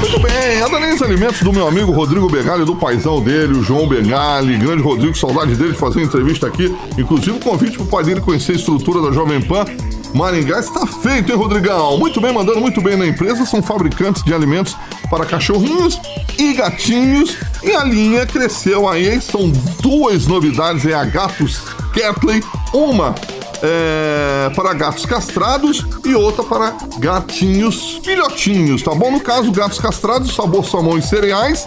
Muito 0.00 0.20
bem, 0.20 0.60
a 0.60 0.66
Danês 0.66 1.00
Alimentos 1.00 1.40
do 1.42 1.52
meu 1.52 1.68
amigo 1.68 1.92
Rodrigo 1.92 2.28
Begali, 2.28 2.64
do 2.64 2.74
paizão 2.74 3.22
dele, 3.22 3.58
o 3.58 3.62
João 3.62 3.86
Begali, 3.86 4.58
grande 4.58 4.82
Rodrigo, 4.82 5.16
saudade 5.16 5.54
dele 5.54 5.72
de 5.72 5.78
fazer 5.78 6.02
entrevista 6.02 6.48
aqui. 6.48 6.74
Inclusive, 6.98 7.38
convite 7.38 7.76
pro 7.76 7.86
pai 7.86 8.02
dele 8.02 8.20
conhecer 8.20 8.52
a 8.52 8.56
estrutura 8.56 9.00
da 9.02 9.12
Jovem 9.12 9.40
Pan. 9.40 9.64
Maringá 10.12 10.58
está 10.58 10.84
feito, 10.84 11.30
hein, 11.30 11.38
Rodrigão? 11.38 11.98
Muito 11.98 12.20
bem, 12.20 12.32
mandando 12.32 12.60
muito 12.60 12.80
bem 12.80 12.96
na 12.96 13.06
empresa. 13.06 13.46
São 13.46 13.62
fabricantes 13.62 14.24
de 14.24 14.34
alimentos 14.34 14.76
para 15.08 15.24
cachorrinhos 15.24 16.00
e 16.38 16.54
gatinhos. 16.54 17.36
E 17.62 17.70
a 17.70 17.84
linha 17.84 18.26
cresceu 18.26 18.88
aí, 18.88 19.20
são 19.20 19.50
duas 19.80 20.26
novidades, 20.26 20.84
é 20.86 20.94
a 20.94 21.04
Gatos 21.04 21.85
Catley, 22.00 22.42
uma 22.74 23.14
é, 23.62 24.50
para 24.54 24.74
gatos 24.74 25.06
castrados 25.06 25.84
e 26.04 26.14
outra 26.14 26.44
para 26.44 26.76
gatinhos 26.98 28.00
filhotinhos, 28.04 28.82
tá 28.82 28.94
bom? 28.94 29.10
No 29.10 29.20
caso, 29.20 29.50
gatos 29.50 29.78
castrados, 29.78 30.34
sabor 30.34 30.64
salmão 30.66 30.98
e 30.98 31.02
cereais. 31.02 31.64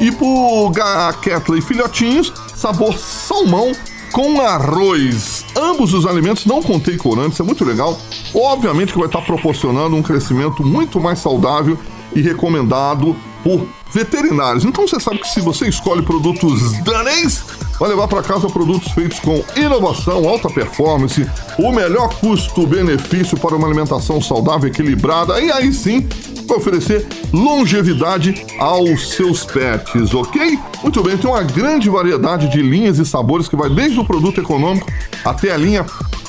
E 0.00 0.10
pro 0.12 0.70
ga- 0.70 1.12
Ketley 1.22 1.60
filhotinhos, 1.60 2.32
sabor 2.54 2.96
salmão 2.98 3.72
com 4.12 4.40
arroz. 4.40 5.44
Ambos 5.56 5.92
os 5.94 6.06
alimentos 6.06 6.44
não 6.46 6.62
contêm 6.62 6.96
corantes, 6.96 7.38
é 7.38 7.42
muito 7.42 7.64
legal. 7.64 7.98
Obviamente 8.34 8.92
que 8.92 8.98
vai 8.98 9.06
estar 9.08 9.22
proporcionando 9.22 9.94
um 9.96 10.02
crescimento 10.02 10.64
muito 10.64 11.00
mais 11.00 11.18
saudável 11.18 11.78
e 12.14 12.20
recomendado 12.20 13.14
por 13.44 13.66
veterinários. 13.92 14.64
Então 14.64 14.86
você 14.86 14.98
sabe 15.00 15.18
que 15.18 15.28
se 15.28 15.40
você 15.40 15.68
escolhe 15.68 16.02
produtos 16.02 16.72
danês, 16.82 17.42
vai 17.78 17.88
levar 17.88 18.08
para 18.08 18.22
casa 18.22 18.48
produtos 18.48 18.92
feitos 18.92 19.20
com 19.20 19.42
inovação, 19.56 20.28
alta 20.28 20.48
performance, 20.48 21.28
o 21.58 21.72
melhor 21.72 22.08
custo-benefício 22.20 23.38
para 23.38 23.56
uma 23.56 23.66
alimentação 23.66 24.20
saudável 24.20 24.68
equilibrada. 24.68 25.40
E 25.40 25.50
aí 25.50 25.72
sim, 25.72 26.08
oferecer 26.54 27.06
longevidade 27.32 28.46
aos 28.58 29.10
seus 29.10 29.44
pets, 29.44 30.14
ok? 30.14 30.58
Muito 30.82 31.02
bem, 31.02 31.16
tem 31.16 31.30
uma 31.30 31.42
grande 31.42 31.88
variedade 31.88 32.48
de 32.48 32.62
linhas 32.62 32.98
e 32.98 33.06
sabores 33.06 33.48
que 33.48 33.56
vai 33.56 33.70
desde 33.70 34.00
o 34.00 34.04
produto 34.04 34.40
econômico 34.40 34.90
até 35.24 35.52
a 35.52 35.56
linha 35.56 35.84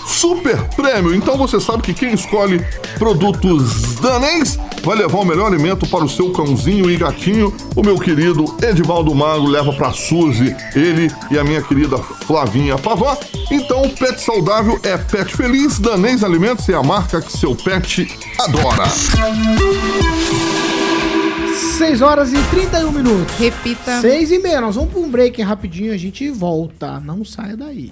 super 0.09 0.57
prêmio. 0.75 1.13
Então 1.13 1.37
você 1.37 1.59
sabe 1.59 1.83
que 1.83 1.93
quem 1.93 2.13
escolhe 2.13 2.59
produtos 2.97 3.95
danês 3.95 4.57
vai 4.83 4.97
levar 4.97 5.19
o 5.19 5.25
melhor 5.25 5.47
alimento 5.47 5.87
para 5.87 6.03
o 6.03 6.09
seu 6.09 6.31
cãozinho 6.31 6.89
e 6.89 6.97
gatinho. 6.97 7.55
O 7.75 7.83
meu 7.83 7.97
querido 7.97 8.45
Edivaldo 8.61 9.13
Mago 9.13 9.47
leva 9.47 9.71
para 9.73 9.93
Suzy, 9.93 10.55
ele 10.75 11.11
e 11.29 11.37
a 11.37 11.43
minha 11.43 11.61
querida 11.61 11.97
Flavinha 11.97 12.77
Pavó. 12.77 13.17
Então, 13.51 13.87
pet 13.89 14.19
saudável 14.19 14.79
é 14.83 14.97
pet 14.97 15.35
feliz. 15.35 15.79
Danês 15.79 16.23
Alimentos 16.23 16.67
é 16.69 16.73
a 16.73 16.83
marca 16.83 17.21
que 17.21 17.31
seu 17.31 17.55
pet 17.55 18.07
adora. 18.39 18.87
6 21.77 22.01
horas 22.01 22.33
e 22.33 22.37
31 22.51 22.91
minutos. 22.91 23.35
Repita. 23.37 24.01
6 24.01 24.31
e 24.31 24.39
meia. 24.39 24.59
Nós 24.59 24.75
vamos 24.75 24.91
para 24.91 24.99
um 24.99 25.09
break 25.09 25.41
rapidinho, 25.41 25.93
a 25.93 25.97
gente 25.97 26.29
volta. 26.29 26.99
Não 26.99 27.23
saia 27.23 27.55
daí. 27.55 27.91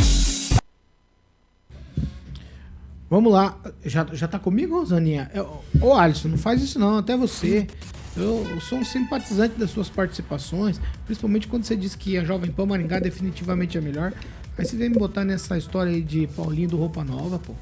Vamos 3.11 3.33
lá. 3.33 3.57
Já, 3.85 4.07
já 4.13 4.25
tá 4.25 4.39
comigo, 4.39 4.79
Rosaninha? 4.79 5.29
Eu- 5.33 5.61
Ô, 5.81 5.93
Alisson, 5.93 6.29
não 6.29 6.37
faz 6.37 6.61
isso 6.63 6.79
não, 6.79 6.97
até 6.99 7.17
você. 7.17 7.67
Eu, 8.15 8.47
eu 8.49 8.61
sou 8.61 8.77
um 8.79 8.85
simpatizante 8.85 9.59
das 9.59 9.69
suas 9.69 9.89
participações, 9.89 10.79
principalmente 11.05 11.45
quando 11.45 11.65
você 11.65 11.75
disse 11.75 11.97
que 11.97 12.17
a 12.17 12.23
Jovem 12.23 12.49
Pan 12.49 12.65
Maringá 12.67 12.99
definitivamente 12.99 13.77
é 13.77 13.81
melhor. 13.81 14.13
Aí 14.57 14.65
você 14.65 14.77
vem 14.77 14.89
me 14.89 14.97
botar 14.97 15.25
nessa 15.25 15.57
história 15.57 15.91
aí 15.91 16.01
de 16.01 16.25
Paulinho 16.27 16.69
do 16.69 16.77
Roupa 16.77 17.03
Nova, 17.03 17.37
pô. 17.37 17.53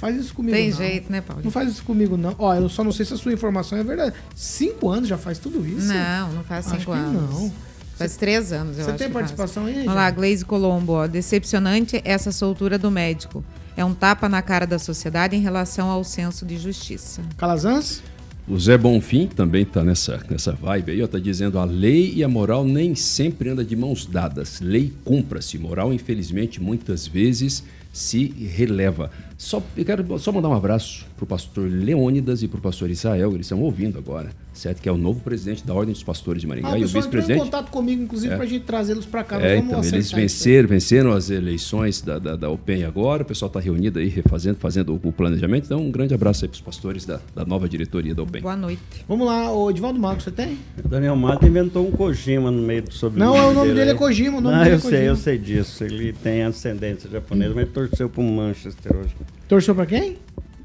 Faz 0.00 0.16
isso 0.16 0.34
comigo 0.34 0.56
Tem 0.56 0.70
não. 0.70 0.76
jeito, 0.76 1.12
né, 1.12 1.20
Paulinho? 1.20 1.44
Não 1.44 1.50
faz 1.52 1.70
isso 1.70 1.84
comigo 1.84 2.16
não. 2.16 2.34
Ó, 2.36 2.52
eu 2.56 2.68
só 2.68 2.82
não 2.82 2.90
sei 2.90 3.06
se 3.06 3.14
a 3.14 3.16
sua 3.16 3.32
informação 3.32 3.78
é 3.78 3.84
verdade. 3.84 4.16
Cinco 4.34 4.88
anos 4.90 5.08
já 5.08 5.16
faz 5.18 5.38
tudo 5.38 5.64
isso? 5.64 5.86
Não, 5.86 6.32
não 6.32 6.42
faz 6.44 6.66
Acho 6.66 6.78
cinco 6.78 6.90
que 6.92 6.98
anos. 6.98 7.30
não. 7.40 7.52
Faz 7.96 8.16
três 8.16 8.52
anos, 8.52 8.78
eu 8.78 8.84
Você 8.84 8.90
acho 8.90 8.98
tem 8.98 9.10
participação 9.10 9.66
aí, 9.66 9.74
Vamos 9.80 9.94
lá? 9.94 10.10
Glaze 10.10 10.44
Colombo, 10.44 10.92
ó. 10.92 11.06
Decepcionante 11.06 12.00
essa 12.04 12.32
soltura 12.32 12.78
do 12.78 12.90
médico. 12.90 13.44
É 13.78 13.84
um 13.84 13.94
tapa 13.94 14.28
na 14.28 14.42
cara 14.42 14.66
da 14.66 14.76
sociedade 14.76 15.36
em 15.36 15.40
relação 15.40 15.88
ao 15.88 16.02
senso 16.02 16.44
de 16.44 16.58
justiça. 16.58 17.22
Calazans? 17.36 18.02
O 18.48 18.58
Zé 18.58 18.76
Bonfim 18.76 19.28
também 19.28 19.62
está 19.62 19.84
nessa, 19.84 20.20
nessa 20.28 20.50
vibe 20.50 20.90
aí, 20.90 21.00
ó, 21.00 21.06
tá 21.06 21.16
dizendo 21.20 21.60
a 21.60 21.64
lei 21.64 22.12
e 22.12 22.24
a 22.24 22.28
moral 22.28 22.64
nem 22.64 22.96
sempre 22.96 23.50
anda 23.50 23.64
de 23.64 23.76
mãos 23.76 24.04
dadas. 24.04 24.60
Lei 24.60 24.92
cumpra-se, 25.04 25.56
moral 25.58 25.92
infelizmente 25.92 26.60
muitas 26.60 27.06
vezes 27.06 27.62
se 27.92 28.24
releva. 28.52 29.12
Só, 29.36 29.62
eu 29.76 29.84
quero 29.84 30.18
só 30.18 30.32
mandar 30.32 30.48
um 30.48 30.54
abraço 30.54 31.06
pro 31.16 31.24
pastor 31.24 31.70
Leônidas 31.70 32.42
e 32.42 32.48
pro 32.48 32.60
pastor 32.60 32.90
Israel, 32.90 33.30
eles 33.30 33.46
estão 33.46 33.60
ouvindo 33.60 33.96
agora, 33.96 34.30
certo? 34.58 34.80
Que 34.82 34.88
é 34.88 34.92
o 34.92 34.96
novo 34.96 35.20
presidente 35.20 35.64
da 35.66 35.72
Ordem 35.74 35.92
dos 35.92 36.02
Pastores 36.02 36.40
de 36.40 36.46
Maringá 36.46 36.68
Ah, 36.68 36.72
o 36.72 36.76
e 36.76 36.82
o 36.82 36.84
entrou 36.84 36.90
em 36.90 37.02
vice-presidente. 37.02 37.38
contato 37.40 37.70
comigo, 37.70 38.02
inclusive, 38.02 38.32
É. 38.34 38.36
pra 38.36 38.46
gente 38.46 38.64
trazê-los 38.64 39.06
pra 39.06 39.24
cá. 39.24 39.40
É, 39.40 39.56
então, 39.58 39.82
eles 39.82 40.10
venceram, 40.12 40.68
venceram 40.68 41.12
as 41.12 41.30
eleições 41.30 42.00
da, 42.02 42.18
da, 42.18 42.36
da 42.36 42.50
UPEN 42.50 42.84
agora, 42.84 43.22
o 43.22 43.26
pessoal 43.26 43.46
está 43.48 43.60
reunido 43.60 43.98
aí, 43.98 44.08
refazendo, 44.08 44.58
fazendo 44.58 44.92
o, 44.94 45.08
o 45.08 45.12
planejamento. 45.12 45.64
Então, 45.66 45.80
um 45.80 45.90
grande 45.90 46.14
abraço 46.14 46.44
aí 46.44 46.48
para 46.48 46.56
os 46.56 46.60
pastores 46.60 47.04
da, 47.06 47.20
da 47.34 47.44
nova 47.44 47.68
diretoria 47.68 48.14
da 48.14 48.22
UPEN. 48.22 48.42
Boa 48.42 48.56
noite. 48.56 48.82
Vamos 49.08 49.26
lá, 49.26 49.52
ô 49.52 49.70
Edivaldo 49.70 49.98
Marcos, 49.98 50.24
você 50.24 50.30
tem? 50.30 50.58
O 50.84 50.88
Daniel 50.88 51.16
Mata 51.16 51.46
inventou 51.46 51.86
um 51.86 51.90
Kojima 51.90 52.50
no 52.50 52.62
meio 52.62 52.82
do 52.82 52.92
sobrenome 52.92 53.36
Não, 53.36 53.42
é 53.42 53.46
o 53.46 53.54
nome 53.54 53.68
dele 53.74 53.90
é 53.90 53.92
aí. 53.92 53.98
Kojima, 53.98 54.38
o 54.38 54.40
nome 54.40 54.56
Não, 54.56 54.62
dele 54.64 54.74
é 54.74 54.76
eu 54.76 54.80
sei, 54.80 54.90
Kojima. 54.90 55.06
eu 55.10 55.16
sei 55.16 55.38
disso. 55.38 55.84
Ele 55.84 56.12
tem 56.12 56.42
ascendência 56.42 57.08
japonesa, 57.10 57.54
mas 57.54 57.68
torceu 57.70 58.08
pro 58.08 58.22
Manchester 58.22 58.96
hoje. 58.96 59.14
Torceu 59.48 59.74
pra 59.74 59.86
quem? 59.86 60.16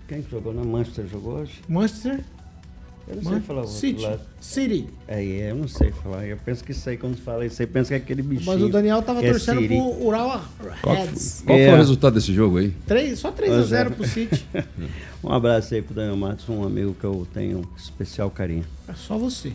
Quem 0.07 0.21
que 0.21 0.29
jogou 0.29 0.53
na 0.53 0.63
Manchester 0.63 1.05
jogou 1.07 1.35
hoje? 1.39 1.53
Manchester 1.67 2.19
Eu 3.07 3.17
não 3.17 3.23
sei 3.31 3.39
falar 3.41 3.59
o 3.59 3.63
outro 3.63 3.77
City. 3.77 4.01
lado. 4.01 4.21
City. 4.39 4.87
É, 5.07 5.23
eu 5.51 5.55
não 5.55 5.67
sei 5.67 5.91
falar. 5.91 6.25
Eu 6.25 6.37
penso 6.37 6.63
que 6.63 6.73
sei 6.73 6.95
quando 6.95 7.17
fala 7.17 7.45
isso 7.45 7.61
aí. 7.61 7.67
Penso 7.67 7.89
que 7.89 7.93
é 7.95 7.97
aquele 7.97 8.21
bichinho. 8.21 8.51
Mas 8.53 8.61
o 8.61 8.69
Daniel 8.69 9.01
tava 9.01 9.23
é 9.23 9.29
torcendo 9.31 9.59
Siri. 9.61 9.75
pro 9.75 10.05
Ural 10.05 10.45
Qual, 10.81 10.95
Reds. 10.95 11.43
qual 11.45 11.57
foi 11.57 11.67
É. 11.67 11.73
o 11.73 11.77
resultado 11.77 12.13
desse 12.13 12.33
jogo 12.33 12.57
aí? 12.59 12.71
Três, 12.87 13.19
só 13.19 13.31
3 13.31 13.51
a 13.51 13.55
Pois 13.57 13.65
é. 13.71 13.77
0 13.77 13.91
pro 13.91 14.07
City. 14.07 14.45
Um 15.23 15.31
abraço 15.31 15.73
aí 15.73 15.81
pro 15.81 15.93
Daniel 15.95 16.17
Matos, 16.17 16.49
um 16.49 16.65
amigo 16.65 16.93
que 16.99 17.05
eu 17.05 17.25
tenho 17.33 17.59
um 17.59 17.63
especial 17.77 18.29
carinho. 18.29 18.65
É 18.89 18.93
só 18.93 19.17
você. 19.17 19.53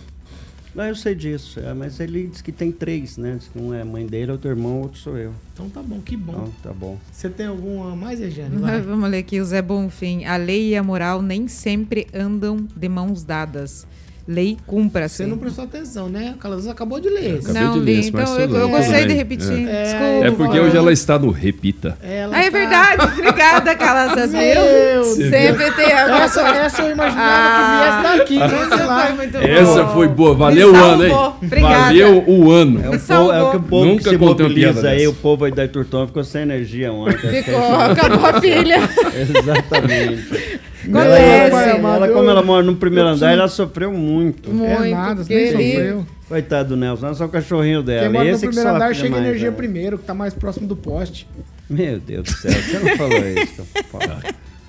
Não, 0.79 0.85
eu 0.85 0.95
sei 0.95 1.13
disso, 1.13 1.59
é, 1.59 1.75
mas 1.75 1.99
ele 1.99 2.29
diz 2.29 2.41
que 2.41 2.53
tem 2.53 2.71
três, 2.71 3.17
né? 3.17 3.35
Diz 3.37 3.49
que 3.49 3.59
um 3.59 3.75
é 3.75 3.83
a 3.83 3.85
mãe 3.85 4.07
dele, 4.07 4.31
outro 4.31 4.49
irmão, 4.49 4.83
outro 4.83 4.97
sou 4.97 5.19
eu. 5.19 5.35
Então 5.53 5.69
tá 5.69 5.83
bom, 5.83 6.01
que 6.01 6.17
bom. 6.17 6.31
Então, 6.31 6.53
tá 6.63 6.73
bom. 6.73 6.97
Você 7.11 7.29
tem 7.29 7.47
alguma 7.47 7.97
mais, 7.97 8.21
Regiane? 8.21 8.57
Vai. 8.59 8.81
Vamos 8.81 9.11
ler 9.11 9.19
aqui 9.19 9.41
o 9.41 9.45
Zé 9.45 9.61
Bonfim. 9.61 10.25
A 10.25 10.37
lei 10.37 10.69
e 10.69 10.77
a 10.77 10.83
moral 10.85 11.21
nem 11.21 11.49
sempre 11.49 12.07
andam 12.15 12.65
de 12.77 12.89
mãos 12.89 13.25
dadas. 13.25 13.89
Lei 14.31 14.59
cumpra-se. 14.67 15.17
Você 15.17 15.27
não 15.27 15.39
prestou 15.39 15.65
atenção, 15.65 16.07
né? 16.11 16.35
A 16.37 16.39
Calazans 16.39 16.69
acabou 16.69 17.01
de 17.01 17.09
ler. 17.09 17.39
Acabei 17.43 17.63
Não 17.63 17.73
de 17.73 17.79
ler 17.81 17.95
li, 18.03 18.09
então 18.09 18.39
eu, 18.39 18.55
eu 18.57 18.69
gostei 18.69 19.07
de 19.07 19.15
repetir. 19.15 19.67
É. 19.67 19.83
Desculpa. 19.85 20.27
É 20.27 20.31
porque 20.33 20.61
hoje 20.61 20.77
ela 20.77 20.93
está 20.93 21.19
no 21.19 21.31
Repita. 21.31 21.97
Ela 22.03 22.37
Ah, 22.37 22.41
é 22.41 22.51
tá- 22.51 22.59
verdade. 22.59 23.03
Obrigada, 23.19 23.75
Calazans, 23.75 24.31
Meu. 24.33 25.05
Sempre 25.05 25.71
tem 25.73 25.93
a 25.95 26.19
Essa, 26.25 26.43
essa 26.43 26.83
eu 26.83 26.93
imaginava 26.93 28.25
que 28.25 28.39
viesse 28.39 28.39
daqui. 28.39 28.43
Essa 28.43 28.77
sei 28.77 28.87
lá. 28.87 29.07
foi 29.07 29.15
muito 29.17 29.37
Essa 29.39 29.73
boa. 29.83 29.89
foi 29.95 30.09
boa, 30.09 30.35
valeu 30.35 30.73
o 30.73 30.77
ano, 30.77 31.07
hein? 31.07 31.13
Obrigada. 31.43 31.79
Valeu 31.85 32.25
o 32.27 32.51
ano. 32.53 32.81
É 32.85 32.89
o, 32.91 33.01
povo, 33.01 33.33
é 33.33 33.43
o 33.43 33.51
que 33.51 33.57
o 33.57 33.61
povo 33.63 33.85
Nunca 33.87 34.03
piada 34.11 34.19
mobiliza 34.27 34.89
aí, 34.91 34.99
dessa. 34.99 35.11
o 35.11 35.15
povo 35.15 35.45
aí 35.47 35.53
da 35.53 35.67
Turton 35.67 36.07
ficou 36.07 36.23
sem 36.23 36.43
energia 36.43 36.93
ontem. 36.93 37.17
Ficou, 37.43 37.75
acabou 37.81 38.27
a 38.27 38.39
pilha. 38.41 38.77
Exatamente. 39.19 40.58
Acontece. 40.91 41.51
Pai 41.51 41.69
Ela, 41.71 41.79
amado, 41.79 42.13
como 42.13 42.31
ela 42.31 42.43
mora 42.43 42.63
no 42.63 42.77
primeiro 42.77 43.09
andar, 43.09 43.33
ela 43.33 43.49
sofreu 43.49 43.93
muito. 43.93 44.51
Muito. 44.51 44.71
É 44.73 44.91
nada, 44.91 45.25
nem 45.29 45.39
ele- 45.39 45.73
sofreu. 45.73 46.07
Coitado 46.29 46.69
do 46.71 46.77
Nelson, 46.77 47.01
somos 47.15 47.21
o 47.23 47.29
cachorrinho 47.29 47.83
dela. 47.83 48.03
Quem 48.03 48.13
mora 48.13 48.25
no 48.25 48.31
Esse 48.31 48.41
que 48.41 48.47
primeiro 48.49 48.71
andar 48.71 48.81
sofre 48.89 48.95
chega 48.97 49.09
demais, 49.09 49.27
energia 49.27 49.51
né? 49.51 49.57
primeiro, 49.57 49.99
que 49.99 50.05
tá 50.05 50.13
mais 50.15 50.35
próximo 50.35 50.67
do 50.67 50.77
poste. 50.77 51.27
Meu 51.71 51.99
Deus 51.99 52.25
do 52.25 52.33
céu, 52.33 52.53
você 52.53 52.79
não 52.79 52.97
falou 52.97 53.19
isso. 53.19 53.67
pô. 53.91 53.99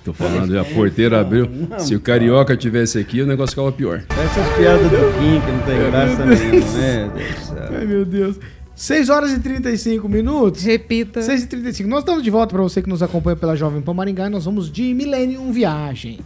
Tô 0.02 0.14
falando, 0.14 0.58
a 0.58 0.64
porteira 0.64 1.20
abriu. 1.20 1.46
Se 1.78 1.94
o 1.94 2.00
carioca 2.00 2.56
tivesse 2.56 2.98
aqui, 2.98 3.20
o 3.20 3.26
negócio 3.26 3.50
ficava 3.50 3.70
pior. 3.70 4.02
Essas 4.08 4.56
piadas 4.56 4.90
do 4.90 4.96
Kim 5.18 5.40
que 5.42 5.52
não 5.52 5.60
tem 5.66 5.90
graça 5.90 6.24
nenhuma, 6.24 6.72
né? 6.78 7.10
Deus 7.14 7.34
do 7.34 7.44
céu. 7.46 7.68
Ai, 7.78 7.84
meu 7.86 8.04
Deus. 8.06 8.36
6 8.80 9.10
horas 9.10 9.30
e 9.30 9.38
35 9.38 10.08
minutos. 10.08 10.62
Repita. 10.62 11.20
6 11.20 11.42
e 11.42 11.46
35 11.48 11.86
Nós 11.86 11.98
estamos 11.98 12.22
de 12.22 12.30
volta 12.30 12.54
para 12.54 12.62
você 12.62 12.80
que 12.80 12.88
nos 12.88 13.02
acompanha 13.02 13.36
pela 13.36 13.54
Jovem 13.54 13.82
Pan 13.82 13.92
Maringá 13.92 14.26
e 14.26 14.30
nós 14.30 14.46
vamos 14.46 14.72
de 14.72 14.94
Millennium 14.94 15.52
Viagens. 15.52 16.18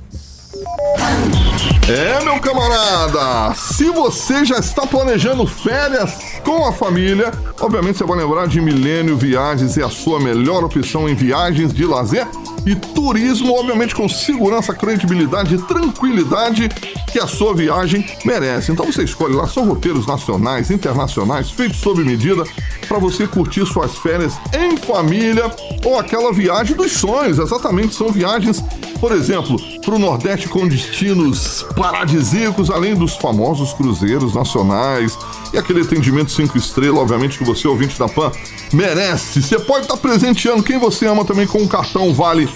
É, 1.87 2.25
meu 2.25 2.41
camarada, 2.41 3.55
se 3.55 3.91
você 3.91 4.43
já 4.43 4.57
está 4.57 4.87
planejando 4.87 5.47
férias 5.47 6.15
com 6.43 6.67
a 6.67 6.73
família, 6.73 7.31
obviamente 7.61 7.99
você 7.99 8.05
vai 8.05 8.17
lembrar 8.17 8.49
de 8.49 8.59
Milênio 8.59 9.19
Viagens, 9.19 9.77
é 9.77 9.83
a 9.83 9.91
sua 9.91 10.19
melhor 10.19 10.65
opção 10.65 11.07
em 11.07 11.15
viagens 11.15 11.75
de 11.75 11.85
lazer 11.85 12.27
e 12.65 12.75
turismo, 12.75 13.53
obviamente 13.53 13.95
com 13.95 14.09
segurança, 14.09 14.73
credibilidade 14.73 15.57
e 15.57 15.59
tranquilidade 15.59 16.71
que 17.13 17.19
a 17.19 17.27
sua 17.27 17.55
viagem 17.55 18.03
merece. 18.25 18.73
Então 18.73 18.87
você 18.87 19.03
escolhe 19.03 19.35
lá, 19.35 19.47
são 19.47 19.67
roteiros 19.69 20.07
nacionais, 20.07 20.71
internacionais, 20.71 21.51
feitos 21.51 21.81
sob 21.81 22.03
medida 22.03 22.45
para 22.89 22.99
você 22.99 23.27
curtir 23.27 23.67
suas 23.67 23.95
férias 23.99 24.33
em 24.55 24.75
família 24.79 25.55
ou 25.85 25.99
aquela 25.99 26.33
viagem 26.33 26.75
dos 26.75 26.93
sonhos. 26.93 27.39
Exatamente, 27.39 27.95
são 27.95 28.09
viagens 28.09 28.65
por 29.05 29.13
exemplo, 29.13 29.61
para 29.83 29.95
o 29.95 29.99
Nordeste 29.99 30.49
com 30.49 30.67
destinos 30.67 31.67
paradisíacos, 31.75 32.71
além 32.71 32.95
dos 32.95 33.17
famosos 33.17 33.73
cruzeiros 33.73 34.35
nacionais 34.35 35.19
e 35.53 35.59
aquele 35.59 35.83
atendimento 35.83 36.31
cinco 36.31 36.57
estrelas, 36.57 36.99
obviamente 36.99 37.39
que 37.39 37.45
você, 37.45 37.67
ouvinte 37.67 37.99
da 37.99 38.09
PAN, 38.09 38.31
merece. 38.73 39.43
Você 39.43 39.59
pode 39.59 39.85
estar 39.85 39.97
presenteando 39.97 40.63
quem 40.63 40.79
você 40.79 41.07
ama 41.07 41.25
também 41.25 41.47
com 41.47 41.59
um 41.59 41.69
cartão 41.69 42.13
Vale 42.13 42.49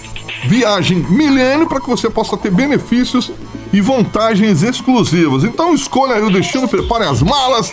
Viagem 0.47 1.05
Milênio 1.09 1.67
para 1.67 1.81
que 1.81 1.89
você 1.89 2.09
possa 2.09 2.37
ter 2.37 2.51
benefícios 2.51 3.31
e 3.73 3.81
vantagens 3.81 4.63
exclusivas. 4.63 5.43
Então 5.43 5.73
escolha 5.73 6.23
o 6.25 6.31
destino, 6.31 6.67
prepare 6.67 7.05
as 7.05 7.21
malas 7.21 7.71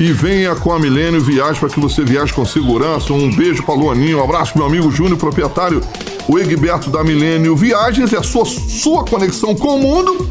e 0.00 0.12
venha 0.12 0.54
com 0.54 0.72
a 0.72 0.78
Milênio 0.78 1.20
Viagem 1.20 1.60
para 1.60 1.68
que 1.68 1.80
você 1.80 2.04
viaje 2.04 2.32
com 2.32 2.44
segurança. 2.44 3.12
Um 3.12 3.30
beijo 3.34 3.62
para 3.62 3.74
Luaninho, 3.74 4.18
um 4.18 4.24
abraço 4.24 4.56
meu 4.56 4.66
amigo 4.66 4.90
Júnior, 4.90 5.18
proprietário, 5.18 5.80
o 6.28 6.38
Egberto 6.38 6.90
da 6.90 7.02
Milênio 7.02 7.56
Viagens, 7.56 8.12
é 8.12 8.18
a 8.18 8.22
sua, 8.22 8.44
sua 8.44 9.04
conexão 9.04 9.54
com 9.54 9.76
o 9.76 9.78
mundo. 9.78 10.28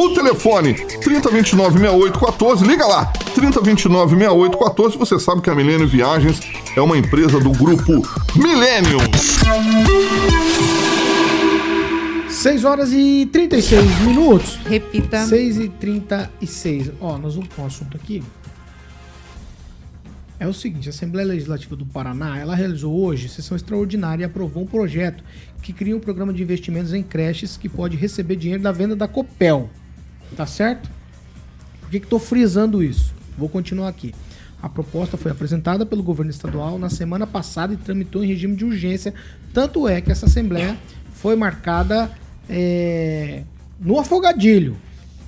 O 0.00 0.10
telefone 0.10 0.74
3029 0.74 1.76
6814, 1.76 2.64
liga 2.64 2.86
lá, 2.86 3.06
3029 3.34 4.16
6814. 4.16 4.96
Você 4.96 5.18
sabe 5.18 5.40
que 5.42 5.50
a 5.50 5.56
Milênio 5.56 5.88
Viagens 5.88 6.38
é 6.76 6.80
uma 6.80 6.96
empresa 6.96 7.40
do 7.40 7.50
grupo 7.50 8.06
Millennium. 8.36 9.00
6 12.28 12.64
horas 12.64 12.92
e 12.92 13.28
36 13.32 14.00
minutos. 14.02 14.60
Repita. 14.68 15.26
6 15.26 15.58
e 15.58 15.68
36. 15.68 16.92
Ó, 17.00 17.18
nós 17.18 17.34
vamos 17.34 17.48
para 17.48 17.64
um 17.64 17.66
assunto 17.66 17.96
aqui. 17.96 18.22
É 20.38 20.46
o 20.46 20.54
seguinte, 20.54 20.88
a 20.88 20.90
Assembleia 20.90 21.26
Legislativa 21.26 21.74
do 21.74 21.84
Paraná, 21.84 22.38
ela 22.38 22.54
realizou 22.54 22.96
hoje 22.96 23.28
sessão 23.28 23.56
extraordinária 23.56 24.22
e 24.22 24.26
aprovou 24.26 24.62
um 24.62 24.66
projeto 24.66 25.24
que 25.60 25.72
cria 25.72 25.96
um 25.96 26.00
programa 26.00 26.32
de 26.32 26.40
investimentos 26.40 26.94
em 26.94 27.02
creches 27.02 27.56
que 27.56 27.68
pode 27.68 27.96
receber 27.96 28.36
dinheiro 28.36 28.62
da 28.62 28.70
venda 28.70 28.94
da 28.94 29.08
Copel. 29.08 29.68
Tá 30.36 30.46
certo? 30.46 30.88
Por 31.80 31.90
que 31.90 32.00
tô 32.00 32.18
frisando 32.18 32.82
isso? 32.82 33.14
Vou 33.36 33.48
continuar 33.48 33.88
aqui. 33.88 34.14
A 34.60 34.68
proposta 34.68 35.16
foi 35.16 35.30
apresentada 35.30 35.86
pelo 35.86 36.02
governo 36.02 36.30
estadual 36.30 36.78
na 36.78 36.90
semana 36.90 37.26
passada 37.26 37.72
e 37.72 37.76
tramitou 37.76 38.24
em 38.24 38.26
regime 38.26 38.56
de 38.56 38.64
urgência. 38.64 39.14
Tanto 39.54 39.86
é 39.86 40.00
que 40.00 40.10
essa 40.10 40.26
Assembleia 40.26 40.76
foi 41.14 41.36
marcada 41.36 42.10
é, 42.48 43.42
no 43.80 43.98
afogadilho. 43.98 44.76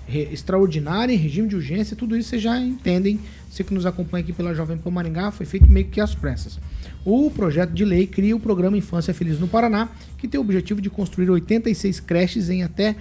Re- 0.07 0.28
extraordinária, 0.32 1.12
em 1.12 1.16
regime 1.16 1.46
de 1.46 1.55
urgência, 1.55 1.96
tudo 1.96 2.16
isso 2.16 2.30
vocês 2.30 2.42
já 2.42 2.59
entendem. 2.59 3.20
Você 3.48 3.62
que 3.62 3.72
nos 3.72 3.86
acompanha 3.86 4.24
aqui 4.24 4.32
pela 4.32 4.53
Jovem 4.53 4.76
Pan 4.76 4.90
Maringá, 4.90 5.30
foi 5.30 5.46
feito 5.46 5.70
meio 5.70 5.86
que 5.86 6.01
às 6.01 6.14
pressas. 6.14 6.59
O 7.05 7.30
projeto 7.30 7.70
de 7.72 7.84
lei 7.84 8.07
cria 8.09 8.34
o 8.34 8.40
programa 8.40 8.76
Infância 8.76 9.14
Feliz 9.14 9.38
no 9.38 9.46
Paraná, 9.46 9.88
que 10.18 10.26
tem 10.26 10.38
o 10.38 10.42
objetivo 10.42 10.80
de 10.80 10.90
construir 10.90 11.30
86 11.30 12.01
creches 12.01 12.51
em 12.51 12.64
até, 12.64 12.96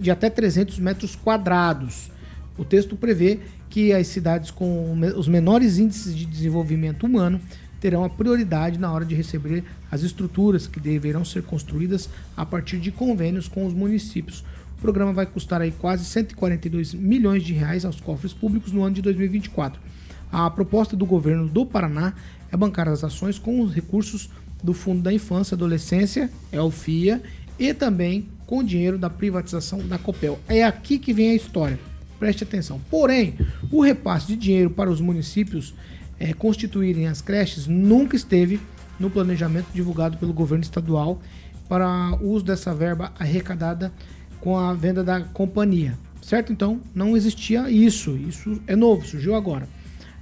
de 0.00 0.10
até 0.10 0.28
300 0.28 0.78
metros 0.78 1.16
quadrados. 1.16 2.10
O 2.56 2.64
texto 2.64 2.96
prevê 2.96 3.40
que 3.68 3.92
as 3.92 4.06
cidades 4.06 4.50
com 4.50 4.92
os 5.16 5.26
menores 5.26 5.78
índices 5.78 6.14
de 6.14 6.24
desenvolvimento 6.24 7.06
humano 7.06 7.40
terão 7.80 8.04
a 8.04 8.08
prioridade 8.08 8.78
na 8.78 8.90
hora 8.92 9.04
de 9.04 9.14
receber 9.14 9.64
as 9.90 10.02
estruturas 10.02 10.66
que 10.66 10.80
deverão 10.80 11.24
ser 11.24 11.42
construídas 11.42 12.08
a 12.36 12.46
partir 12.46 12.78
de 12.78 12.90
convênios 12.92 13.48
com 13.48 13.66
os 13.66 13.74
municípios. 13.74 14.44
O 14.78 14.80
programa 14.80 15.12
vai 15.12 15.26
custar 15.26 15.60
aí 15.60 15.72
quase 15.72 16.04
142 16.04 16.94
milhões 16.94 17.42
de 17.42 17.52
reais 17.52 17.84
aos 17.84 18.00
cofres 18.00 18.32
públicos 18.32 18.70
no 18.70 18.82
ano 18.82 18.94
de 18.94 19.02
2024. 19.02 19.80
A 20.30 20.48
proposta 20.50 20.96
do 20.96 21.06
governo 21.06 21.48
do 21.48 21.64
Paraná 21.66 22.14
é 22.50 22.56
bancar 22.56 22.88
as 22.88 23.04
ações 23.04 23.38
com 23.38 23.60
os 23.60 23.72
recursos 23.72 24.30
do 24.62 24.72
Fundo 24.72 25.02
da 25.02 25.12
Infância 25.12 25.54
e 25.54 25.56
Adolescência, 25.56 26.30
é 26.50 26.60
o 26.60 26.70
FIA, 26.70 27.22
e 27.58 27.74
também 27.74 28.28
com 28.46 28.62
dinheiro 28.62 28.98
da 28.98 29.10
privatização 29.10 29.78
da 29.86 29.98
Copel. 29.98 30.38
É 30.48 30.64
aqui 30.64 30.98
que 30.98 31.12
vem 31.12 31.30
a 31.30 31.34
história. 31.34 31.78
Preste 32.18 32.44
atenção. 32.44 32.80
Porém, 32.90 33.34
o 33.70 33.80
repasse 33.80 34.26
de 34.26 34.36
dinheiro 34.36 34.70
para 34.70 34.90
os 34.90 35.00
municípios 35.00 35.74
eh, 36.18 36.32
constituírem 36.32 37.06
as 37.06 37.20
creches 37.20 37.66
nunca 37.66 38.16
esteve 38.16 38.60
no 38.98 39.10
planejamento 39.10 39.66
divulgado 39.74 40.16
pelo 40.16 40.32
governo 40.32 40.62
estadual 40.62 41.20
para 41.68 42.16
uso 42.20 42.44
dessa 42.44 42.74
verba 42.74 43.12
arrecadada 43.18 43.92
com 44.40 44.56
a 44.56 44.72
venda 44.74 45.02
da 45.02 45.20
companhia. 45.20 45.98
Certo? 46.22 46.52
Então, 46.52 46.80
não 46.94 47.16
existia 47.16 47.70
isso. 47.70 48.16
Isso 48.16 48.60
é 48.66 48.74
novo, 48.74 49.06
surgiu 49.06 49.34
agora. 49.34 49.68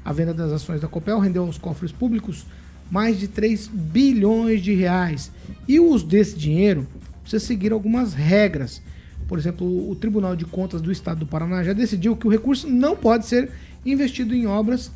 A 0.04 0.12
venda 0.12 0.34
das 0.34 0.50
ações 0.50 0.80
da 0.80 0.88
Copel 0.88 1.18
rendeu 1.20 1.44
aos 1.44 1.58
cofres 1.58 1.92
públicos 1.92 2.44
mais 2.90 3.18
de 3.18 3.28
3 3.28 3.68
bilhões 3.68 4.62
de 4.62 4.74
reais. 4.74 5.30
E 5.68 5.78
o 5.78 5.88
uso 5.88 6.06
desse 6.06 6.36
dinheiro 6.36 6.86
precisa 7.32 7.46
seguir 7.46 7.72
algumas 7.72 8.12
regras. 8.12 8.82
Por 9.26 9.38
exemplo, 9.38 9.90
o 9.90 9.94
Tribunal 9.94 10.36
de 10.36 10.44
Contas 10.44 10.82
do 10.82 10.92
Estado 10.92 11.20
do 11.20 11.26
Paraná 11.26 11.62
já 11.62 11.72
decidiu 11.72 12.16
que 12.16 12.26
o 12.26 12.30
recurso 12.30 12.68
não 12.68 12.94
pode 12.94 13.26
ser 13.26 13.50
investido 13.84 14.34
em 14.34 14.46
obras 14.46 14.90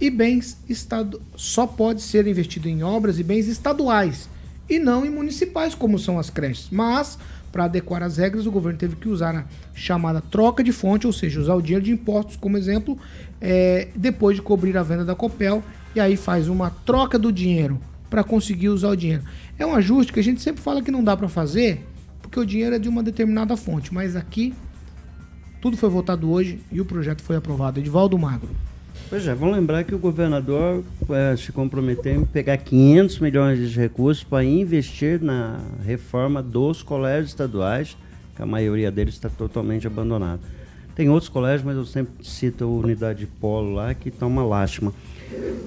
e 0.00 0.08
bens 0.08 0.58
estado 0.68 1.20
só 1.36 1.66
pode 1.66 2.02
ser 2.02 2.26
investido 2.26 2.68
em 2.68 2.82
obras 2.82 3.18
e 3.18 3.22
bens 3.22 3.46
estaduais 3.46 4.28
e 4.68 4.78
não 4.78 5.04
em 5.04 5.10
municipais 5.10 5.74
como 5.74 5.98
são 5.98 6.18
as 6.18 6.30
creches. 6.30 6.68
Mas 6.70 7.18
para 7.50 7.64
adequar 7.64 8.02
as 8.02 8.16
regras, 8.16 8.46
o 8.46 8.50
governo 8.50 8.78
teve 8.78 8.96
que 8.96 9.08
usar 9.08 9.36
a 9.36 9.44
chamada 9.74 10.20
troca 10.20 10.62
de 10.64 10.72
fonte, 10.72 11.06
ou 11.06 11.12
seja, 11.12 11.40
usar 11.40 11.54
o 11.54 11.60
dinheiro 11.60 11.84
de 11.84 11.92
impostos 11.92 12.36
como 12.36 12.56
exemplo, 12.56 12.96
é, 13.40 13.88
depois 13.94 14.36
de 14.36 14.42
cobrir 14.42 14.76
a 14.78 14.82
venda 14.82 15.04
da 15.04 15.14
Copel, 15.14 15.62
e 15.94 16.00
aí 16.00 16.16
faz 16.16 16.48
uma 16.48 16.70
troca 16.70 17.18
do 17.18 17.30
dinheiro 17.30 17.78
para 18.08 18.24
conseguir 18.24 18.70
usar 18.70 18.90
o 18.90 18.96
dinheiro. 18.96 19.22
É 19.62 19.66
um 19.66 19.76
ajuste 19.76 20.12
que 20.12 20.18
a 20.18 20.22
gente 20.24 20.42
sempre 20.42 20.60
fala 20.60 20.82
que 20.82 20.90
não 20.90 21.04
dá 21.04 21.16
para 21.16 21.28
fazer, 21.28 21.86
porque 22.20 22.40
o 22.40 22.44
dinheiro 22.44 22.74
é 22.74 22.80
de 22.80 22.88
uma 22.88 23.00
determinada 23.00 23.56
fonte, 23.56 23.94
mas 23.94 24.16
aqui 24.16 24.52
tudo 25.60 25.76
foi 25.76 25.88
votado 25.88 26.28
hoje 26.28 26.58
e 26.72 26.80
o 26.80 26.84
projeto 26.84 27.22
foi 27.22 27.36
aprovado. 27.36 27.78
Edivaldo 27.78 28.18
Magro. 28.18 28.48
Pois 29.08 29.24
é, 29.24 29.32
vamos 29.32 29.54
lembrar 29.54 29.84
que 29.84 29.94
o 29.94 30.00
governador 30.00 30.82
eh, 31.08 31.36
se 31.36 31.52
comprometeu 31.52 32.22
em 32.22 32.24
pegar 32.24 32.56
500 32.56 33.20
milhões 33.20 33.70
de 33.70 33.78
recursos 33.78 34.24
para 34.24 34.42
investir 34.42 35.22
na 35.22 35.60
reforma 35.86 36.42
dos 36.42 36.82
colégios 36.82 37.28
estaduais, 37.28 37.96
que 38.34 38.42
a 38.42 38.46
maioria 38.46 38.90
deles 38.90 39.14
está 39.14 39.28
totalmente 39.28 39.86
abandonada. 39.86 40.40
Tem 40.96 41.08
outros 41.08 41.28
colégios, 41.28 41.62
mas 41.62 41.76
eu 41.76 41.86
sempre 41.86 42.26
cito 42.26 42.64
a 42.64 42.66
unidade 42.66 43.20
de 43.20 43.26
polo 43.26 43.74
lá, 43.74 43.94
que 43.94 44.08
está 44.08 44.26
uma 44.26 44.44
lástima. 44.44 44.92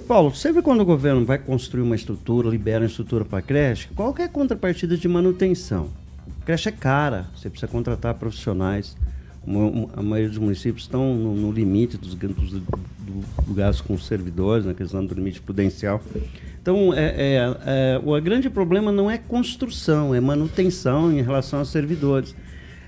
Paulo, 0.07 0.35
sempre 0.35 0.61
quando 0.61 0.81
o 0.81 0.85
governo 0.85 1.25
vai 1.25 1.37
construir 1.37 1.81
uma 1.81 1.95
estrutura, 1.95 2.49
libera 2.49 2.81
uma 2.81 2.87
estrutura 2.87 3.25
para 3.25 3.41
creche, 3.41 3.87
qual 3.95 4.13
é 4.19 4.23
a 4.23 4.29
contrapartida 4.29 4.95
de 4.95 5.07
manutenção? 5.07 5.89
creche 6.45 6.69
é 6.69 6.71
cara, 6.71 7.25
você 7.35 7.49
precisa 7.49 7.69
contratar 7.69 8.13
profissionais. 8.13 8.95
A 9.95 10.01
maioria 10.01 10.29
dos 10.29 10.37
municípios 10.37 10.83
estão 10.83 11.15
no, 11.15 11.35
no 11.35 11.51
limite 11.51 11.97
dos, 11.97 12.15
dos, 12.15 12.51
do, 12.51 12.61
do 13.45 13.53
gasto 13.53 13.83
com 13.83 13.93
os 13.93 14.05
servidores, 14.05 14.65
na 14.65 14.73
questão 14.73 15.05
do 15.05 15.13
limite 15.13 15.41
prudencial. 15.41 16.01
Então, 16.61 16.93
é, 16.93 17.13
é, 17.15 17.57
é, 17.65 18.01
o 18.03 18.19
grande 18.21 18.49
problema 18.49 18.91
não 18.91 19.09
é 19.09 19.19
construção, 19.19 20.15
é 20.15 20.19
manutenção 20.19 21.11
em 21.11 21.21
relação 21.21 21.59
aos 21.59 21.69
servidores. 21.69 22.35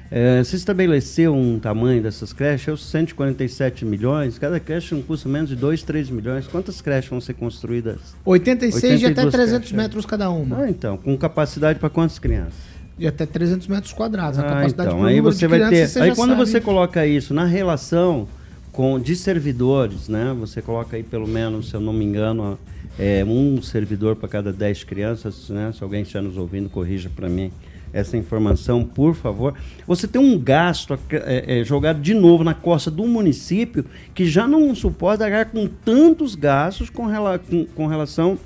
É, 0.10 0.41
se 0.43 0.55
estabeleceu 0.55 1.36
um 1.36 1.60
tamanho 1.60 2.01
dessas 2.01 2.32
creches, 2.32 2.68
é 2.68 2.72
os 2.72 2.86
147 2.89 3.84
milhões, 3.84 4.39
cada 4.39 4.60
creche 4.60 4.95
não 4.95 5.01
custa 5.01 5.28
menos 5.28 5.49
de 5.49 5.55
2, 5.55 5.84
3 5.84 6.10
milhões. 6.10 6.47
Quantas 6.47 6.80
creches 6.82 7.10
vão 7.10 7.20
ser 7.20 7.34
construídas? 7.34 8.16
86 8.24 8.99
de 8.99 9.05
até 9.05 9.26
82 9.26 9.34
300 9.34 9.58
creches, 9.58 9.74
é. 9.74 9.78
metros 9.78 10.05
cada 10.05 10.30
uma. 10.30 10.64
Ah, 10.64 10.70
então, 10.70 10.97
com 10.97 11.18
capacidade 11.18 11.78
para 11.80 11.89
quantas 11.89 12.20
crianças? 12.20 12.53
De 12.97 13.05
até 13.05 13.26
300 13.26 13.68
metros 13.68 13.93
quadrados. 13.93 14.39
A 14.39 14.43
Ah, 14.43 14.45
capacidade 14.45 14.89
então, 14.89 15.05
aí 15.05 15.20
você 15.20 15.39
de 15.39 15.47
vai 15.47 15.68
crianças, 15.68 15.93
ter. 15.93 16.01
Aí 16.01 16.10
já 16.10 16.16
quando 16.16 16.32
sabe. 16.32 16.45
você 16.45 16.62
coloca 16.62 17.05
isso 17.05 17.34
na 17.34 17.45
relação 17.45 18.28
com 18.72 18.99
de 18.99 19.16
servidores, 19.16 20.08
né? 20.08 20.36
Você 20.39 20.62
coloca 20.62 20.95
aí 20.95 21.03
pelo 21.03 21.28
menos, 21.28 21.70
se 21.70 21.76
eu 21.76 21.82
não 21.82 21.91
me 21.93 22.05
engano, 22.05 22.58
é, 22.97 23.24
um 23.26 23.62
servidor 23.62 24.16
para 24.16 24.30
cada 24.30 24.53
10 24.53 24.84
crianças, 24.86 25.49
né? 25.49 25.72
Se 25.76 25.84
alguém 25.84 26.01
está 26.01 26.22
nos 26.22 26.38
ouvindo, 26.38 26.70
corrija 26.70 27.10
para 27.14 27.28
mim 27.28 27.51
essa 27.94 28.18
informação, 28.18 28.84
por 28.84 29.16
favor. 29.16 29.54
Você 29.86 30.08
tem 30.08 30.22
um 30.22 30.38
gasto 30.40 30.98
é, 31.12 31.60
é, 31.60 31.64
jogado 31.64 32.00
de 32.02 32.14
novo 32.14 32.44
na 32.44 32.54
costa 32.54 32.92
do 32.92 33.06
município 33.06 33.86
que 34.14 34.26
já 34.26 34.48
não 34.48 34.74
suporta 34.76 35.28
com 35.46 35.68
tantos 35.68 36.36
gastos 36.36 36.90
com, 36.90 37.06
rela 37.06 37.40
com, 37.40 37.66
com 37.66 37.88
relação 37.88 38.38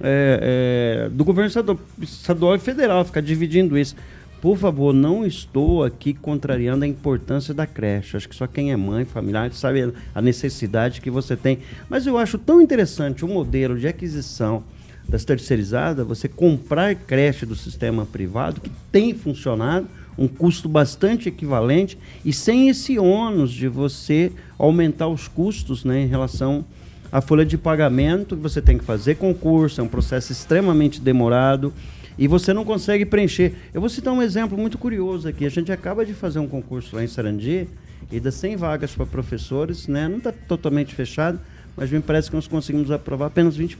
é, 0.00 1.08
do 1.12 1.24
governo 1.24 1.48
estadual, 1.48 1.78
estadual 2.00 2.54
e 2.54 2.58
federal, 2.58 3.04
ficar 3.04 3.22
dividindo 3.22 3.78
isso. 3.78 3.96
Por 4.40 4.56
favor, 4.56 4.92
não 4.92 5.24
estou 5.24 5.82
aqui 5.82 6.12
contrariando 6.12 6.84
a 6.84 6.88
importância 6.88 7.54
da 7.54 7.66
creche. 7.66 8.16
Acho 8.16 8.28
que 8.28 8.36
só 8.36 8.46
quem 8.46 8.70
é 8.70 8.76
mãe, 8.76 9.04
familiar, 9.04 9.50
sabe 9.52 9.92
a 10.14 10.22
necessidade 10.22 11.00
que 11.00 11.10
você 11.10 11.36
tem. 11.36 11.58
Mas 11.88 12.06
eu 12.06 12.18
acho 12.18 12.38
tão 12.38 12.60
interessante 12.60 13.24
o 13.24 13.28
modelo 13.28 13.78
de 13.78 13.88
aquisição 13.88 14.62
das 15.08 15.24
terceirizadas, 15.24 16.06
você 16.06 16.28
comprar 16.28 16.94
creche 16.94 17.46
do 17.46 17.54
sistema 17.54 18.04
privado, 18.04 18.60
que 18.60 18.70
tem 18.90 19.14
funcionado, 19.14 19.86
um 20.18 20.26
custo 20.26 20.68
bastante 20.68 21.28
equivalente, 21.28 21.98
e 22.24 22.32
sem 22.32 22.68
esse 22.68 22.98
ônus 22.98 23.52
de 23.52 23.68
você 23.68 24.32
aumentar 24.58 25.08
os 25.08 25.28
custos 25.28 25.84
né, 25.84 26.00
em 26.00 26.06
relação 26.06 26.64
a 27.10 27.20
folha 27.20 27.44
de 27.44 27.56
pagamento 27.56 28.36
que 28.36 28.42
você 28.42 28.60
tem 28.60 28.76
que 28.76 28.84
fazer 28.84 29.14
concurso, 29.14 29.80
é 29.80 29.84
um 29.84 29.88
processo 29.88 30.32
extremamente 30.32 31.00
demorado 31.00 31.72
e 32.18 32.26
você 32.26 32.52
não 32.52 32.64
consegue 32.64 33.04
preencher. 33.04 33.54
Eu 33.72 33.80
vou 33.80 33.90
citar 33.90 34.12
um 34.12 34.22
exemplo 34.22 34.58
muito 34.58 34.76
curioso 34.76 35.28
aqui. 35.28 35.46
A 35.46 35.50
gente 35.50 35.70
acaba 35.70 36.04
de 36.04 36.14
fazer 36.14 36.38
um 36.38 36.48
concurso 36.48 36.96
lá 36.96 37.04
em 37.04 37.06
Sarandi 37.06 37.68
e 38.10 38.18
das 38.18 38.34
100 38.34 38.56
vagas 38.56 38.92
para 38.92 39.06
professores, 39.06 39.86
né? 39.86 40.08
Não 40.08 40.18
está 40.18 40.32
totalmente 40.32 40.94
fechado, 40.94 41.38
mas 41.76 41.90
me 41.90 42.00
parece 42.00 42.28
que 42.28 42.36
nós 42.36 42.48
conseguimos 42.48 42.90
aprovar 42.90 43.26
apenas 43.26 43.56
20%. 43.56 43.76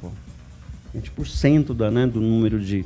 Pô. 0.00 0.10
20% 0.94 1.74
da, 1.74 1.90
né, 1.90 2.06
do 2.06 2.20
número 2.20 2.60
de, 2.60 2.84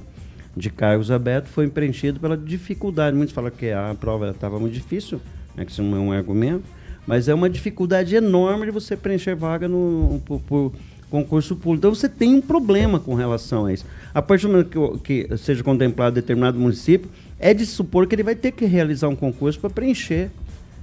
de 0.56 0.70
cargos 0.70 1.10
abertos 1.10 1.52
foi 1.52 1.68
preenchido 1.68 2.20
pela 2.20 2.36
dificuldade. 2.36 3.16
Muitos 3.16 3.34
falam 3.34 3.50
que 3.50 3.70
a 3.70 3.94
prova 3.98 4.30
estava 4.30 4.58
muito 4.58 4.74
difícil, 4.74 5.20
né, 5.56 5.64
que 5.64 5.72
isso 5.72 5.82
não 5.82 5.96
é 5.96 6.00
um 6.00 6.12
argumento, 6.12 6.64
mas 7.06 7.28
é 7.28 7.34
uma 7.34 7.50
dificuldade 7.50 8.14
enorme 8.14 8.66
de 8.66 8.70
você 8.70 8.96
preencher 8.96 9.34
vaga 9.34 9.66
no, 9.68 10.20
por, 10.24 10.40
por 10.40 10.72
concurso 11.10 11.56
público. 11.56 11.78
Então 11.78 11.94
você 11.94 12.08
tem 12.08 12.34
um 12.34 12.40
problema 12.40 13.00
com 13.00 13.14
relação 13.14 13.66
a 13.66 13.72
isso. 13.72 13.84
A 14.14 14.22
partir 14.22 14.46
do 14.46 14.52
momento 14.52 15.00
que, 15.02 15.28
que 15.28 15.36
seja 15.36 15.62
contemplado 15.62 16.14
determinado 16.14 16.58
município, 16.58 17.10
é 17.38 17.52
de 17.52 17.66
supor 17.66 18.06
que 18.06 18.14
ele 18.14 18.22
vai 18.22 18.34
ter 18.34 18.52
que 18.52 18.64
realizar 18.64 19.08
um 19.08 19.16
concurso 19.16 19.58
para 19.58 19.70
preencher, 19.70 20.30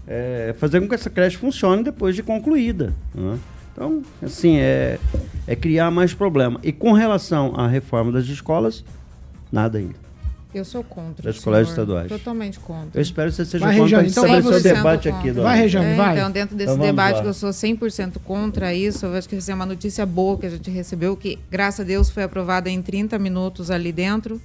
é, 0.07 0.53
fazer 0.59 0.81
com 0.81 0.87
que 0.87 0.95
essa 0.95 1.09
creche 1.09 1.37
funcione 1.37 1.83
depois 1.83 2.15
de 2.15 2.21
concluída. 2.21 2.93
Né? 3.15 3.37
Então, 3.77 4.01
assim, 4.23 4.57
é, 4.57 4.97
é 5.45 5.55
criar 5.55 5.91
mais 5.91 6.11
problema. 6.11 6.59
E 6.63 6.71
com 6.71 6.93
relação 6.93 7.53
à 7.55 7.67
reforma 7.67 8.11
das 8.11 8.25
escolas, 8.25 8.83
nada 9.51 9.77
ainda. 9.77 9.93
Eu 10.51 10.65
sou 10.65 10.83
contra. 10.83 11.21
Das 11.31 11.37
colégios 11.39 11.69
estaduais. 11.69 12.07
Totalmente 12.09 12.57
contra. 12.59 12.97
Eu 12.99 13.01
espero 13.03 13.29
que 13.29 13.35
você 13.35 13.45
seja 13.45 13.63
Vai, 13.65 13.77
contra 13.77 14.03
então 14.07 14.25
vai 14.27 14.41
você. 14.41 14.73
debate 14.73 15.07
100% 15.07 15.11
aqui. 15.11 15.17
contra. 15.27 15.33
Dona. 15.33 15.47
Vai, 15.49 15.59
Rejane, 15.59 15.85
É, 15.85 15.95
vai. 15.95 16.17
Então, 16.17 16.31
dentro 16.31 16.55
desse 16.55 16.73
Então, 16.73 16.83
debate 16.85 17.15
lá. 17.17 17.21
que 17.21 17.27
eu 17.27 17.33
sou 17.35 17.49
100% 17.51 18.13
contra 18.25 18.73
isso, 18.73 19.05
eu 19.05 19.13
acho 19.13 19.29
que 19.29 19.35
essa 19.35 19.51
é 19.51 19.55
uma 19.55 19.65
notícia 19.67 20.03
boa 20.07 20.35
que 20.39 20.47
a 20.47 20.49
gente 20.49 20.71
recebeu, 20.71 21.15
que 21.15 21.37
graças 21.51 21.81
a 21.81 21.83
Deus 21.83 22.09
foi 22.09 22.23
aprovada 22.23 22.71
em 22.71 22.81
30 22.81 23.19
minutos 23.19 23.69
ali 23.69 23.91
dentro. 23.91 24.41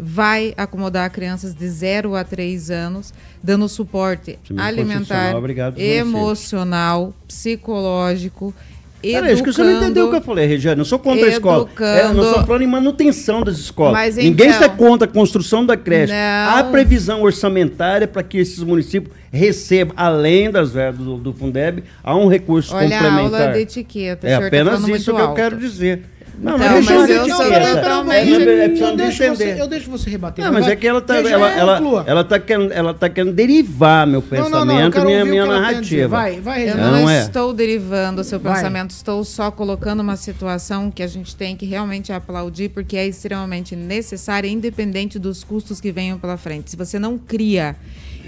Vai 0.00 0.54
acomodar 0.56 1.10
crianças 1.10 1.54
de 1.54 1.68
0 1.68 2.14
a 2.14 2.24
3 2.24 2.70
anos, 2.70 3.12
dando 3.42 3.68
suporte 3.68 4.38
alimentar, 4.56 5.36
obrigado 5.36 5.78
emocional, 5.78 7.12
psicológico, 7.26 8.54
Peraí, 9.00 9.32
acho 9.32 9.44
que 9.44 9.52
você 9.52 9.62
não 9.62 9.76
entendeu 9.76 10.06
o 10.06 10.10
que 10.10 10.16
eu 10.16 10.20
falei, 10.20 10.46
Regiane. 10.46 10.80
Eu 10.80 10.84
sou 10.84 10.98
contra 10.98 11.24
a 11.26 11.28
escola. 11.28 11.68
É, 11.78 12.00
eu 12.00 12.04
não 12.06 12.10
educando. 12.14 12.34
sou 12.34 12.46
falando 12.46 12.62
em 12.62 12.66
manutenção 12.66 13.42
das 13.42 13.56
escolas. 13.56 13.92
Mas 13.92 14.16
Ninguém 14.16 14.48
então- 14.48 14.60
está 14.60 14.68
contra 14.68 15.06
a 15.06 15.10
construção 15.10 15.64
da 15.64 15.76
creche. 15.76 16.12
Não. 16.12 16.58
Há 16.58 16.64
previsão 16.64 17.22
orçamentária 17.22 18.08
para 18.08 18.24
que 18.24 18.38
esses 18.38 18.58
municípios 18.58 19.14
recebam, 19.32 19.94
além 19.96 20.50
das 20.50 20.72
verbas 20.72 21.04
do, 21.06 21.16
do 21.16 21.32
Fundeb, 21.32 21.84
há 22.02 22.16
um 22.16 22.26
recurso 22.26 22.74
Olha 22.74 22.86
a 22.86 22.90
complementar. 22.90 23.40
aula 23.42 23.52
de 23.52 23.60
etiqueta. 23.60 24.26
É 24.26 24.36
tá 24.38 24.46
apenas 24.46 24.74
falando 24.80 24.96
isso 24.96 25.14
que 25.14 25.20
eu 25.20 25.24
alto. 25.24 25.36
quero 25.36 25.56
dizer. 25.58 26.02
Não, 26.40 26.54
Então, 26.54 26.58
não 26.68 26.74
mas 26.76 26.86
questão 26.86 27.06
de 27.06 27.12
eu 27.12 27.28
sou 27.28 27.44
totalmente- 27.44 28.32
É, 28.32 28.66
eu, 28.66 28.96
deixo 28.96 29.16
você, 29.18 29.24
entender. 29.26 29.60
eu 29.60 29.66
deixo 29.66 29.90
você 29.90 30.10
rebater. 30.10 30.44
Não, 30.44 30.52
mas 30.52 30.64
Vai. 30.64 30.72
é 30.72 30.76
que 30.76 30.86
ela 30.86 31.00
tá, 31.00 31.14
Regiane, 31.14 31.34
ela, 31.42 31.78
ela, 31.78 32.04
ela 32.06 32.24
tá 32.24 32.38
querendo, 32.38 32.72
ela 32.72 32.94
tá 32.94 33.08
querendo 33.08 33.32
derivar 33.32 34.06
meu 34.06 34.20
Não, 34.20 34.38
não, 34.38 34.44
pensamento, 34.44 34.66
não, 34.66 34.80
eu 34.80 34.90
quero 34.92 35.06
minha, 35.06 35.24
minha 35.24 35.42
dizer. 35.44 35.54
narrativa. 35.60 36.08
Vai, 36.16 36.40
vai, 36.40 36.70
Eu 36.70 36.76
não, 36.76 36.92
Não 36.92 37.10
é. 37.10 37.22
estou 37.22 37.52
derivando 37.52 38.20
o 38.20 38.24
seu 38.24 38.38
Vai. 38.38 38.54
pensamento, 38.54 38.90
estou 38.92 39.24
só 39.24 39.50
colocando 39.50 40.00
uma 40.00 40.16
situação 40.16 40.90
que 40.90 41.02
a 41.02 41.08
gente 41.08 41.34
tem 41.34 41.56
que 41.56 41.66
realmente 41.66 42.12
aplaudir, 42.12 42.68
porque 42.68 42.96
é 42.96 43.06
extremamente 43.06 43.74
necessária, 43.74 44.48
independente 44.48 45.18
dos 45.18 45.42
custos 45.42 45.80
que 45.80 45.90
venham 45.90 46.18
pela 46.18 46.36
frente. 46.36 46.70
Se 46.70 46.76
você 46.76 46.98
não 46.98 47.18
cria 47.18 47.74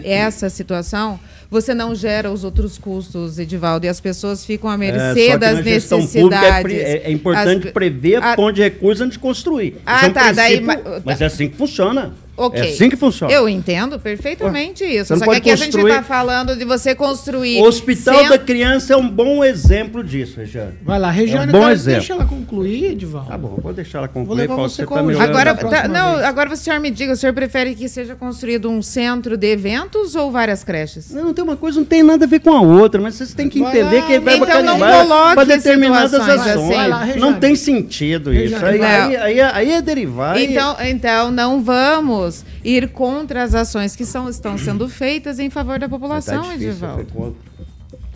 essa 0.03 0.49
situação, 0.51 1.21
você 1.51 1.75
não 1.75 1.95
gera 1.95 2.31
os 2.31 2.45
outros 2.45 2.79
custos, 2.79 3.39
Edivaldo, 3.39 3.85
e 3.85 3.89
as 3.89 4.01
pessoas 4.01 4.45
ficam 4.45 4.71
à 4.71 4.75
É, 4.75 4.77
mercê 4.77 5.31
que 5.33 5.37
das 5.39 5.59
é 5.59 5.63
necessidades. 5.63 6.63
pre- 6.63 6.77
É, 6.79 7.03
é 7.07 7.11
importante 7.11 7.67
As- 7.67 7.73
prever 7.73 8.23
a- 8.23 8.37
ponto 8.37 8.53
de 8.55 8.63
recurso 8.63 9.03
antes 9.03 9.15
de 9.15 9.19
construir. 9.19 9.77
Ah, 9.85 9.97
Isso 9.97 10.05
é 10.05 10.09
um 10.09 10.13
tá, 10.13 10.33
daí- 10.33 10.61
princípio, 10.61 10.91
ma- 10.93 11.03
Mas 11.05 11.21
é 11.21 11.25
assim 11.27 11.49
que 11.49 11.57
funciona. 11.57 12.15
Ok. 12.41 12.61
É 12.61 12.65
assim 12.65 12.89
que 12.89 12.97
funciona. 12.97 13.33
Eu 13.33 13.49
entendo 13.49 13.99
perfeitamente 13.99 14.85
isso. 14.85 15.07
você 15.07 15.13
não 15.15 15.19
Só 15.21 15.31
que 15.33 15.37
aqui 15.37 15.51
a 15.51 15.57
gente 15.57 15.77
está 15.77 16.03
falando 16.03 16.57
de 16.57 16.65
você 16.65 16.95
construir. 16.95 17.61
O 17.61 17.65
Hospital 17.65 18.29
da 18.29 18.39
Criança 18.39 18.95
é 18.95 18.97
um 18.97 19.09
bom 19.09 19.45
exemplo 19.45 20.03
disso, 20.03 20.39
Regiane. 20.39 20.73
Vai 20.83 20.99
lá, 20.99 21.11
Regiane, 21.11 21.47
É 21.47 21.49
um 21.49 21.53
bom 21.53 21.61
cara, 21.61 21.73
exemplo. 21.73 21.99
deixa 22.01 22.13
ela 22.15 22.25
concluir, 22.25 22.85
Edivaldo. 22.93 23.29
Tá 23.29 23.37
bom, 23.39 23.59
vou 23.63 23.73
deixar 23.73 23.99
ela 23.99 24.07
Vou 24.07 24.15
concluir. 24.23 24.41
levar 24.43 24.57
pode 24.57 24.73
você. 24.73 24.83
Eugênia 24.83 25.23
Agora, 25.23 25.55
tá- 25.55 25.89
não, 25.89 26.15
vez. 26.15 26.25
agora 26.27 26.53
o 26.53 26.57
senhor 26.57 26.81
me 26.81 26.91
diga, 26.91 27.13
o 27.13 27.17
senhor 27.17 27.33
prefere 27.33 27.75
que 27.75 27.89
seja 27.89 28.15
construído 28.15 28.71
um 28.71 28.81
centro 28.83 29.37
de 29.37 29.47
eventos 29.53 30.15
ou 30.15 30.31
várias 30.31 30.65
creches? 30.65 31.11
Não, 31.11 31.25
não 31.27 31.35
tem 31.35 31.45
uma 31.45 31.57
coisa, 31.57 31.79
não 31.79 31.87
tem 31.87 32.03
nada 32.03 32.25
a 32.25 32.29
ver 32.29 32.41
com 32.41 32.51
a 32.51 32.61
outra, 32.61 33.01
mas 33.01 33.15
vocês 33.17 33.35
têm 33.35 33.49
que 33.49 33.61
Vai 33.61 33.71
entender 33.79 34.01
lá, 34.01 34.07
que 34.07 34.19
vai 34.19 34.37
então 34.37 34.63
não 34.63 34.79
para 34.79 35.45
determinadas 35.45 36.15
ações. 36.15 36.41
assim. 36.47 36.69
Vai 36.75 36.89
lá, 36.89 37.07
não 37.17 37.35
tem 37.35 37.55
sentido 37.55 38.33
isso. 38.33 38.57
Aí, 38.65 38.81
aí, 38.83 39.17
aí, 39.17 39.41
aí 39.41 39.73
é 39.73 39.83
derivar. 39.83 40.39
e- 40.39 40.47
Então, 40.47 40.77
então 40.81 41.31
não 41.31 41.63
vamos 41.63 42.30
ir 42.65 42.89
contra 42.91 43.43
as 43.43 43.55
ações 43.55 43.95
que 43.95 44.05
são, 44.05 44.29
estão 44.29 44.57
sendo 44.59 44.89
feitas 44.89 45.39
em 45.39 45.51
favor 45.51 45.79
da 45.79 45.87
tá 45.87 45.91
população, 45.91 46.43
difícil, 46.43 46.71
Edivaldo. 46.71 47.37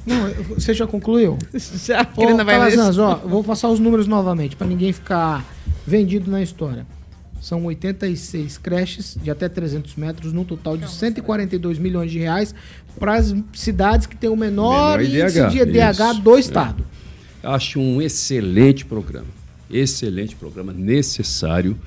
Não, 0.06 0.28
você 0.54 0.74
já 0.74 0.86
concluiu? 0.86 1.38
Já 1.86 2.04
que 2.04 2.20
Ô, 2.20 2.36
Calazans, 2.36 2.98
ó, 2.98 3.16
vou 3.16 3.42
passar 3.42 3.70
os 3.70 3.80
números 3.80 4.06
novamente, 4.06 4.54
para 4.54 4.66
ninguém 4.66 4.92
ficar 4.92 5.42
vendido 5.86 6.30
na 6.30 6.42
história. 6.42 6.86
São 7.40 7.64
86 7.64 8.58
creches 8.58 9.18
de 9.22 9.30
até 9.30 9.48
300 9.48 9.96
metros, 9.96 10.32
num 10.32 10.44
total 10.44 10.76
de 10.76 10.90
142 10.90 11.78
milhões 11.78 12.10
de 12.10 12.18
reais 12.18 12.54
para 12.98 13.16
as 13.16 13.34
cidades 13.52 14.06
que 14.06 14.16
têm 14.16 14.30
o 14.30 14.36
menor, 14.36 14.98
Menor 14.98 15.02
índice 15.02 15.48
de 15.48 15.58
isso, 15.58 16.22
do 16.22 16.36
é. 16.36 16.40
estado. 16.40 16.84
Acho 17.42 17.80
um 17.80 18.00
excelente 18.00 18.84
programa. 18.86 19.26
Excelente 19.70 20.34
programa, 20.36 20.72
necessário, 20.72 21.78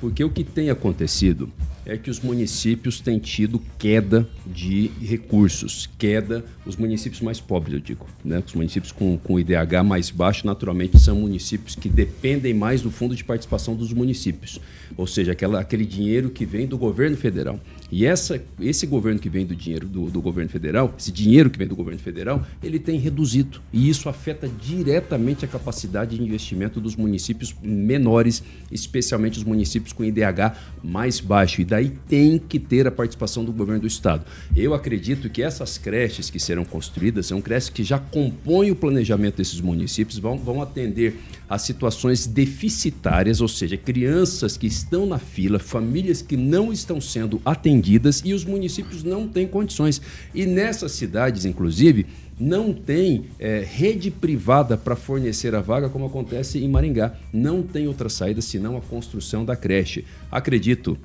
porque 0.00 0.24
o 0.24 0.30
que 0.30 0.44
tem 0.44 0.70
acontecido 0.70 1.50
é 1.88 1.96
que 1.96 2.10
os 2.10 2.20
municípios 2.20 3.00
têm 3.00 3.18
tido 3.18 3.60
queda 3.78 4.28
de 4.46 4.90
recursos, 5.00 5.88
queda, 5.98 6.44
os 6.66 6.76
municípios 6.76 7.22
mais 7.22 7.40
pobres, 7.40 7.74
eu 7.74 7.80
digo. 7.80 8.06
Né? 8.22 8.42
Os 8.46 8.52
municípios 8.52 8.92
com, 8.92 9.16
com 9.16 9.40
IDH 9.40 9.82
mais 9.82 10.10
baixo, 10.10 10.46
naturalmente, 10.46 11.00
são 11.00 11.16
municípios 11.16 11.74
que 11.74 11.88
dependem 11.88 12.52
mais 12.52 12.82
do 12.82 12.90
fundo 12.90 13.16
de 13.16 13.24
participação 13.24 13.74
dos 13.74 13.90
municípios, 13.94 14.60
ou 14.98 15.06
seja, 15.06 15.32
aquela, 15.32 15.60
aquele 15.60 15.86
dinheiro 15.86 16.28
que 16.28 16.44
vem 16.44 16.66
do 16.66 16.76
governo 16.76 17.16
federal. 17.16 17.58
E 17.90 18.04
essa, 18.04 18.42
esse 18.60 18.86
governo 18.86 19.18
que 19.18 19.30
vem 19.30 19.46
do 19.46 19.56
dinheiro 19.56 19.86
do, 19.86 20.10
do 20.10 20.20
governo 20.20 20.50
federal, 20.50 20.94
esse 20.98 21.10
dinheiro 21.10 21.48
que 21.48 21.58
vem 21.58 21.66
do 21.66 21.74
governo 21.74 21.98
federal, 21.98 22.46
ele 22.62 22.78
tem 22.78 22.98
reduzido. 22.98 23.62
E 23.72 23.88
isso 23.88 24.10
afeta 24.10 24.46
diretamente 24.46 25.46
a 25.46 25.48
capacidade 25.48 26.16
de 26.16 26.22
investimento 26.22 26.82
dos 26.82 26.94
municípios 26.94 27.54
menores, 27.62 28.42
especialmente 28.70 29.38
os 29.38 29.44
municípios 29.44 29.94
com 29.94 30.04
IDH 30.04 30.54
mais 30.84 31.18
baixo. 31.18 31.62
E 31.62 31.64
daí 31.78 31.90
tem 32.08 32.38
que 32.38 32.58
ter 32.58 32.86
a 32.86 32.90
participação 32.90 33.44
do 33.44 33.52
governo 33.52 33.82
do 33.82 33.86
estado. 33.86 34.24
Eu 34.56 34.74
acredito 34.74 35.30
que 35.30 35.42
essas 35.42 35.78
creches 35.78 36.28
que 36.28 36.40
serão 36.40 36.64
construídas 36.64 37.26
são 37.26 37.40
creches 37.40 37.70
que 37.70 37.84
já 37.84 37.98
compõem 37.98 38.70
o 38.70 38.76
planejamento 38.76 39.36
desses 39.36 39.60
municípios, 39.60 40.18
vão, 40.18 40.36
vão 40.36 40.60
atender 40.60 41.16
a 41.48 41.56
situações 41.56 42.26
deficitárias, 42.26 43.40
ou 43.40 43.48
seja, 43.48 43.76
crianças 43.76 44.56
que 44.56 44.66
estão 44.66 45.06
na 45.06 45.18
fila, 45.18 45.58
famílias 45.58 46.20
que 46.20 46.36
não 46.36 46.72
estão 46.72 47.00
sendo 47.00 47.40
atendidas 47.44 48.22
e 48.24 48.34
os 48.34 48.44
municípios 48.44 49.04
não 49.04 49.28
têm 49.28 49.46
condições. 49.46 50.02
E 50.34 50.44
nessas 50.44 50.92
cidades, 50.92 51.44
inclusive, 51.44 52.06
não 52.38 52.72
tem 52.72 53.24
eh, 53.38 53.66
rede 53.68 54.10
privada 54.10 54.76
para 54.76 54.94
fornecer 54.94 55.54
a 55.54 55.60
vaga, 55.60 55.88
como 55.88 56.06
acontece 56.06 56.62
em 56.62 56.68
Maringá. 56.68 57.14
Não 57.32 57.62
tem 57.62 57.88
outra 57.88 58.08
saída 58.08 58.40
senão 58.40 58.76
a 58.76 58.80
construção 58.80 59.44
da 59.44 59.56
creche. 59.56 60.04
Acredito 60.30 60.96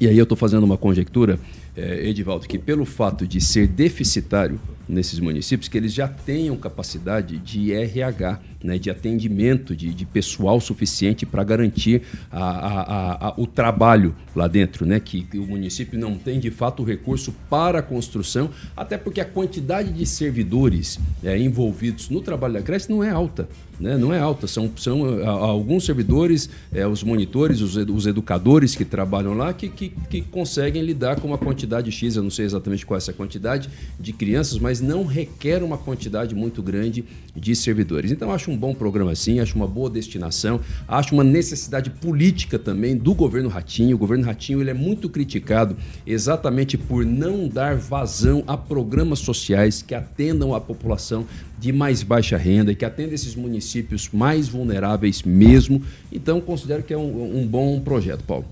e 0.00 0.08
aí 0.08 0.16
eu 0.16 0.22
estou 0.22 0.36
fazendo 0.36 0.64
uma 0.64 0.78
conjectura, 0.78 1.38
eh, 1.76 2.08
Edivaldo, 2.08 2.46
que 2.48 2.58
pelo 2.58 2.84
fato 2.86 3.26
de 3.26 3.40
ser 3.40 3.66
deficitário 3.68 4.58
nesses 4.88 5.20
municípios, 5.20 5.68
que 5.68 5.76
eles 5.78 5.92
já 5.92 6.08
tenham 6.08 6.56
capacidade 6.56 7.38
de 7.38 7.72
RH, 7.72 8.40
né, 8.64 8.76
de 8.78 8.90
atendimento, 8.90 9.76
de, 9.76 9.92
de 9.94 10.04
pessoal 10.04 10.60
suficiente 10.60 11.24
para 11.24 11.44
garantir 11.44 12.02
a- 12.30 12.40
a- 12.42 13.28
a- 13.28 13.34
o 13.36 13.46
trabalho 13.46 14.14
lá 14.34 14.48
dentro, 14.48 14.84
né, 14.84 14.98
que, 14.98 15.22
que 15.22 15.38
o 15.38 15.46
município 15.46 15.96
não 15.98 16.16
tem 16.16 16.40
de 16.40 16.50
fato 16.50 16.82
o 16.82 16.84
recurso 16.84 17.32
para 17.48 17.78
a 17.78 17.82
construção, 17.82 18.50
até 18.76 18.96
porque 18.98 19.20
a 19.20 19.24
quantidade 19.24 19.92
de 19.92 20.04
servidores 20.06 20.98
eh, 21.22 21.38
envolvidos 21.38 22.08
no 22.08 22.20
trabalho 22.20 22.54
da 22.54 22.62
creche 22.62 22.90
não 22.90 23.04
é 23.04 23.10
alta. 23.10 23.48
Né, 23.80 23.96
não 23.96 24.12
é 24.12 24.18
alta, 24.18 24.46
são, 24.46 24.70
são 24.76 25.24
ah, 25.24 25.30
alguns 25.30 25.86
servidores, 25.86 26.50
eh, 26.72 26.86
os 26.86 27.02
monitores, 27.02 27.62
os, 27.62 27.76
os 27.76 28.06
educadores 28.06 28.76
que 28.76 28.84
trabalham 28.84 29.32
lá, 29.32 29.54
que, 29.54 29.70
que, 29.70 29.88
que 29.88 30.20
conseguem 30.20 30.82
lidar 30.82 31.18
com 31.18 31.26
uma 31.26 31.38
quantidade 31.38 31.70
quantidade 31.70 31.92
X, 31.92 32.16
eu 32.16 32.22
não 32.22 32.30
sei 32.30 32.44
exatamente 32.44 32.84
qual 32.84 32.96
é 32.96 32.98
essa 32.98 33.12
quantidade 33.12 33.68
de 33.98 34.12
crianças, 34.12 34.58
mas 34.58 34.80
não 34.80 35.04
requer 35.04 35.62
uma 35.62 35.78
quantidade 35.78 36.34
muito 36.34 36.62
grande 36.62 37.04
de 37.34 37.54
servidores. 37.54 38.10
Então, 38.10 38.30
acho 38.32 38.50
um 38.50 38.56
bom 38.56 38.74
programa 38.74 39.14
sim, 39.14 39.40
acho 39.40 39.56
uma 39.56 39.66
boa 39.66 39.88
destinação, 39.88 40.60
acho 40.86 41.14
uma 41.14 41.24
necessidade 41.24 41.90
política 41.90 42.58
também 42.58 42.96
do 42.96 43.14
governo 43.14 43.48
Ratinho. 43.48 43.96
O 43.96 43.98
governo 43.98 44.24
Ratinho 44.24 44.60
ele 44.60 44.70
é 44.70 44.74
muito 44.74 45.08
criticado 45.08 45.76
exatamente 46.06 46.76
por 46.76 47.04
não 47.04 47.48
dar 47.48 47.76
vazão 47.76 48.42
a 48.46 48.56
programas 48.56 49.20
sociais 49.20 49.82
que 49.82 49.94
atendam 49.94 50.54
a 50.54 50.60
população 50.60 51.26
de 51.60 51.72
mais 51.72 52.02
baixa 52.02 52.38
renda 52.38 52.72
e 52.72 52.74
que 52.74 52.84
atendem 52.84 53.14
esses 53.14 53.36
municípios 53.36 54.08
mais 54.12 54.48
vulneráveis 54.48 55.22
mesmo. 55.22 55.82
Então, 56.10 56.40
considero 56.40 56.82
que 56.82 56.94
é 56.94 56.98
um, 56.98 57.40
um 57.40 57.46
bom 57.46 57.78
projeto, 57.80 58.24
Paulo. 58.24 58.46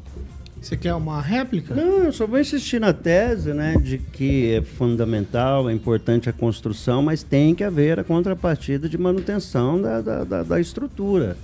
Você 0.61 0.77
quer 0.77 0.93
uma 0.95 1.23
réplica? 1.23 1.75
Não, 1.75 2.05
eu 2.05 2.13
só 2.13 2.27
vou 2.27 2.39
insistir 2.39 2.81
na 2.81 2.93
tese, 2.93 3.55
né, 3.55 3.77
de 3.81 3.99
que 3.99 4.55
é 4.55 4.63
fundamental, 4.63 5.71
é 5.71 5.73
importante 5.73 6.29
a 6.29 6.33
construção, 6.33 7.01
mas 7.01 7.23
tem 7.23 7.55
que 7.55 7.65
haver 7.65 7.99
a 7.99 8.05
contrapartida 8.05 8.89
de 8.89 8.99
manutenção 8.99 9.81
da, 9.81 10.01
da, 10.01 10.25
da, 10.25 10.43
da 10.43 10.61
estrutura. 10.61 11.37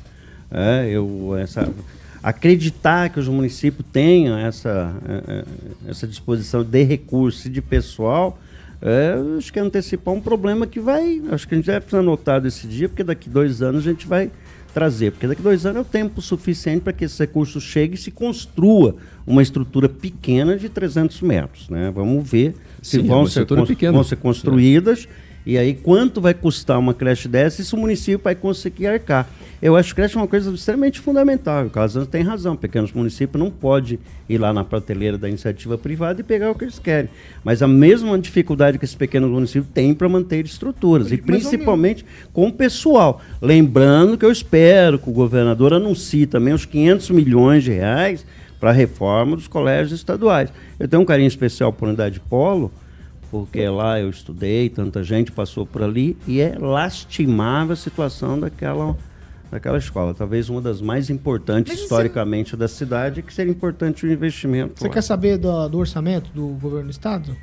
É, 0.51 0.89
eu, 0.91 1.37
essa, 1.37 1.73
acreditar 2.23 3.09
que 3.11 3.21
os 3.21 3.29
municípios 3.29 3.87
tenham 3.93 4.37
essa, 4.37 4.95
é, 5.07 5.33
é, 5.33 5.45
essa 5.91 6.07
disposição 6.07 6.65
de 6.65 6.83
recursos 6.83 7.47
e 7.47 7.49
de 7.49 7.63
pessoal, 7.63 8.39
é, 8.83 9.15
acho 9.39 9.53
que 9.53 9.59
é 9.59 9.63
antecipar 9.63 10.15
um 10.15 10.21
problema 10.21 10.67
que 10.67 10.81
vai. 10.81 11.23
Acho 11.31 11.47
que 11.49 11.55
a 11.55 11.57
gente 11.59 11.67
deve 11.67 11.89
ser 11.89 11.97
anotado 11.97 12.47
esse 12.49 12.67
dia, 12.67 12.89
porque 12.89 13.03
daqui 13.05 13.29
dois 13.31 13.63
anos 13.63 13.87
a 13.87 13.91
gente 13.91 14.07
vai 14.07 14.31
trazer, 14.73 15.13
porque 15.13 15.27
daqui 15.29 15.41
dois 15.41 15.65
anos 15.65 15.79
é 15.79 15.81
o 15.83 15.85
tempo 15.85 16.21
suficiente 16.21 16.81
para 16.83 16.93
que 16.93 17.05
esse 17.05 17.19
recurso 17.21 17.61
chegue 17.61 17.95
e 17.95 17.99
se 17.99 18.11
construa 18.11 18.97
uma 19.25 19.41
estrutura 19.41 19.89
pequena 19.89 20.57
de 20.57 20.69
300 20.69 21.21
metros. 21.23 21.69
Né? 21.69 21.93
Vamos 21.95 22.29
ver 22.29 22.55
se 22.83 22.99
Sim, 22.99 23.05
é 23.05 23.07
vão, 23.07 23.25
ser, 23.25 23.29
estrutura 23.31 23.61
cons- 23.61 23.69
pequena. 23.69 23.93
vão 23.93 24.03
ser 24.05 24.17
construídas 24.17 25.07
e 25.47 25.59
aí 25.59 25.75
quanto 25.75 26.21
vai 26.21 26.33
custar 26.33 26.79
uma 26.79 26.95
creche 26.95 27.29
dessa 27.29 27.63
se 27.63 27.75
o 27.75 27.79
município 27.79 28.21
vai 28.23 28.35
conseguir 28.35 28.87
arcar. 28.87 29.29
Eu 29.61 29.77
acho 29.77 29.91
que 29.91 29.97
creche 29.97 30.17
é 30.17 30.21
uma 30.21 30.27
coisa 30.27 30.51
extremamente 30.53 31.01
fundamental. 31.01 31.67
O 31.67 31.71
Casans 31.71 32.07
tem 32.07 32.23
razão, 32.23 32.55
pequenos 32.55 32.93
municípios 32.93 33.43
não 33.43 33.51
pode 33.51 33.99
ir 34.29 34.37
lá 34.37 34.53
na 34.53 34.63
prateleira 34.63 35.17
da 35.17 35.29
iniciativa 35.29 35.79
privada 35.79 36.21
e 36.21 36.25
pegar 36.25 36.51
o 36.51 36.55
que 36.55 36.65
eles 36.65 36.79
querem. 36.79 37.09
Mas 37.43 37.63
a 37.63 37.69
mesma 37.69 38.19
dificuldade 38.19 38.79
que 38.79 38.85
esses 38.85 38.97
pequenos 38.97 39.31
municípios 39.31 39.73
têm 39.73 39.95
para 39.95 40.09
manter 40.09 40.45
estruturas, 40.45 41.13
e 41.13 41.17
principalmente 41.17 42.05
com 42.33 42.49
o 42.49 42.53
pessoal. 42.53 43.23
Lembrando 43.41 44.19
que 44.19 44.25
eu 44.25 44.33
espero 44.33 44.99
que 44.99 45.09
o 45.09 45.13
governador 45.13 45.73
anuncie 45.73 46.27
também 46.27 46.53
os 46.53 46.67
500 46.67 47.11
milhões 47.11 47.65
de 47.65 47.73
reais 47.73 48.27
para 48.61 48.71
a 48.71 48.73
reforma 48.73 49.37
dos 49.37 49.47
colégios 49.47 49.93
estaduais. 49.99 50.53
Eu 50.79 50.89
tenho 50.89 51.03
um 51.03 51.07
carinho 51.07 51.29
especial 51.29 51.73
por 51.73 51.87
Unidade 51.89 52.21
Polo, 52.21 52.73
porque 53.41 53.69
lá 53.69 54.01
eu 54.01 54.09
estudei, 54.11 54.69
tanta 54.69 55.03
gente 55.03 55.33
passou 55.33 55.67
por 55.67 55.83
ali, 55.83 56.17
e 56.27 56.41
é 56.41 56.57
lastimável 56.59 57.73
a 57.73 57.77
situação 57.77 58.39
daquela, 58.39 58.97
daquela 59.51 59.77
escola. 59.79 60.15
Talvez 60.15 60.49
uma 60.49 60.61
das 60.61 60.81
mais 60.81 61.11
importantes 61.11 61.73
Mas 61.73 61.79
isso- 61.79 61.85
historicamente 61.87 62.57
da 62.57 62.69
cidade, 62.69 63.23
que 63.23 63.35
seria 63.35 63.51
importante 63.51 64.07
o 64.07 64.13
investimento. 64.13 64.75
Você 64.79 64.87
lá. 64.89 64.95
quer 64.95 65.03
saber 65.03 65.37
do, 65.37 65.69
do 65.69 65.79
orçamento 65.79 66.31
do 66.33 66.47
governo 66.61 66.85
do 66.87 66.91
estado? 66.93 67.37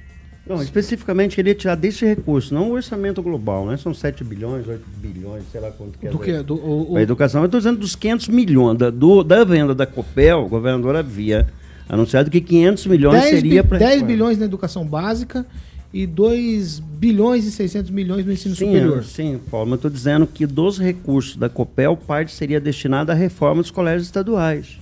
Não, 0.48 0.62
especificamente 0.62 1.36
queria 1.36 1.54
tirar 1.54 1.76
desse 1.76 2.04
recurso, 2.04 2.52
não 2.54 2.70
o 2.70 2.74
orçamento 2.74 3.22
global, 3.22 3.66
né? 3.68 3.78
São 3.78 3.94
7 3.94 4.24
bilhões, 4.24 4.68
8 4.68 4.84
bilhões, 4.98 5.44
sei 5.52 5.62
lá 5.62 5.70
quanto 5.72 6.00
que 6.00 6.08
é. 6.08 6.10
Do 6.10 6.18
que? 6.18 6.42
Do, 6.42 6.56
o, 6.56 6.92
o- 6.92 6.96
da 6.96 7.02
educação. 7.02 7.42
Eu 7.42 7.46
estou 7.46 7.60
dizendo 7.60 7.78
dos 7.80 7.96
500 7.96 8.28
milhões. 8.30 8.78
Da, 8.78 8.90
do- 8.90 9.24
da 9.24 9.44
venda 9.44 9.76
da 9.76 9.86
Copel, 9.86 10.40
o 10.46 10.50
governador 10.50 10.96
havia 10.96 11.48
anunciado 11.88 12.32
que 12.32 12.42
500 12.42 12.88
milhões 12.88 13.22
10, 13.22 13.36
seria 13.36 13.64
para. 13.64 13.78
10 13.78 14.02
bilhões 14.02 14.38
na 14.40 14.46
educação 14.46 14.84
básica 14.84 15.46
e 15.94 16.08
2 16.08 16.80
bilhões 16.80 17.46
e 17.46 17.52
600 17.52 17.92
milhões 17.92 18.26
no 18.26 18.32
ensino 18.32 18.56
Sim, 18.56 18.66
superior. 18.68 19.04
sim, 19.04 19.40
Paulo, 19.50 19.68
mas 19.72 19.78
estou 19.78 19.92
dizendo 19.92 20.26
que 20.26 20.46
dos 20.46 20.80
recursos 20.80 21.36
da 21.36 21.50
Copel, 21.50 21.98
parte 21.98 22.32
seria 22.34 22.60
destinada 22.62 23.12
à 23.12 23.16
reforma 23.16 23.62
dos 23.62 23.72
colégios 23.72 24.06
estaduais. 24.06 24.80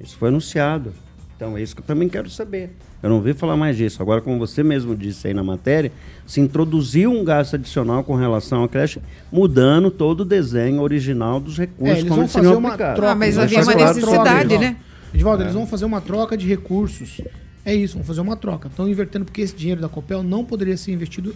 Isso 0.00 0.16
foi 0.16 0.28
anunciado. 0.28 0.92
Então 1.36 1.56
é 1.56 1.62
isso 1.62 1.74
que 1.74 1.82
eu 1.82 1.86
também 1.86 2.08
quero 2.08 2.30
saber. 2.30 2.70
Eu 3.02 3.10
não 3.10 3.20
vi 3.20 3.34
falar 3.34 3.56
mais 3.56 3.76
disso. 3.76 4.00
Agora, 4.00 4.20
como 4.22 4.38
você 4.38 4.62
mesmo 4.62 4.96
disse 4.96 5.28
aí 5.28 5.34
na 5.34 5.42
matéria, 5.42 5.92
se 6.26 6.40
introduziu 6.40 7.10
um 7.12 7.22
gasto 7.24 7.54
adicional 7.54 8.02
com 8.02 8.14
relação 8.14 8.64
à 8.64 8.68
creche, 8.68 9.00
mudando 9.30 9.90
todo 9.90 10.20
o 10.20 10.24
desenho 10.24 10.80
original 10.80 11.38
dos 11.38 11.58
É, 11.58 11.62
recursos, 11.62 11.98
eles 11.98 12.08
como 12.08 12.20
vão 12.20 12.28
fazer 12.28 12.48
uma 12.56 12.76
troca. 12.76 13.10
Ah, 13.10 13.14
mas 13.14 13.36
havia 13.38 13.58
uma 13.62 13.72
troca, 13.72 13.84
necessidade, 13.94 14.40
Edivaldo. 14.54 14.58
né? 14.64 14.76
Edivaldo, 15.12 15.42
eles 15.42 15.54
vão 15.54 15.66
fazer 15.66 15.84
uma 15.84 16.00
troca 16.00 16.36
de 16.36 16.46
recursos. 16.48 17.20
É 17.66 17.74
isso, 17.74 17.96
vão 17.96 18.04
fazer 18.04 18.20
uma 18.20 18.36
troca. 18.36 18.68
Estão 18.68 18.88
invertendo 18.88 19.24
porque 19.24 19.40
esse 19.40 19.56
dinheiro 19.56 19.80
da 19.80 19.88
Copel 19.88 20.22
não 20.22 20.44
poderia 20.44 20.76
ser 20.76 20.92
investido 20.92 21.34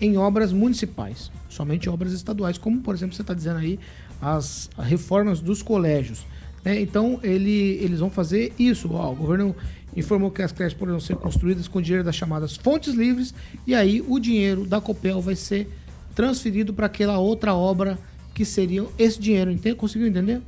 em 0.00 0.16
obras 0.16 0.52
municipais, 0.52 1.32
somente 1.48 1.90
obras 1.90 2.12
estaduais, 2.12 2.56
como 2.56 2.80
por 2.80 2.94
exemplo 2.94 3.16
você 3.16 3.22
está 3.22 3.34
dizendo 3.34 3.58
aí, 3.58 3.80
as 4.22 4.70
reformas 4.78 5.40
dos 5.40 5.62
colégios. 5.62 6.24
né? 6.64 6.80
Então 6.80 7.18
ele, 7.20 7.80
eles 7.82 7.98
vão 7.98 8.08
fazer 8.08 8.52
isso. 8.56 8.92
Ó, 8.92 9.10
o 9.10 9.16
governo 9.16 9.56
informou 9.96 10.30
que 10.30 10.40
as 10.40 10.52
creches 10.52 10.78
poderão 10.78 11.00
ser 11.00 11.16
construídas 11.16 11.66
com 11.66 11.82
dinheiro 11.82 12.04
das 12.04 12.14
chamadas 12.14 12.56
fontes 12.56 12.94
livres 12.94 13.34
e 13.66 13.74
aí 13.74 14.04
o 14.06 14.20
dinheiro 14.20 14.66
da 14.66 14.80
Copel 14.80 15.20
vai 15.20 15.34
ser 15.34 15.68
transferido 16.14 16.72
para 16.72 16.86
aquela 16.86 17.18
outra 17.18 17.54
obra 17.54 17.98
que 18.32 18.44
seria 18.44 18.86
esse 18.96 19.18
dinheiro. 19.18 19.50
Entende? 19.50 19.74
Conseguiu 19.74 20.06
entender? 20.06 20.40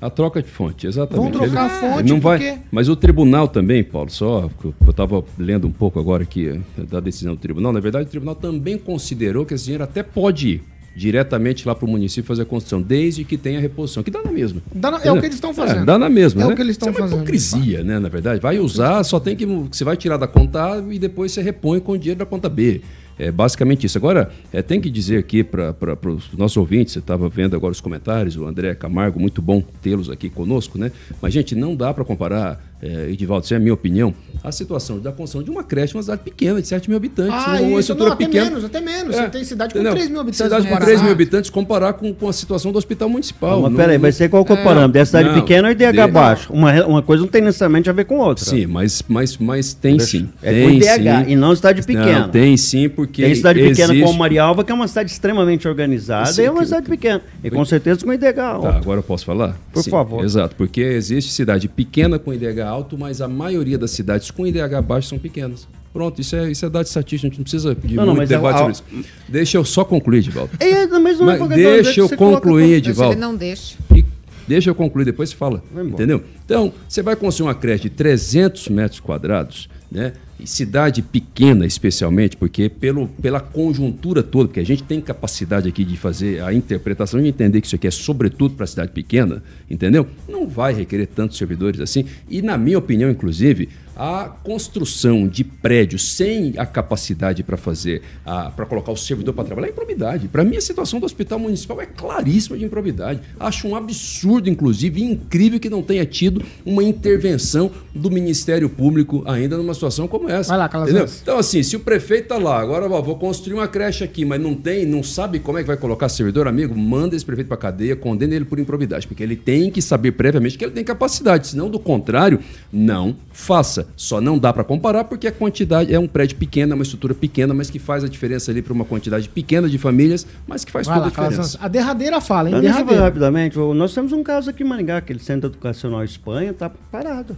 A 0.00 0.08
troca 0.10 0.42
de 0.42 0.48
fonte, 0.48 0.86
exatamente. 0.86 1.22
Vão 1.22 1.30
trocar 1.46 1.66
a 1.66 1.68
fonte 1.68 2.08
não 2.08 2.20
vai, 2.20 2.38
porque- 2.38 2.58
Mas 2.70 2.88
o 2.88 2.94
tribunal 2.96 3.48
também, 3.48 3.82
Paulo, 3.82 4.10
só 4.10 4.48
que 4.60 4.66
eu 4.66 4.74
estava 4.90 5.24
lendo 5.38 5.66
um 5.66 5.72
pouco 5.72 5.98
agora 5.98 6.22
aqui 6.22 6.48
eh, 6.48 6.82
da 6.84 7.00
decisão 7.00 7.34
do 7.34 7.40
tribunal. 7.40 7.72
Na 7.72 7.80
verdade, 7.80 8.06
o 8.06 8.08
tribunal 8.10 8.34
também 8.34 8.78
considerou 8.78 9.44
que 9.44 9.54
esse 9.54 9.64
dinheiro 9.64 9.84
até 9.84 10.02
pode 10.02 10.48
ir 10.48 10.62
diretamente 10.96 11.66
lá 11.66 11.74
para 11.76 11.86
o 11.86 11.88
município 11.88 12.26
fazer 12.26 12.42
a 12.42 12.44
construção, 12.44 12.82
desde 12.82 13.22
que 13.24 13.36
tenha 13.36 13.60
reposição, 13.60 14.02
que 14.02 14.10
dá 14.10 14.20
na 14.22 14.32
mesma. 14.32 14.60
Dá 14.74 14.90
na- 14.90 15.00
é 15.04 15.12
o 15.12 15.20
que 15.20 15.26
eles 15.26 15.36
estão 15.36 15.54
fazendo. 15.54 15.82
É, 15.82 15.84
dá 15.84 15.96
na 15.96 16.08
mesma, 16.08 16.42
É 16.42 16.46
né? 16.46 16.52
o 16.52 16.56
que 16.56 16.62
eles 16.62 16.72
estão 16.74 16.88
é 16.88 16.90
uma 16.90 16.98
fazendo, 16.98 17.18
hipocrisia, 17.18 17.84
né, 17.84 17.98
na 18.00 18.08
verdade. 18.08 18.40
Vai 18.40 18.58
usar, 18.58 19.04
só 19.04 19.20
tem 19.20 19.36
que... 19.36 19.46
Você 19.46 19.84
vai 19.84 19.96
tirar 19.96 20.16
da 20.16 20.26
conta 20.26 20.72
A 20.74 20.78
e 20.92 20.98
depois 20.98 21.30
você 21.30 21.40
repõe 21.40 21.78
com 21.78 21.92
o 21.92 21.98
dinheiro 21.98 22.18
da 22.18 22.26
conta 22.26 22.48
B. 22.48 22.80
É 23.18 23.32
basicamente 23.32 23.84
isso. 23.84 23.98
Agora, 23.98 24.30
é, 24.52 24.62
tem 24.62 24.80
que 24.80 24.88
dizer 24.88 25.18
aqui 25.18 25.42
para 25.42 25.74
os 26.06 26.32
nossos 26.34 26.56
ouvintes, 26.56 26.92
você 26.92 26.98
estava 27.00 27.28
vendo 27.28 27.56
agora 27.56 27.72
os 27.72 27.80
comentários, 27.80 28.36
o 28.36 28.46
André 28.46 28.74
Camargo, 28.74 29.18
muito 29.18 29.42
bom 29.42 29.60
tê-los 29.82 30.08
aqui 30.08 30.30
conosco, 30.30 30.78
né? 30.78 30.92
Mas, 31.20 31.32
gente, 31.32 31.54
não 31.54 31.74
dá 31.74 31.92
para 31.92 32.04
comparar, 32.04 32.67
é, 32.80 33.10
Edivaldo, 33.10 33.44
isso 33.44 33.54
é 33.54 33.56
a 33.56 33.60
minha 33.60 33.74
opinião, 33.74 34.14
a 34.42 34.52
situação 34.52 34.98
da 35.00 35.10
construção 35.10 35.42
de 35.42 35.50
uma 35.50 35.64
creche 35.64 35.94
em 35.94 35.96
uma 35.96 36.02
cidade 36.02 36.22
pequena, 36.22 36.62
de 36.62 36.68
7 36.68 36.88
mil 36.88 36.96
habitantes. 36.96 37.32
Ah, 37.34 37.56
uma 37.60 37.70
isso, 37.70 37.80
estrutura 37.80 38.06
não, 38.10 38.14
até 38.14 38.24
pequena. 38.26 38.44
menos, 38.44 38.64
até 38.64 38.80
menos. 38.80 39.16
É, 39.16 39.22
Você 39.24 39.28
tem 39.30 39.44
cidade 39.44 39.72
com 39.72 39.78
entendeu? 39.80 39.94
3 39.96 40.10
mil 40.10 40.20
habitantes 40.20 40.44
Cidade 40.46 40.62
com 40.64 40.68
Paraná. 40.72 40.86
3 40.86 41.02
mil 41.02 41.12
habitantes 41.12 41.50
comparar 41.50 41.92
com, 41.94 42.14
com 42.14 42.28
a 42.28 42.32
situação 42.32 42.70
do 42.70 42.78
hospital 42.78 43.08
municipal. 43.08 43.60
Mas 43.62 43.74
peraí, 43.74 43.98
vai 43.98 44.12
ser 44.12 44.28
qual 44.28 44.46
é 44.48 44.52
o 44.52 44.64
parâmetro? 44.64 45.00
É 45.00 45.04
cidade 45.04 45.28
Não, 45.28 45.34
pequena 45.34 45.68
ou 45.68 45.72
IDH 45.72 45.90
de- 46.06 46.12
baixo? 46.12 46.52
Uma, 46.52 46.86
uma 46.86 47.02
coisa 47.02 47.22
não 47.24 47.28
tem 47.28 47.42
necessariamente 47.42 47.90
a 47.90 47.92
ver 47.92 48.04
com 48.04 48.18
outra. 48.18 48.44
Sim, 48.44 48.66
mas, 48.66 49.02
mas, 49.08 49.36
mas 49.38 49.74
tem 49.74 49.96
Deixa- 49.96 50.12
sim. 50.18 50.28
é 50.42 50.52
tem 50.52 50.68
com 50.68 50.74
IDH, 50.76 51.24
sim. 51.26 51.32
e 51.32 51.36
não 51.36 51.56
cidade 51.56 51.82
pequena. 51.82 52.20
Não, 52.20 52.28
tem 52.28 52.56
sim, 52.56 52.88
porque. 52.88 53.22
Tem 53.24 53.34
cidade 53.34 53.60
pequena 53.60 53.92
existe... 53.92 54.06
como 54.06 54.18
Marialva, 54.18 54.62
que 54.62 54.70
é 54.70 54.74
uma 54.74 54.86
cidade 54.86 55.10
extremamente 55.10 55.66
organizada, 55.66 56.26
Sim, 56.32 56.42
e 56.42 56.44
é 56.44 56.50
uma 56.50 56.60
que- 56.60 56.66
cidade 56.66 56.88
pequena. 56.88 57.20
E 57.42 57.50
com 57.50 57.64
certeza 57.64 58.04
com 58.04 58.12
IDH 58.12 58.38
alto. 58.38 58.62
Tá, 58.68 58.76
agora 58.76 59.00
eu 59.00 59.02
posso 59.02 59.24
falar? 59.24 59.56
Por 59.72 59.82
favor. 59.82 60.24
Exato, 60.24 60.54
porque 60.54 60.80
existe 60.80 61.32
cidade 61.32 61.66
pequena 61.68 62.18
com 62.20 62.32
IDH 62.32 62.67
alto, 62.68 62.96
mas 62.98 63.20
a 63.20 63.28
maioria 63.28 63.76
das 63.78 63.90
cidades 63.90 64.30
com 64.30 64.46
IDH 64.46 64.80
baixo 64.82 65.08
são 65.08 65.18
pequenas. 65.18 65.66
Pronto, 65.92 66.20
isso 66.20 66.36
é, 66.36 66.50
isso 66.50 66.64
é 66.66 66.70
dado 66.70 66.84
estatística, 66.86 67.26
a 67.26 67.30
gente 67.30 67.38
não 67.38 67.42
precisa 67.44 67.74
de 67.74 67.94
Não, 67.96 68.06
não, 68.06 68.14
muito 68.14 68.18
mas 68.18 68.30
é 68.30 68.36
debate 68.36 68.54
a- 68.54 68.58
sobre 68.58 68.72
isso. 68.72 68.84
Deixa 69.28 69.56
eu 69.56 69.64
só 69.64 69.84
concluir, 69.84 70.18
Edivaldo. 70.18 70.50
É, 70.60 70.86
mas 70.86 71.18
não 71.18 71.30
é 71.30 71.38
Mas 71.38 71.48
deixa 71.48 72.00
eu 72.00 72.08
concluir, 72.10 72.64
ele 72.64 72.74
Edivaldo. 72.76 73.18
não 73.18 73.34
deixa. 73.34 73.76
E 73.94 74.04
deixa 74.46 74.70
eu 74.70 74.74
concluir, 74.74 75.04
depois 75.06 75.30
você 75.30 75.36
fala. 75.36 75.62
Entendeu? 75.74 76.22
Então, 76.44 76.72
você 76.88 77.02
vai 77.02 77.16
construir 77.16 77.48
uma 77.48 77.54
creche 77.54 77.84
de 77.84 77.90
300 77.90 78.68
metros 78.68 79.00
quadrados, 79.00 79.68
né? 79.90 80.12
Cidade 80.44 81.02
pequena, 81.02 81.66
especialmente, 81.66 82.36
porque 82.36 82.68
pelo, 82.68 83.08
pela 83.08 83.40
conjuntura 83.40 84.22
toda, 84.22 84.48
porque 84.48 84.60
a 84.60 84.66
gente 84.66 84.82
tem 84.82 85.00
capacidade 85.00 85.68
aqui 85.68 85.84
de 85.84 85.96
fazer 85.96 86.42
a 86.42 86.54
interpretação 86.54 87.20
e 87.20 87.28
entender 87.28 87.60
que 87.60 87.66
isso 87.66 87.76
aqui 87.76 87.86
é 87.86 87.90
sobretudo 87.90 88.54
para 88.54 88.66
cidade 88.66 88.92
pequena, 88.92 89.42
entendeu? 89.68 90.06
Não 90.28 90.46
vai 90.46 90.72
requerer 90.72 91.06
tantos 91.06 91.36
servidores 91.36 91.80
assim. 91.80 92.04
E, 92.28 92.40
na 92.40 92.56
minha 92.56 92.78
opinião, 92.78 93.10
inclusive, 93.10 93.68
a 93.98 94.28
construção 94.44 95.26
de 95.26 95.42
prédios 95.42 96.14
sem 96.14 96.54
a 96.56 96.64
capacidade 96.64 97.42
para 97.42 97.56
fazer, 97.56 98.02
para 98.24 98.64
colocar 98.64 98.92
o 98.92 98.96
servidor 98.96 99.34
para 99.34 99.44
trabalhar 99.44 99.66
é 99.66 99.70
improbidade. 99.70 100.28
Para 100.28 100.44
mim, 100.44 100.56
a 100.56 100.60
situação 100.60 101.00
do 101.00 101.06
hospital 101.06 101.40
municipal 101.40 101.80
é 101.80 101.86
claríssima 101.86 102.56
de 102.56 102.64
improbidade. 102.64 103.20
Acho 103.40 103.66
um 103.66 103.74
absurdo, 103.74 104.48
inclusive, 104.48 105.02
incrível 105.02 105.58
que 105.58 105.68
não 105.68 105.82
tenha 105.82 106.06
tido 106.06 106.42
uma 106.64 106.84
intervenção 106.84 107.72
do 107.92 108.08
Ministério 108.10 108.68
Público 108.68 109.24
ainda 109.26 109.56
numa 109.56 109.74
situação 109.74 110.06
como 110.06 110.28
essa. 110.28 110.50
Vai 110.50 110.58
lá, 110.58 110.68
Calazans. 110.68 111.20
Então, 111.20 111.36
assim, 111.36 111.64
se 111.64 111.74
o 111.74 111.80
prefeito 111.80 112.24
está 112.24 112.38
lá, 112.38 112.60
agora 112.60 112.88
ó, 112.88 113.02
vou 113.02 113.16
construir 113.16 113.54
uma 113.54 113.66
creche 113.66 114.04
aqui, 114.04 114.24
mas 114.24 114.40
não 114.40 114.54
tem, 114.54 114.86
não 114.86 115.02
sabe 115.02 115.40
como 115.40 115.58
é 115.58 115.62
que 115.62 115.66
vai 115.66 115.76
colocar 115.76 116.08
servidor, 116.08 116.46
amigo, 116.46 116.76
manda 116.76 117.16
esse 117.16 117.24
prefeito 117.24 117.48
para 117.48 117.56
cadeia, 117.56 117.96
condena 117.96 118.34
ele 118.34 118.44
por 118.44 118.60
improbidade, 118.60 119.08
porque 119.08 119.22
ele 119.22 119.34
tem 119.34 119.70
que 119.70 119.82
saber 119.82 120.12
previamente 120.12 120.56
que 120.56 120.64
ele 120.64 120.72
tem 120.72 120.84
capacidade, 120.84 121.48
senão, 121.48 121.68
do 121.68 121.80
contrário, 121.80 122.38
não 122.72 123.16
faça. 123.32 123.87
Só 123.96 124.20
não 124.20 124.38
dá 124.38 124.52
para 124.52 124.62
comparar 124.64 125.04
porque 125.04 125.26
a 125.26 125.32
quantidade 125.32 125.92
é 125.92 125.98
um 125.98 126.06
prédio 126.06 126.36
pequeno, 126.36 126.72
é 126.72 126.74
uma 126.74 126.82
estrutura 126.82 127.14
pequena, 127.14 127.52
mas 127.52 127.68
que 127.70 127.78
faz 127.78 128.04
a 128.04 128.08
diferença 128.08 128.50
ali 128.50 128.62
para 128.62 128.72
uma 128.72 128.84
quantidade 128.84 129.28
pequena 129.28 129.68
de 129.68 129.76
famílias, 129.78 130.26
mas 130.46 130.64
que 130.64 130.70
faz 130.70 130.86
Vai 130.86 130.96
toda 130.96 131.06
lá, 131.06 131.26
a 131.26 131.28
diferença. 131.28 131.58
A 131.60 131.68
derradeira 131.68 132.20
fala, 132.20 132.48
hein? 132.48 132.54
Não, 132.54 132.60
deixa 132.60 132.74
eu 132.74 132.84
falar 132.86 132.86
Derradeira. 132.86 133.04
rapidamente. 133.04 133.58
Nós 133.58 133.92
temos 133.94 134.12
um 134.12 134.22
caso 134.22 134.50
aqui 134.50 134.62
em 134.62 134.66
Maringá, 134.66 134.98
aquele 134.98 135.18
Centro 135.18 135.50
Educacional 135.50 136.04
Espanha 136.04 136.50
está 136.50 136.70
parado. 136.70 137.36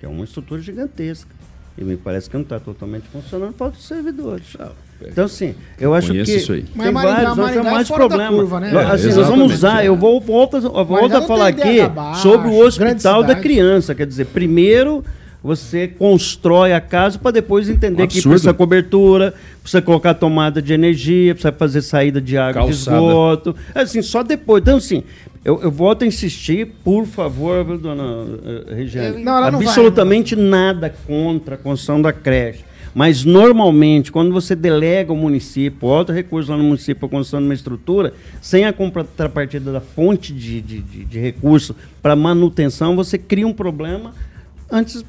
Que 0.00 0.06
é 0.06 0.08
uma 0.08 0.24
estrutura 0.24 0.60
gigantesca. 0.60 1.30
E 1.76 1.84
me 1.84 1.96
parece 1.96 2.30
que 2.30 2.36
não 2.36 2.42
está 2.42 2.58
totalmente 2.58 3.06
funcionando, 3.08 3.52
falta 3.54 3.76
os 3.76 3.86
servidores. 3.86 4.56
Então, 5.04 5.24
assim, 5.26 5.54
eu 5.78 5.92
acho 5.94 6.08
Conheço 6.08 6.30
que 6.32 6.36
isso 6.38 6.52
aí. 6.52 6.64
Mas 6.74 6.84
tem 6.86 6.92
Maringá- 6.94 7.14
vários, 7.14 7.36
Maringá 7.36 7.52
temos 7.52 7.66
é 7.66 7.74
mais 7.74 7.88
problema. 7.90 8.36
curva, 8.36 8.60
né? 8.60 8.70
Nós- 8.72 8.88
É, 8.88 8.92
assim, 9.08 9.18
nós 9.18 9.28
vamos 9.28 9.52
usar, 9.54 9.84
é. 9.84 9.88
eu 9.88 9.96
vou, 9.96 10.20
volto 10.20 10.56
Maringá 10.56 11.16
a 11.16 11.20
não 11.20 11.26
falar 11.26 11.48
aqui 11.48 11.78
sobre 12.22 12.48
o 12.48 12.58
hospital 12.58 13.22
da 13.22 13.34
criança. 13.34 13.94
Quer 13.94 14.06
dizer, 14.06 14.26
primeiro 14.26 15.04
você 15.42 15.86
constrói 15.86 16.72
a 16.72 16.80
casa 16.80 17.18
para 17.18 17.30
depois 17.30 17.68
entender 17.68 18.02
Um 18.02 18.06
que 18.08 18.20
precisa 18.20 18.52
cobertura, 18.52 19.32
precisa 19.62 19.80
colocar 19.80 20.14
tomada 20.14 20.60
de 20.60 20.72
energia, 20.72 21.34
precisa 21.34 21.52
fazer 21.52 21.82
saída 21.82 22.20
de 22.20 22.36
água 22.36 22.62
Calçada. 22.62 22.96
de 22.98 23.04
esgoto. 23.04 23.56
Assim, 23.74 24.02
só 24.02 24.24
depois. 24.24 24.60
Então, 24.62 24.78
assim, 24.78 25.04
eu, 25.44 25.60
eu 25.62 25.70
volto 25.70 26.02
a 26.02 26.06
insistir, 26.06 26.66
por 26.82 27.04
favor, 27.06 27.78
dona 27.78 28.24
eh, 28.70 28.74
Regiane. 28.74 29.22
Não, 29.22 29.36
ela 29.36 29.50
não 29.52 29.58
vai, 29.60 29.68
absolutamente 29.68 30.34
nada 30.34 30.92
contra 31.06 31.54
a 31.54 31.58
construção 31.58 32.02
da 32.02 32.12
creche. 32.12 32.64
Mas, 32.96 33.26
normalmente, 33.26 34.10
quando 34.10 34.32
você 34.32 34.56
delega 34.56 35.12
ao 35.12 35.16
município, 35.18 35.78
bota 35.78 36.14
recurso 36.14 36.50
lá 36.50 36.56
no 36.56 36.64
município 36.64 36.96
para 36.96 37.10
construção 37.10 37.40
de 37.40 37.44
uma 37.44 37.52
estrutura, 37.52 38.14
sem 38.40 38.64
a 38.64 38.72
contrapartida 38.72 39.70
da 39.70 39.82
fonte 39.82 40.32
de, 40.32 40.62
de, 40.62 40.80
de, 40.80 41.04
de 41.04 41.18
recurso 41.18 41.76
para 42.00 42.16
manutenção, 42.16 42.96
você 42.96 43.18
cria 43.18 43.46
um 43.46 43.52
problema 43.52 44.14
antes, 44.72 45.04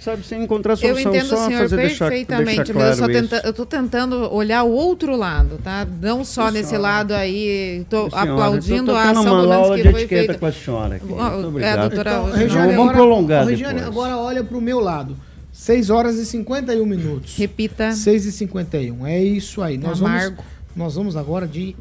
sabe, 0.00 0.26
sem 0.26 0.42
encontrar 0.42 0.72
Eu 0.72 0.78
solução. 0.78 1.14
entendo 1.14 1.28
Só 1.28 1.44
o 1.44 1.46
senhor 1.46 1.68
deixar, 1.68 2.08
perfeitamente, 2.08 2.72
deixar 2.72 2.74
mas 2.74 2.98
eu 2.98 3.06
claro 3.06 3.12
tenta, 3.12 3.42
eu 3.46 3.52
tô 3.52 3.64
tentando 3.64 4.34
olhar 4.34 4.64
o 4.64 4.72
outro 4.72 5.14
lado, 5.14 5.60
tá? 5.62 5.86
Não 6.02 6.24
só 6.24 6.48
Sim, 6.48 6.54
nesse 6.54 6.70
senhora. 6.70 6.88
lado 6.88 7.12
aí, 7.14 7.86
Senhora, 7.88 8.08
aplaudindo 8.20 8.90
eu 8.90 8.94
tô 8.94 9.00
a 9.00 9.10
ação 9.10 9.22
menos 9.22 9.52
aula 9.52 9.76
que 9.76 9.82
de 9.84 9.90
foi 9.92 10.00
etiqueta 10.00 10.24
feita. 10.24 10.38
com 10.40 10.46
a 10.46 10.52
senhora 10.52 10.96
aqui. 10.96 11.06
Muito 11.06 11.22
é, 11.22 11.46
obrigado. 11.46 11.80
doutora 11.88 12.10
Então. 12.10 12.32
Regiane, 12.32 12.66
Vamos 12.72 12.80
agora, 12.80 12.96
prolongar 12.96 13.46
Regiane, 13.46 13.74
depois. 13.74 13.96
agora 13.96 14.16
olha 14.16 14.42
pro 14.42 14.60
meu 14.60 14.80
lado. 14.80 15.27
6 15.58 15.90
horas 15.90 16.16
e 16.16 16.24
51 16.24 16.86
minutos. 16.86 17.34
Repita. 17.36 17.92
6 17.92 18.26
e 18.26 18.32
51. 18.32 19.06
É 19.06 19.22
isso 19.22 19.60
aí. 19.60 19.76
Nós 19.76 19.98
vamos, 19.98 20.16
Amargo. 20.16 20.44
nós 20.74 20.94
vamos 20.94 21.16
agora 21.16 21.48
de 21.48 21.74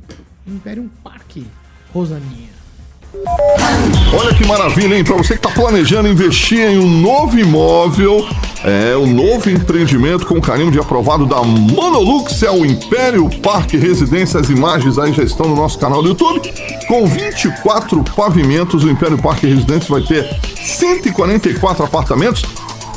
Imperium 0.47 0.89
Park, 1.03 1.37
Rosaninha. 1.93 2.57
Olha 4.13 4.33
que 4.33 4.45
maravilha, 4.45 4.97
hein? 4.97 5.03
Para 5.03 5.15
você 5.15 5.37
que 5.37 5.47
está 5.47 5.51
planejando 5.51 6.09
investir 6.09 6.59
em 6.59 6.79
um 6.79 6.99
novo 6.99 7.37
imóvel, 7.37 8.27
é 8.63 8.95
o 8.95 9.05
novo 9.05 9.49
empreendimento 9.49 10.25
com 10.25 10.41
carimbo 10.41 10.71
de 10.71 10.79
aprovado 10.79 11.27
da 11.27 11.41
Monolux, 11.43 12.41
é 12.43 12.51
o 12.51 12.65
Império 12.65 13.29
Parque 13.41 13.77
Residência. 13.77 14.39
As 14.39 14.49
imagens 14.49 14.97
aí 14.97 15.13
já 15.13 15.23
estão 15.23 15.47
no 15.47 15.55
nosso 15.55 15.77
canal 15.77 16.01
do 16.01 16.09
YouTube. 16.09 16.51
Com 16.87 17.05
24 17.05 18.03
pavimentos, 18.15 18.83
o 18.83 18.89
Império 18.89 19.19
Parque 19.19 19.45
Residência 19.45 19.87
vai 19.87 20.01
ter 20.01 20.27
144 20.55 21.85
apartamentos 21.85 22.43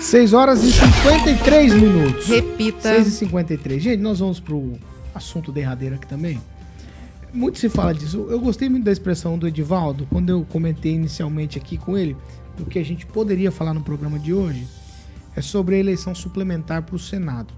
6 0.00 0.32
horas 0.32 0.62
e 0.62 0.72
53 0.72 1.74
minutos. 1.74 2.28
Repita. 2.28 2.94
6 2.94 3.06
e 3.06 3.10
53. 3.10 3.82
Gente, 3.82 4.00
nós 4.00 4.18
vamos 4.18 4.38
pro 4.38 4.74
assunto 5.14 5.50
derradeiro 5.50 5.94
aqui 5.94 6.06
também. 6.06 6.40
Muito 7.34 7.58
se 7.58 7.68
fala 7.68 7.92
disso. 7.92 8.28
Eu 8.30 8.38
gostei 8.38 8.68
muito 8.68 8.84
da 8.84 8.92
expressão 8.92 9.36
do 9.36 9.48
Edivaldo, 9.48 10.06
quando 10.08 10.30
eu 10.30 10.44
comentei 10.44 10.92
inicialmente 10.92 11.58
aqui 11.58 11.76
com 11.76 11.98
ele, 11.98 12.16
do 12.56 12.64
que 12.64 12.78
a 12.78 12.84
gente 12.84 13.04
poderia 13.04 13.50
falar 13.50 13.74
no 13.74 13.82
programa 13.82 14.20
de 14.20 14.32
hoje, 14.32 14.64
é 15.34 15.42
sobre 15.42 15.74
a 15.74 15.78
eleição 15.78 16.14
suplementar 16.14 16.84
para 16.84 16.94
o 16.94 16.98
Senado. 16.98 17.52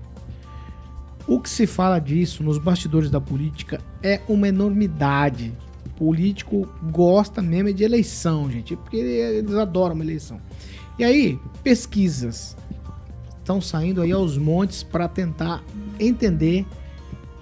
O 1.28 1.38
que 1.38 1.50
se 1.50 1.66
fala 1.66 1.98
disso 1.98 2.42
nos 2.42 2.56
bastidores 2.56 3.10
da 3.10 3.20
política 3.20 3.78
é 4.02 4.22
uma 4.26 4.48
enormidade. 4.48 5.52
O 5.84 5.90
político 5.90 6.66
gosta 6.90 7.42
mesmo 7.42 7.68
é 7.68 7.72
de 7.72 7.84
eleição, 7.84 8.50
gente, 8.50 8.74
porque 8.76 8.96
eles 8.96 9.54
adoram 9.56 9.94
uma 9.94 10.04
eleição. 10.04 10.40
E 10.98 11.04
aí, 11.04 11.38
pesquisas 11.62 12.56
estão 13.36 13.60
saindo 13.60 14.00
aí 14.00 14.10
aos 14.10 14.38
montes 14.38 14.82
para 14.82 15.06
tentar 15.06 15.62
entender 16.00 16.64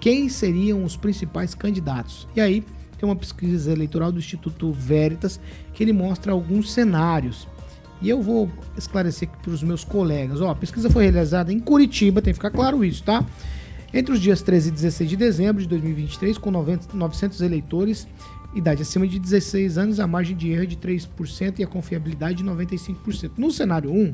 quem 0.05 0.29
seriam 0.29 0.83
os 0.83 0.95
principais 0.95 1.55
candidatos. 1.55 2.27
E 2.35 2.39
aí, 2.39 2.63
tem 2.95 3.09
uma 3.09 3.15
pesquisa 3.15 3.71
eleitoral 3.71 4.11
do 4.11 4.19
Instituto 4.19 4.71
Veritas 4.71 5.39
que 5.73 5.83
ele 5.83 5.91
mostra 5.91 6.31
alguns 6.31 6.71
cenários. 6.71 7.47
E 7.99 8.07
eu 8.07 8.21
vou 8.21 8.47
esclarecer 8.77 9.27
para 9.41 9.49
os 9.49 9.63
meus 9.63 9.83
colegas. 9.83 10.41
Ó, 10.41 10.51
a 10.51 10.55
pesquisa 10.55 10.91
foi 10.91 11.05
realizada 11.05 11.51
em 11.51 11.59
Curitiba, 11.59 12.21
tem 12.21 12.33
que 12.33 12.37
ficar 12.37 12.51
claro 12.51 12.85
isso, 12.85 13.01
tá? 13.01 13.25
Entre 13.91 14.13
os 14.13 14.21
dias 14.21 14.43
13 14.43 14.69
e 14.69 14.71
16 14.73 15.09
de 15.09 15.15
dezembro 15.15 15.63
de 15.63 15.67
2023, 15.69 16.37
com 16.37 16.51
90, 16.51 16.95
900 16.95 17.41
eleitores, 17.41 18.07
idade 18.53 18.83
acima 18.83 19.07
de 19.07 19.17
16 19.17 19.75
anos, 19.79 19.99
a 19.99 20.05
margem 20.05 20.37
de 20.37 20.51
erro 20.51 20.61
é 20.61 20.67
de 20.67 20.75
3% 20.75 21.57
e 21.57 21.63
a 21.63 21.67
confiabilidade 21.67 22.43
de 22.43 22.43
95%. 22.43 23.31
No 23.39 23.49
cenário 23.49 23.91
1, 23.91 24.11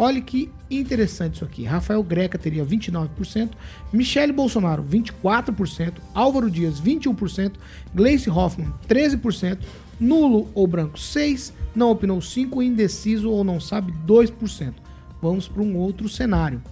olha 0.00 0.20
que 0.22 0.50
interessante 0.70 1.34
isso 1.34 1.44
aqui. 1.44 1.64
Rafael 1.64 2.02
Greca 2.02 2.38
teria 2.38 2.64
29%, 2.64 3.50
Michele 3.92 4.32
Bolsonaro 4.32 4.82
24%, 4.82 5.94
Álvaro 6.14 6.50
Dias 6.50 6.80
21%, 6.80 7.52
Gleice 7.94 8.30
Hoffmann 8.30 8.72
13%, 8.88 9.58
nulo 10.00 10.48
ou 10.54 10.66
branco 10.66 10.96
6%, 10.96 11.52
não 11.74 11.90
opinou 11.90 12.18
5%, 12.18 12.64
indeciso 12.64 13.30
ou 13.30 13.44
não 13.44 13.60
sabe 13.60 13.92
2%. 14.06 14.72
Vamos 15.20 15.46
para 15.46 15.62
um 15.62 15.76
outro 15.76 16.08
cenário. 16.08 16.62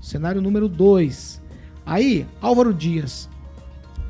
Cenário 0.00 0.40
número 0.40 0.68
2. 0.68 1.42
Aí, 1.84 2.24
Álvaro 2.40 2.72
Dias 2.72 3.28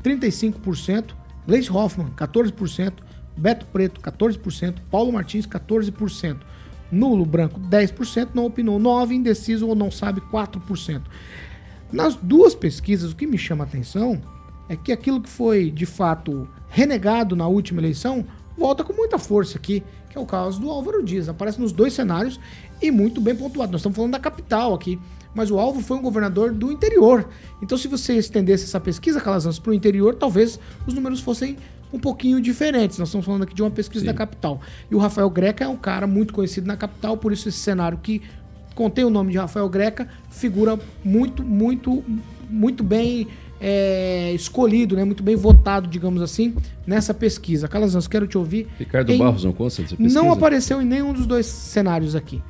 35%, 0.03 1.15
Gleice 1.47 1.71
Hoffmann 1.71 2.11
14%, 2.11 2.93
Beto 3.35 3.65
Preto 3.65 3.99
14%, 3.99 4.75
Paulo 4.91 5.11
Martins 5.11 5.47
14%, 5.47 6.37
nulo 6.91 7.25
branco 7.25 7.59
10%, 7.59 8.29
não 8.33 8.45
opinou 8.45 8.79
9%, 8.79 9.11
indeciso 9.11 9.67
ou 9.67 9.75
não 9.75 9.91
sabe 9.91 10.21
4%. 10.21 11.01
Nas 11.91 12.15
duas 12.15 12.53
pesquisas, 12.53 13.11
o 13.11 13.15
que 13.15 13.25
me 13.25 13.37
chama 13.37 13.63
a 13.63 13.67
atenção 13.67 14.21
é 14.67 14.75
que 14.75 14.91
aquilo 14.91 15.21
que 15.21 15.29
foi 15.29 15.71
de 15.71 15.85
fato 15.85 16.47
renegado 16.69 17.35
na 17.35 17.47
última 17.47 17.81
eleição 17.81 18.25
volta 18.55 18.83
com 18.83 18.93
muita 18.93 19.17
força 19.17 19.57
aqui, 19.57 19.83
que 20.09 20.17
é 20.17 20.21
o 20.21 20.25
caso 20.25 20.59
do 20.59 20.69
Álvaro 20.69 21.03
Dias. 21.03 21.27
Aparece 21.27 21.59
nos 21.59 21.71
dois 21.71 21.93
cenários 21.93 22.39
e 22.81 22.91
muito 22.91 23.19
bem 23.19 23.35
pontuado. 23.35 23.71
Nós 23.71 23.81
estamos 23.81 23.95
falando 23.95 24.11
da 24.11 24.19
capital 24.19 24.73
aqui, 24.73 24.99
mas 25.33 25.49
o 25.49 25.57
Alvo 25.57 25.81
foi 25.81 25.97
um 25.97 26.01
governador 26.01 26.51
do 26.51 26.71
interior. 26.71 27.27
Então, 27.61 27.77
se 27.77 27.87
você 27.87 28.15
estendesse 28.15 28.65
essa 28.65 28.79
pesquisa, 28.79 29.21
Calazans, 29.21 29.57
para 29.57 29.71
o 29.71 29.73
interior, 29.73 30.15
talvez 30.15 30.59
os 30.85 30.93
números 30.93 31.21
fossem 31.21 31.57
um 31.91 31.99
pouquinho 31.99 32.39
diferentes. 32.41 32.97
Nós 32.97 33.09
estamos 33.09 33.25
falando 33.25 33.43
aqui 33.43 33.53
de 33.53 33.61
uma 33.61 33.71
pesquisa 33.71 34.05
da 34.05 34.13
capital. 34.13 34.61
E 34.89 34.95
o 34.95 34.97
Rafael 34.97 35.29
Greca 35.29 35.63
é 35.63 35.67
um 35.67 35.77
cara 35.77 36.05
muito 36.07 36.33
conhecido 36.33 36.67
na 36.67 36.77
capital, 36.77 37.17
por 37.17 37.31
isso 37.31 37.49
esse 37.49 37.57
cenário 37.59 37.97
que 38.01 38.21
contém 38.75 39.03
o 39.03 39.09
nome 39.09 39.31
de 39.31 39.37
Rafael 39.37 39.67
Greca 39.67 40.07
figura 40.29 40.79
muito, 41.03 41.43
muito 41.43 42.03
muito 42.49 42.83
bem 42.83 43.27
é, 43.61 44.31
escolhido, 44.33 44.95
né? 44.95 45.03
Muito 45.03 45.21
bem 45.21 45.35
votado, 45.35 45.87
digamos 45.87 46.21
assim, 46.21 46.55
nessa 46.87 47.13
pesquisa. 47.13 47.67
Calazans, 47.67 48.07
quero 48.07 48.25
te 48.25 48.37
ouvir. 48.37 48.67
Ricardo 48.79 49.11
Em- 49.11 49.17
Barros 49.17 49.43
não 49.43 49.51
consta 49.51 49.81
dessa 49.81 49.95
pesquisa? 49.95 50.19
Não 50.19 50.31
apareceu 50.31 50.81
em 50.81 50.85
nenhum 50.85 51.13
dos 51.13 51.27
dois 51.27 51.45
cenários 51.45 52.15
aqui. 52.15 52.41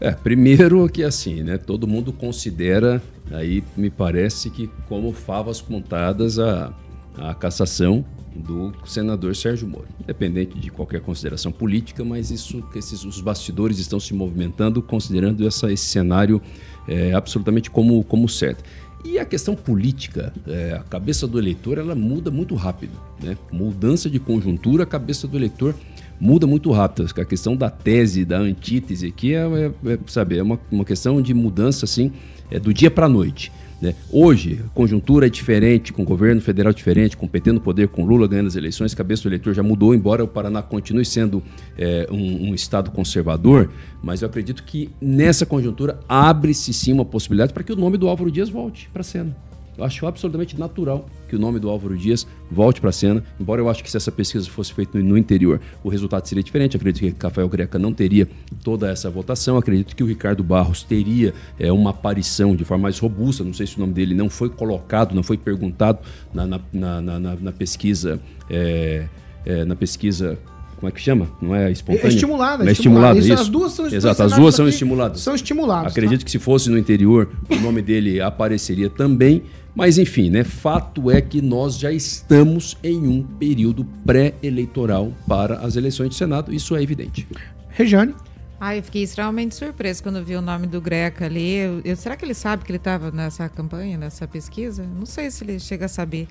É, 0.00 0.12
primeiro 0.12 0.88
que 0.88 1.02
assim, 1.02 1.42
né? 1.42 1.58
Todo 1.58 1.86
mundo 1.86 2.12
considera, 2.12 3.02
aí 3.30 3.64
me 3.76 3.90
parece 3.90 4.50
que 4.50 4.70
como 4.88 5.12
favas 5.12 5.60
contadas 5.60 6.38
a, 6.38 6.72
a 7.16 7.34
cassação 7.34 8.04
do 8.40 8.72
senador 8.84 9.36
Sérgio 9.36 9.68
Moro. 9.68 9.86
Independente 10.02 10.58
de 10.58 10.70
qualquer 10.70 11.00
consideração 11.00 11.52
política, 11.52 12.04
mas 12.04 12.30
isso 12.30 12.62
que 12.72 12.78
esses 12.78 13.04
os 13.04 13.20
bastidores 13.20 13.78
estão 13.78 14.00
se 14.00 14.14
movimentando 14.14 14.82
considerando 14.82 15.46
essa, 15.46 15.72
esse 15.72 15.84
cenário 15.84 16.40
é, 16.88 17.12
absolutamente 17.12 17.70
como, 17.70 18.02
como 18.04 18.28
certo. 18.28 18.64
E 19.04 19.18
a 19.18 19.24
questão 19.24 19.54
política, 19.54 20.32
é, 20.46 20.74
a 20.74 20.82
cabeça 20.82 21.26
do 21.26 21.38
eleitor, 21.38 21.78
ela 21.78 21.94
muda 21.94 22.30
muito 22.30 22.54
rápido. 22.54 22.92
Né? 23.22 23.36
Mudança 23.50 24.10
de 24.10 24.18
conjuntura, 24.18 24.82
a 24.82 24.86
cabeça 24.86 25.26
do 25.26 25.36
eleitor 25.38 25.74
muda 26.20 26.46
muito 26.46 26.70
rápido. 26.70 27.08
A 27.16 27.24
questão 27.24 27.56
da 27.56 27.70
tese, 27.70 28.26
da 28.26 28.38
antítese 28.38 29.06
aqui 29.06 29.34
é, 29.34 29.38
é, 29.38 29.92
é, 29.92 29.98
sabe, 30.06 30.36
é 30.36 30.42
uma, 30.42 30.60
uma 30.70 30.84
questão 30.84 31.22
de 31.22 31.32
mudança 31.32 31.86
assim, 31.86 32.12
é, 32.50 32.60
do 32.60 32.74
dia 32.74 32.90
para 32.90 33.06
a 33.06 33.08
noite. 33.08 33.50
Né? 33.80 33.94
Hoje, 34.12 34.60
a 34.64 34.68
conjuntura 34.74 35.26
é 35.26 35.30
diferente, 35.30 35.92
com 35.92 36.02
o 36.02 36.04
governo 36.04 36.40
federal 36.40 36.72
diferente, 36.72 37.16
com 37.16 37.26
o 37.26 37.28
PT 37.28 37.52
no 37.52 37.60
poder, 37.60 37.88
com 37.88 38.04
Lula 38.04 38.28
ganhando 38.28 38.48
as 38.48 38.56
eleições, 38.56 38.94
cabeça 38.94 39.22
do 39.22 39.28
eleitor 39.28 39.54
já 39.54 39.62
mudou, 39.62 39.94
embora 39.94 40.22
o 40.22 40.28
Paraná 40.28 40.60
continue 40.62 41.04
sendo 41.04 41.42
é, 41.78 42.06
um, 42.10 42.50
um 42.50 42.54
estado 42.54 42.90
conservador, 42.90 43.70
mas 44.02 44.20
eu 44.20 44.28
acredito 44.28 44.62
que 44.64 44.90
nessa 45.00 45.46
conjuntura 45.46 45.98
abre-se 46.08 46.72
sim 46.72 46.92
uma 46.92 47.04
possibilidade 47.04 47.52
para 47.52 47.62
que 47.62 47.72
o 47.72 47.76
nome 47.76 47.96
do 47.96 48.08
Álvaro 48.08 48.30
Dias 48.30 48.50
volte 48.50 48.88
para 48.92 49.00
a 49.00 49.04
cena. 49.04 49.49
Eu 49.80 49.86
acho 49.86 50.06
absolutamente 50.06 50.58
natural 50.60 51.06
que 51.26 51.34
o 51.34 51.38
nome 51.38 51.58
do 51.58 51.70
Álvaro 51.70 51.96
Dias 51.96 52.26
volte 52.50 52.82
para 52.82 52.90
a 52.90 52.92
cena, 52.92 53.24
embora 53.40 53.62
eu 53.62 53.68
acho 53.70 53.82
que 53.82 53.90
se 53.90 53.96
essa 53.96 54.12
pesquisa 54.12 54.46
fosse 54.50 54.74
feita 54.74 54.98
no 54.98 55.16
interior, 55.16 55.58
o 55.82 55.88
resultado 55.88 56.26
seria 56.26 56.44
diferente. 56.44 56.76
Acredito 56.76 57.14
que 57.16 57.24
Rafael 57.24 57.48
Greca 57.48 57.78
não 57.78 57.90
teria 57.90 58.28
toda 58.62 58.90
essa 58.90 59.08
votação. 59.08 59.56
Acredito 59.56 59.96
que 59.96 60.02
o 60.02 60.06
Ricardo 60.06 60.44
Barros 60.44 60.82
teria 60.82 61.32
é, 61.58 61.72
uma 61.72 61.90
aparição 61.90 62.54
de 62.54 62.62
forma 62.62 62.82
mais 62.82 62.98
robusta. 62.98 63.42
Não 63.42 63.54
sei 63.54 63.66
se 63.66 63.78
o 63.78 63.80
nome 63.80 63.94
dele 63.94 64.14
não 64.14 64.28
foi 64.28 64.50
colocado, 64.50 65.14
não 65.14 65.22
foi 65.22 65.38
perguntado 65.38 66.00
na, 66.34 66.46
na, 66.46 66.60
na, 66.74 67.00
na- 67.00 67.36
na 67.36 67.52
pesquisa. 67.52 68.20
é, 68.50 69.06
é, 69.46 69.64
na 69.64 69.74
pesquisa. 69.74 70.38
Como 70.76 70.88
é 70.88 70.92
que 70.92 71.00
chama? 71.00 71.28
Não 71.42 71.54
é 71.54 71.70
espontânea? 71.70 72.06
É 72.06 72.08
estimulada, 72.08 72.62
Não 72.64 72.68
é 72.70 72.72
estimulada. 72.72 73.18
estimulada, 73.18 73.18
Isso, 73.18 73.32
isso. 73.34 73.42
as 73.42 73.48
duas 73.50 73.72
são- 73.72 73.86
Exato, 73.86 74.22
as 74.22 74.32
duas 74.32 74.54
são 74.54 74.66
estimuladas. 74.66 75.20
são 75.20 75.34
estimulados, 75.34 75.92
Acredito 75.92 76.24
que 76.24 76.30
se 76.30 76.38
fosse 76.38 76.70
no 76.70 76.78
interior, 76.78 77.28
o 77.50 77.56
nome 77.56 77.82
dele 77.82 78.18
apareceria 78.20 78.88
também. 78.88 79.42
Mas 79.74 79.98
enfim, 79.98 80.30
né? 80.30 80.44
Fato 80.44 81.10
é 81.10 81.20
que 81.20 81.40
nós 81.40 81.78
já 81.78 81.92
estamos 81.92 82.76
em 82.82 83.06
um 83.06 83.22
período 83.22 83.84
pré-eleitoral 84.04 85.12
para 85.26 85.58
as 85.60 85.76
eleições 85.76 86.10
de 86.10 86.16
Senado. 86.16 86.52
Isso 86.52 86.74
é 86.76 86.82
evidente. 86.82 87.26
Rejane. 87.70 88.14
Ah, 88.62 88.76
eu 88.76 88.82
fiquei 88.82 89.02
extremamente 89.02 89.54
surpresa 89.54 90.02
quando 90.02 90.22
vi 90.22 90.36
o 90.36 90.42
nome 90.42 90.66
do 90.66 90.82
Greca 90.82 91.24
ali. 91.24 91.54
Eu- 91.54 91.80
eu- 91.82 91.96
será 91.96 92.14
que 92.14 92.22
ele 92.26 92.34
sabe 92.34 92.62
que 92.62 92.70
ele 92.70 92.76
estava 92.76 93.10
nessa 93.10 93.48
campanha, 93.48 93.96
nessa 93.96 94.28
pesquisa? 94.28 94.84
Não 94.84 95.06
sei 95.06 95.30
se 95.30 95.42
ele 95.42 95.58
chega 95.58 95.86
a 95.86 95.88
saber. 95.88 96.28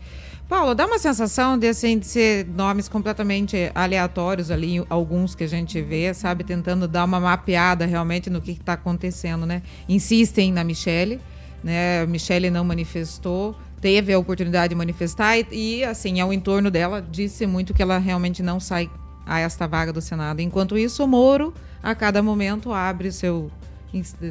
Paulo, 0.47 0.75
dá 0.75 0.85
uma 0.85 0.99
sensação 0.99 1.57
de, 1.57 1.67
assim, 1.67 1.97
de 1.97 2.05
ser 2.05 2.45
nomes 2.45 2.87
completamente 2.87 3.71
aleatórios 3.73 4.51
ali, 4.51 4.83
alguns 4.91 5.33
que 5.33 5.43
a 5.43 5.47
gente 5.47 5.81
vê, 5.81 6.13
sabe? 6.13 6.43
Tentando 6.43 6.87
dar 6.87 7.03
uma 7.05 7.19
mapeada 7.19 7.87
realmente 7.87 8.29
no 8.29 8.39
que 8.41 8.51
está 8.51 8.73
acontecendo, 8.73 9.47
né? 9.47 9.63
Insistem 9.87 10.51
na 10.53 10.63
Michelle, 10.63 11.19
né? 11.63 12.01
A 12.01 12.05
Michelle 12.05 12.49
não 12.49 12.63
manifestou, 12.63 13.55
teve 13.81 14.13
a 14.13 14.19
oportunidade 14.19 14.69
de 14.69 14.75
manifestar 14.75 15.37
e, 15.37 15.47
e, 15.51 15.83
assim, 15.83 16.19
ao 16.19 16.31
entorno 16.33 16.69
dela, 16.69 17.01
disse 17.01 17.45
muito 17.45 17.73
que 17.73 17.81
ela 17.81 17.97
realmente 17.97 18.43
não 18.43 18.59
sai 18.59 18.89
a 19.25 19.39
esta 19.39 19.67
vaga 19.67 19.93
do 19.93 20.01
Senado. 20.01 20.41
Enquanto 20.41 20.77
isso, 20.77 21.03
o 21.03 21.07
Moro, 21.07 21.53
a 21.81 21.93
cada 21.93 22.21
momento, 22.21 22.73
abre 22.73 23.11
seu, 23.11 23.51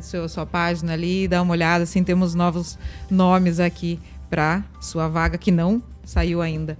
seu 0.02 0.28
sua 0.28 0.44
página 0.44 0.92
ali, 0.92 1.28
dá 1.28 1.40
uma 1.40 1.52
olhada, 1.52 1.84
assim, 1.84 2.02
temos 2.02 2.34
novos 2.34 2.78
nomes 3.10 3.60
aqui 3.60 3.98
para 4.28 4.62
sua 4.80 5.08
vaga 5.08 5.38
que 5.38 5.50
não 5.50 5.82
saiu 6.04 6.42
ainda. 6.42 6.76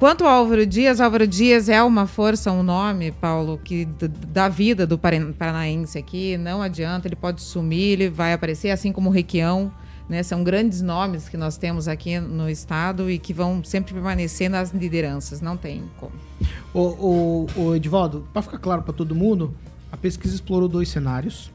Quanto 0.00 0.24
ao 0.24 0.30
Álvaro 0.30 0.64
Dias, 0.64 0.98
Álvaro 0.98 1.26
Dias 1.26 1.68
é 1.68 1.82
uma 1.82 2.06
força, 2.06 2.50
um 2.50 2.62
nome, 2.62 3.12
Paulo, 3.12 3.60
que 3.62 3.86
da 4.28 4.48
vida 4.48 4.86
do 4.86 4.98
paranaense 4.98 5.98
aqui, 5.98 6.38
não 6.38 6.62
adianta, 6.62 7.06
ele 7.06 7.14
pode 7.14 7.42
sumir, 7.42 7.92
ele 7.92 8.08
vai 8.08 8.32
aparecer, 8.32 8.70
assim 8.70 8.92
como 8.92 9.10
o 9.10 9.12
Requião, 9.12 9.70
né? 10.08 10.22
São 10.22 10.42
grandes 10.42 10.80
nomes 10.80 11.28
que 11.28 11.36
nós 11.36 11.58
temos 11.58 11.86
aqui 11.86 12.18
no 12.18 12.48
estado 12.48 13.10
e 13.10 13.18
que 13.18 13.34
vão 13.34 13.62
sempre 13.62 13.92
permanecer 13.92 14.48
nas 14.48 14.70
lideranças, 14.70 15.42
não 15.42 15.54
tem 15.54 15.82
como. 15.98 16.12
O 16.72 17.74
Edivaldo, 17.74 18.26
para 18.32 18.40
ficar 18.40 18.56
claro 18.56 18.80
para 18.80 18.94
todo 18.94 19.14
mundo, 19.14 19.54
a 19.92 19.98
pesquisa 19.98 20.34
explorou 20.34 20.66
dois 20.66 20.88
cenários. 20.88 21.50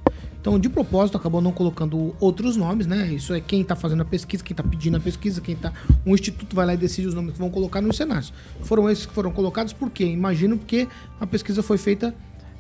Então, 0.46 0.60
de 0.60 0.70
propósito, 0.70 1.18
acabou 1.18 1.42
não 1.42 1.52
colocando 1.52 2.16
outros 2.20 2.56
nomes, 2.56 2.86
né? 2.86 3.08
Isso 3.08 3.34
é 3.34 3.42
quem 3.42 3.64
tá 3.64 3.76
fazendo 3.76 4.04
a 4.04 4.06
pesquisa, 4.06 4.44
quem 4.44 4.56
tá 4.56 4.62
pedindo 4.62 4.96
a 4.96 5.00
pesquisa, 5.00 5.42
quem 5.42 5.56
tá. 5.56 5.74
Um 6.06 6.14
instituto 6.14 6.56
vai 6.56 6.68
lá 6.68 6.76
e 6.76 6.78
decide 6.78 7.08
os 7.08 7.16
nomes 7.16 7.34
que 7.34 7.40
vão 7.40 7.50
colocar 7.50 7.82
nos 7.82 7.98
cenários. 7.98 8.32
Foram 8.62 8.88
esses 8.88 9.08
que 9.08 9.12
foram 9.12 9.32
colocados 9.32 9.74
por 9.74 9.90
quê? 9.90 10.06
Imagino 10.06 10.56
porque 10.56 10.88
a 11.20 11.26
pesquisa 11.26 11.64
foi 11.64 11.80
feita 11.80 12.14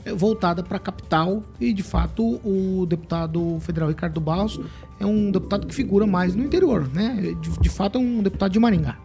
eh, 0.04 0.12
voltada 0.12 0.64
para 0.64 0.78
a 0.78 0.80
capital 0.80 1.44
e, 1.60 1.72
de 1.72 1.84
fato, 1.84 2.40
o 2.44 2.88
deputado 2.88 3.60
federal 3.60 3.88
Ricardo 3.88 4.20
Barros 4.20 4.60
é 5.00 5.06
um 5.06 5.30
deputado 5.30 5.68
que 5.68 5.76
figura 5.76 6.08
mais 6.08 6.34
no 6.34 6.44
interior, 6.44 6.90
né? 6.92 7.36
De, 7.40 7.60
de 7.60 7.70
fato, 7.70 8.00
é 8.00 8.02
um 8.02 8.24
deputado 8.24 8.52
de 8.52 8.58
Maringá. 8.58 8.98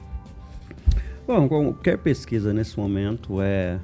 Bom, 1.27 1.47
qualquer 1.47 1.99
pesquisa 1.99 2.55
nesse 2.55 2.79
momento 2.79 3.43
é. 3.43 3.79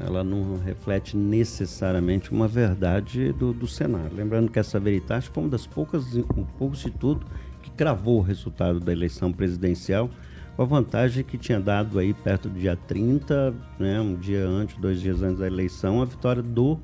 Ela 0.00 0.24
não 0.24 0.58
reflete 0.58 1.16
necessariamente 1.16 2.32
uma 2.32 2.48
verdade 2.48 3.32
do, 3.32 3.52
do 3.52 3.66
cenário. 3.66 4.16
Lembrando 4.16 4.50
que 4.50 4.58
essa 4.58 4.80
Veritas 4.80 5.26
foi 5.26 5.42
uma 5.42 5.50
das 5.50 5.66
poucas, 5.66 6.16
um 6.16 6.44
pouco 6.58 6.74
instituto 6.74 7.26
que 7.62 7.70
cravou 7.70 8.18
o 8.18 8.22
resultado 8.22 8.80
da 8.80 8.90
eleição 8.90 9.32
presidencial, 9.32 10.08
com 10.56 10.62
a 10.62 10.66
vantagem 10.66 11.22
que 11.22 11.38
tinha 11.38 11.60
dado 11.60 11.98
aí 11.98 12.12
perto 12.12 12.48
do 12.48 12.58
dia 12.58 12.76
30, 12.76 13.54
né, 13.78 14.00
um 14.00 14.14
dia 14.14 14.46
antes, 14.46 14.76
dois 14.76 15.00
dias 15.00 15.22
antes 15.22 15.38
da 15.38 15.46
eleição, 15.46 16.02
a 16.02 16.04
vitória 16.04 16.42
do 16.42 16.78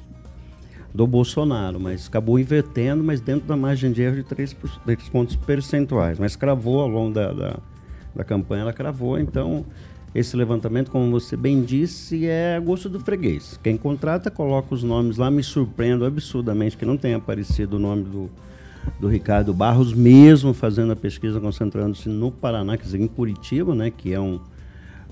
do 0.94 1.06
Bolsonaro, 1.06 1.78
mas 1.78 2.08
acabou 2.08 2.38
invertendo, 2.38 3.04
mas 3.04 3.20
dentro 3.20 3.46
da 3.46 3.56
margem 3.56 3.92
de 3.92 4.02
erro 4.02 4.16
de 4.16 4.22
3, 4.22 4.56
pontos 5.12 5.36
percentuais. 5.36 6.18
Mas 6.18 6.34
cravou 6.34 6.80
ao 6.80 6.88
longo 6.88 7.12
da, 7.14 7.32
da, 7.32 7.58
da 8.14 8.24
campanha, 8.24 8.62
ela 8.62 8.72
cravou. 8.72 9.18
Então, 9.18 9.64
esse 10.14 10.36
levantamento, 10.36 10.90
como 10.90 11.10
você 11.10 11.36
bem 11.36 11.62
disse, 11.62 12.26
é 12.26 12.56
a 12.56 12.60
gosto 12.60 12.88
do 12.88 12.98
freguês. 12.98 13.58
Quem 13.62 13.76
contrata, 13.76 14.30
coloca 14.30 14.74
os 14.74 14.82
nomes 14.82 15.18
lá. 15.18 15.30
Me 15.30 15.42
surpreendo 15.42 16.04
absurdamente 16.04 16.76
que 16.76 16.86
não 16.86 16.96
tenha 16.96 17.16
aparecido 17.18 17.76
o 17.76 17.78
nome 17.78 18.04
do, 18.04 18.30
do 18.98 19.08
Ricardo 19.08 19.52
Barros, 19.52 19.92
mesmo 19.92 20.54
fazendo 20.54 20.92
a 20.92 20.96
pesquisa, 20.96 21.38
concentrando-se 21.40 22.08
no 22.08 22.30
Paraná, 22.30 22.76
quer 22.76 22.84
dizer, 22.84 23.00
em 23.00 23.06
Curitiba, 23.06 23.74
né, 23.74 23.90
que 23.90 24.12
é 24.12 24.20
um, 24.20 24.40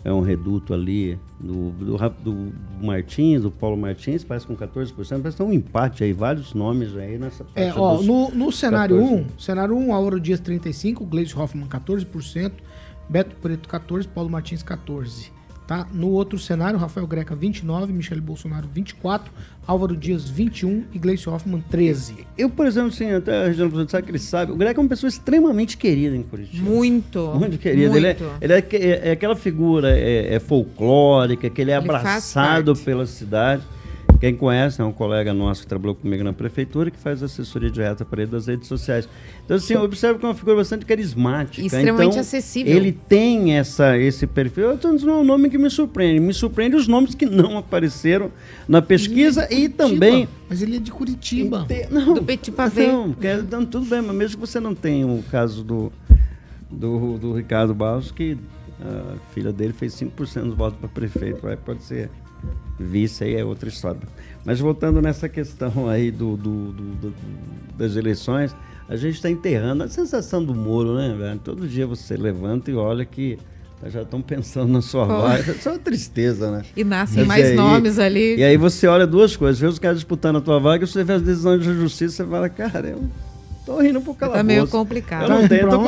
é 0.03 0.13
um 0.13 0.21
reduto 0.23 0.73
ali 0.73 1.19
do, 1.39 1.71
do, 1.73 1.97
do 2.23 2.53
Martins, 2.81 3.43
do 3.43 3.51
Paulo 3.51 3.77
Martins, 3.77 4.25
parece 4.25 4.47
com 4.47 4.57
14%, 4.57 4.95
parece 4.95 5.37
que 5.37 5.37
tem 5.37 5.47
um 5.47 5.53
empate 5.53 6.05
aí, 6.05 6.13
vários 6.13 6.55
nomes 6.55 6.97
aí 6.97 7.19
nessa 7.19 7.45
É, 7.55 7.67
faixa 7.67 7.81
ó, 7.81 7.97
dos 7.97 8.07
no, 8.07 8.31
no 8.31 8.51
cenário 8.51 8.97
14. 8.97 9.25
1, 9.35 9.39
cenário 9.39 9.77
1, 9.77 9.93
Auro 9.93 10.19
Dias 10.19 10.41
35, 10.41 11.05
Gleisi 11.05 11.37
Hoffmann 11.37 11.69
14%, 11.69 12.53
Beto 13.09 13.35
Preto 13.37 13.69
14, 13.69 14.07
Paulo 14.09 14.31
Martins 14.31 14.63
14. 14.63 15.35
Tá? 15.67 15.85
No 15.93 16.11
outro 16.11 16.39
cenário, 16.39 16.79
Rafael 16.79 17.09
Greca 17.09 17.35
29, 17.35 17.93
Michele 17.93 18.21
Bolsonaro 18.21 18.69
24, 18.73 19.33
Álvaro 19.67 19.97
Dias 19.97 20.29
21 20.31 20.85
e 20.93 20.99
Gleisi 20.99 21.29
Hoffmann 21.29 21.61
13. 21.69 22.25
Eu, 22.39 22.49
por 22.49 22.67
exemplo, 22.69 22.91
assim, 22.91 23.11
até 23.11 23.43
a 23.43 23.47
Regina 23.49 23.69
sabe 23.89 24.05
que 24.05 24.13
ele 24.13 24.19
sabe, 24.21 24.53
o 24.53 24.57
Greco 24.57 24.79
é 24.79 24.83
uma 24.85 24.89
pessoa 24.89 25.09
extremamente 25.09 25.77
querida 25.77 26.15
em 26.15 26.23
Curitiba. 26.23 26.65
Muito. 26.71 27.19
Muito 27.35 27.59
querido. 27.59 27.97
Ele, 27.97 28.07
é, 28.07 28.15
muito. 28.17 28.33
ele 28.41 28.53
é, 28.53 28.63
que- 28.63 28.77
é- 28.77 29.09
é 29.09 29.11
aquela 29.11 29.35
figura 29.35 29.91
é, 29.91 30.37
é 30.37 30.39
folclórica, 30.39 31.51
que 31.51 31.61
ele 31.61 31.73
é 31.73 31.75
Ele 31.79 31.85
abraçado 31.85 32.77
pela 32.77 33.05
cidade. 33.05 33.63
Quem 34.19 34.35
conhece 34.35 34.81
é 34.81 34.85
um 34.85 34.93
colega 34.93 35.35
nosso 35.35 35.63
que 35.63 35.67
trabalhou 35.67 35.95
comigo 35.95 36.25
na 36.25 36.33
prefeitura, 36.33 36.91
que 36.91 36.99
faz 36.99 37.23
assessoria 37.23 37.71
direta 37.71 38.05
para 38.05 38.23
ele 38.23 38.31
das 38.31 38.47
redes 38.47 38.67
sociais. 38.67 39.07
Então, 39.45 39.57
assim, 39.57 39.75
eu 39.75 39.83
observo 39.83 40.19
que 40.19 40.25
é 40.25 40.29
uma 40.29 40.35
figura 40.35 40.57
bastante 40.57 40.87
carismática. 40.87 41.65
Extremamente 41.65 42.11
então, 42.11 42.21
acessível. 42.21 42.75
Ele 42.75 42.93
tem 42.93 43.57
essa, 43.59 43.97
esse 43.99 44.27
perfil. 44.27 44.75
Dizendo, 44.77 45.05
não 45.07 45.15
é 45.15 45.17
um 45.19 45.25
nome 45.25 45.51
que 45.51 45.59
me 45.59 45.69
surpreende. 45.69 46.19
Me 46.21 46.33
surpreende 46.33 46.77
os 46.77 46.89
nomes 46.89 47.15
que 47.15 47.27
não 47.27 47.59
apareceram 47.59 48.31
na 48.67 48.81
pesquisa 48.81 49.47
e 49.53 49.69
também... 49.69 50.27
Mas 50.49 50.63
ele 50.63 50.77
é 50.77 50.81
de 50.81 50.91
Curitiba. 50.91 51.67
Inte- 51.69 51.89
Não, 51.93 52.15
Do 52.15 52.23
Petit 52.23 52.53
Pavé. 52.53 52.87
não, 52.87 53.13
que 53.13 53.27
é- 53.27 53.43
não, 53.43 53.67
tudo 53.67 53.85
bem, 53.87 54.01
mas 54.01 54.17
mesmo 54.17 54.41
que 54.41 54.47
você 54.47 54.59
não 54.61 54.75
tenha 54.75 55.07
o 55.07 55.23
caso 55.31 55.63
do, 55.63 55.93
do, 56.71 57.19
do 57.19 57.33
Ricardo 57.35 57.75
Barros, 57.75 58.11
que 58.11 58.39
a 58.81 59.17
filha 59.35 59.53
dele 59.53 59.73
fez 59.73 59.93
5% 59.95 60.43
dos 60.45 60.55
votos 60.55 60.79
para 60.79 60.89
prefeito, 60.89 61.47
aí 61.47 61.57
pode 61.57 61.83
ser 61.83 62.11
vice, 62.79 63.25
aí 63.25 63.35
é 63.37 63.45
outra 63.45 63.69
história. 63.69 64.01
Mas 64.45 64.61
voltando 64.61 65.01
nessa 65.03 65.29
questão 65.29 65.89
aí 65.89 66.11
do, 66.11 66.37
do- 66.37 66.73
do- 66.73 66.95
do- 66.95 67.15
das 67.77 67.97
eleições, 67.97 68.55
a 68.89 68.97
gente 68.97 69.15
está 69.17 69.29
enterrando 69.31 69.83
a 69.85 69.89
sensação 69.89 70.45
do 70.45 70.55
muro, 70.55 70.95
né, 70.95 71.15
velho? 71.19 71.41
Todo 71.43 71.67
dia 71.67 71.87
você 71.87 72.17
levanta 72.17 72.71
e 72.71 72.75
olha 72.75 73.05
que 73.05 73.39
já 73.89 74.03
estão 74.03 74.23
pensando 74.23 74.73
na 74.73 74.81
sua 74.81 75.05
Oh. 75.05 75.23
vaga. 75.23 75.53
Isso 75.53 75.69
é 75.69 75.73
uma 75.73 75.79
tristeza, 75.79 76.51
né? 76.51 76.63
E 76.77 76.83
nascem 76.85 77.19
Mas 77.25 77.29
mais 77.29 77.47
aí- 77.51 77.57
nomes 77.57 77.99
ali. 77.99 78.37
E 78.37 78.45
aí 78.45 78.57
você 78.57 78.87
olha 78.87 79.07
duas 79.07 79.37
coisas, 79.37 79.59
vê 79.61 79.67
os 79.67 79.79
caras 79.79 79.99
disputando 79.99 80.37
a 80.37 80.41
tua 80.41 80.59
vaga, 80.59 80.85
e 80.85 80.87
você 80.87 81.03
vê 81.05 81.15
as 81.15 81.23
decisões 81.23 81.65
da 81.67 81.73
justiça, 81.75 82.25
você 82.25 82.31
fala, 82.31 82.49
cara, 82.49 82.89
eu 82.89 83.05
tô 83.67 83.79
rindo 83.81 84.01
pro 84.01 84.15
calabouço. 84.15 84.39
Tá 84.39 84.45
meio 84.45 84.67
complicado. 84.69 85.23
Eu 85.23 85.29
Tá 85.29 85.35
não 85.35 85.41
indo 85.41 85.49
tenho, 85.49 85.61
pra 85.63 85.71
tô 85.73 85.79
com- 85.79 85.85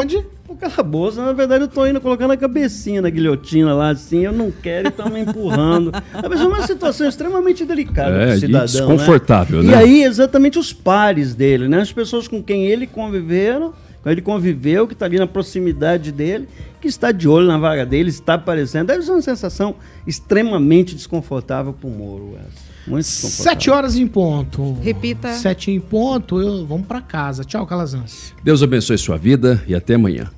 pro 0.49 0.69
calabouço, 0.69 1.21
na 1.21 1.33
verdade 1.33 1.65
eu 1.65 1.69
tô 1.69 1.87
indo 1.87 2.01
colocando 2.01 2.33
a 2.33 2.37
cabecinha 2.37 3.03
na 3.03 3.11
guilhotina 3.11 3.75
lá, 3.75 3.91
assim, 3.91 4.25
eu 4.25 4.33
não 4.33 4.51
quero 4.51 4.89
e 4.89 4.91
estão 4.91 5.09
me 5.11 5.21
empurrando. 5.21 5.93
Mas 6.29 6.41
é 6.41 6.47
uma 6.47 6.67
situação 6.67 7.07
extremamente 7.07 7.65
delicada 7.65 8.17
É, 8.17 8.27
pro 8.27 8.35
e 8.37 8.41
cidadão, 8.41 8.67
desconfortável, 8.67 9.63
né? 9.63 9.73
né? 9.73 9.73
E 9.73 9.77
aí, 9.77 10.03
exatamente 10.05 10.59
os 10.59 10.73
pares 10.73 11.35
dele, 11.35 11.69
né? 11.69 11.81
As 11.81 11.93
pessoas 11.93 12.27
com 12.27 12.43
quem 12.43 12.67
ele 12.67 12.87
conviveram, 12.87 13.73
com 14.03 14.11
ele 14.11 14.23
conviveu, 14.23 14.87
que 14.87 14.95
está 14.95 15.05
ali 15.07 15.19
na 15.19 15.27
proximidade 15.27 16.11
dele, 16.11 16.49
que 16.81 16.89
está 16.89 17.13
de 17.13 17.29
olho 17.29 17.47
na 17.47 17.59
vaga 17.59 17.85
dele, 17.85 18.09
está 18.09 18.35
aparecendo. 18.35 18.87
Deve 18.87 19.03
ser 19.03 19.11
uma 19.13 19.23
sensação 19.23 19.75
extremamente 20.07 20.95
desconfortável 20.95 21.73
pro 21.73 21.91
Moro, 21.91 22.37
essa. 22.41 22.69
Muito. 22.89 23.05
Sete 23.05 23.69
horas 23.71 23.97
em 23.97 24.07
ponto. 24.07 24.79
Repita. 24.81 25.35
Sete 25.35 25.71
em 25.71 25.79
ponto, 25.79 26.41
eu, 26.41 26.65
vamos 26.67 26.87
pra 26.87 27.03
casa. 27.03 27.45
Tchau, 27.45 27.67
Calazans. 27.67 28.35
Deus 28.43 28.63
abençoe 28.63 28.97
sua 28.97 29.19
vida 29.19 29.63
e 29.69 29.75
até 29.75 29.95
amanhã. 29.95 30.31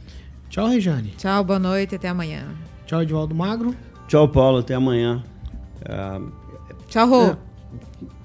Tchau, 0.51 0.67
Rejane. 0.69 1.11
Tchau, 1.17 1.45
boa 1.45 1.59
noite, 1.59 1.95
até 1.95 2.09
amanhã. 2.09 2.45
Tchau, 2.87 3.03
Edivaldo 3.03 3.35
Magro. 3.35 3.75
Tchau, 4.09 4.29
Paulo, 4.29 4.59
até 4.59 4.75
amanhã. 4.75 5.23
Ah, 5.89 6.21
Tchau, 6.89 7.09
Rô. 7.09 7.23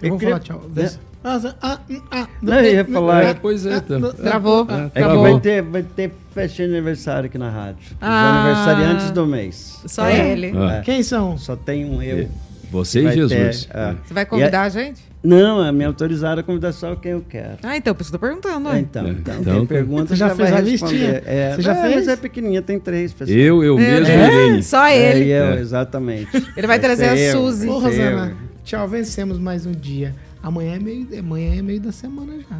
Eu 0.02 0.10
vou 0.10 0.18
queria- 0.18 0.36
falar 0.36 0.40
tchau. 0.40 0.62
Vê 0.70 0.88
se- 0.88 1.00
Ah, 1.28 1.80
ah, 2.12 2.28
Não, 2.42 2.54
eu 2.60 2.74
ia 2.76 2.86
falar- 2.86 3.36
Pois 3.42 3.66
é, 3.66 3.80
tá. 3.80 3.96
Travou. 4.22 4.68
ah, 4.70 4.84
É 4.86 4.86
que 4.86 5.06
Travou. 5.08 5.24
vai 5.24 5.40
ter, 5.40 5.62
vai 5.64 5.82
ter 5.84 6.12
festinha 6.34 6.68
de 6.68 6.74
aniversário 6.76 7.26
aqui 7.28 7.38
na 7.38 7.50
rádio. 7.50 7.80
Os 7.94 7.98
Ah. 8.00 8.44
aniversariantes 8.44 9.12
do 9.12 9.26
mês. 9.26 9.82
Só 9.88 10.06
É? 10.06 10.30
ele. 10.32 10.52
Quem 10.84 11.02
são? 11.02 11.36
Só 11.38 11.56
tem 11.56 11.84
um 11.86 12.00
eu. 12.02 12.30
Você 12.72 13.02
e 13.08 13.12
Jesus. 13.12 13.66
ter, 13.66 13.76
é. 13.78 13.96
Você 14.06 14.14
vai 14.14 14.26
convidar 14.26 14.64
a 14.64 14.70
gente? 14.70 15.02
Não, 15.26 15.66
é 15.66 15.72
me 15.72 15.84
autorizaram 15.84 16.40
a 16.42 16.44
convidar 16.44 16.72
só 16.72 16.96
quem 16.96 17.12
eu 17.14 17.26
quero. 17.28 17.58
Ah, 17.64 17.76
então, 17.76 17.94
por 17.96 18.02
isso 18.04 18.12
que 18.12 18.18
perguntando. 18.18 18.70
É, 18.70 18.80
então, 18.80 19.06
É, 19.08 19.10
então, 19.12 19.40
então- 19.42 19.56
quem 19.58 19.66
pergunta 19.66 20.08
Você 20.08 20.16
já 20.16 20.28
vai 20.28 20.36
fez 20.38 20.54
a 20.54 20.62
listinha? 20.62 21.22
É, 21.26 21.56
Você 21.56 21.62
já 21.62 21.76
é, 21.76 21.82
fez? 21.82 21.96
Mas 21.96 22.08
é 22.08 22.16
pequenininha, 22.16 22.62
tem 22.62 22.80
três 22.80 23.12
pessoas. 23.14 23.38
Eu, 23.38 23.64
eu 23.64 23.78
mesmo, 23.78 24.08
É. 24.08 24.62
Só 24.62 24.86
É, 24.86 24.98
ele. 25.16 25.26
e 25.26 25.32
eu, 25.32 25.44
É. 25.46 25.60
exatamente. 25.60 26.30
Ele 26.56 26.68
vai 26.68 26.80
trazer 26.80 27.06
ser 27.06 27.10
a 27.12 27.18
eu, 27.18 27.32
Suzy. 27.42 27.68
Ô, 27.68 27.80
vai 27.80 27.92
Rosana, 27.92 28.38
tchau, 28.64 28.88
vencemos 28.88 29.38
mais 29.40 29.66
um 29.66 29.72
dia. 29.72 30.16
Amanhã 30.44 30.76
é 30.76 30.80
meio, 30.80 31.08
amanhã 31.20 31.58
é 31.58 31.62
meio 31.62 31.80
da 31.82 31.92
semana 31.92 32.34
já. 32.48 32.58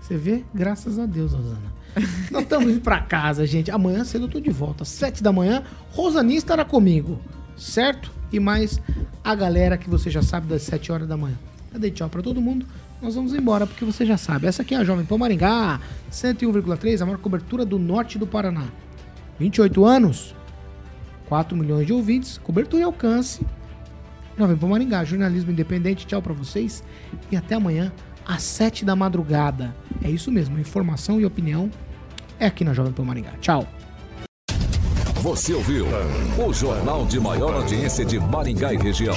Você 0.00 0.16
vê? 0.16 0.42
Graças 0.54 0.98
a 0.98 1.06
Deus, 1.06 1.32
Rosana. 1.32 1.76
Nós 2.30 2.42
estamos 2.42 2.70
indo 2.70 2.80
pra 2.80 3.00
casa, 3.00 3.46
gente. 3.46 3.70
Amanhã 3.70 4.04
cedo 4.04 4.26
eu 4.26 4.28
tô 4.28 4.40
de 4.40 4.50
volta. 4.50 4.84
Sete 4.84 5.22
da 5.22 5.32
manhã, 5.32 5.62
Rosaninha 5.92 6.38
estará 6.38 6.64
comigo. 6.64 7.18
Certo? 7.56 8.10
E 8.32 8.38
mais 8.38 8.80
a 9.24 9.34
galera 9.34 9.78
que 9.78 9.88
você 9.88 10.10
já 10.10 10.20
sabe 10.20 10.46
das 10.46 10.62
sete 10.62 10.92
horas 10.92 11.08
da 11.08 11.16
manhã. 11.16 11.36
Dei 11.78 11.90
tchau 11.90 12.08
pra 12.08 12.22
todo 12.22 12.40
mundo. 12.40 12.66
Nós 13.00 13.14
vamos 13.14 13.34
embora, 13.34 13.66
porque 13.66 13.84
você 13.84 14.06
já 14.06 14.16
sabe. 14.16 14.46
Essa 14.46 14.62
aqui 14.62 14.74
é 14.74 14.78
a 14.78 14.84
Jovem 14.84 15.04
Pan 15.04 15.18
Maringá, 15.18 15.80
101,3, 16.10 17.02
a 17.02 17.06
maior 17.06 17.18
cobertura 17.18 17.64
do 17.64 17.78
norte 17.78 18.18
do 18.18 18.26
Paraná. 18.26 18.64
28 19.38 19.84
anos, 19.84 20.34
4 21.28 21.56
milhões 21.56 21.86
de 21.86 21.92
ouvintes, 21.92 22.38
cobertura 22.38 22.82
e 22.82 22.84
alcance. 22.84 23.44
Jovem 24.38 24.56
Pan 24.56 24.68
Maringá, 24.68 25.04
jornalismo 25.04 25.50
independente. 25.50 26.06
Tchau 26.06 26.22
pra 26.22 26.32
vocês 26.32 26.82
e 27.30 27.36
até 27.36 27.54
amanhã 27.54 27.92
às 28.26 28.42
7 28.42 28.84
da 28.84 28.96
madrugada. 28.96 29.74
É 30.02 30.10
isso 30.10 30.32
mesmo, 30.32 30.58
informação 30.58 31.20
e 31.20 31.26
opinião 31.26 31.70
é 32.38 32.46
aqui 32.46 32.64
na 32.64 32.74
Jovem 32.74 32.92
Pan 32.92 33.04
Maringá. 33.04 33.32
Tchau. 33.40 33.66
Você 35.22 35.54
ouviu 35.54 35.86
o 36.38 36.52
jornal 36.52 37.04
de 37.06 37.18
maior 37.18 37.54
audiência 37.54 38.04
de 38.04 38.18
Maringá 38.18 38.72
e 38.72 38.76
região. 38.76 39.16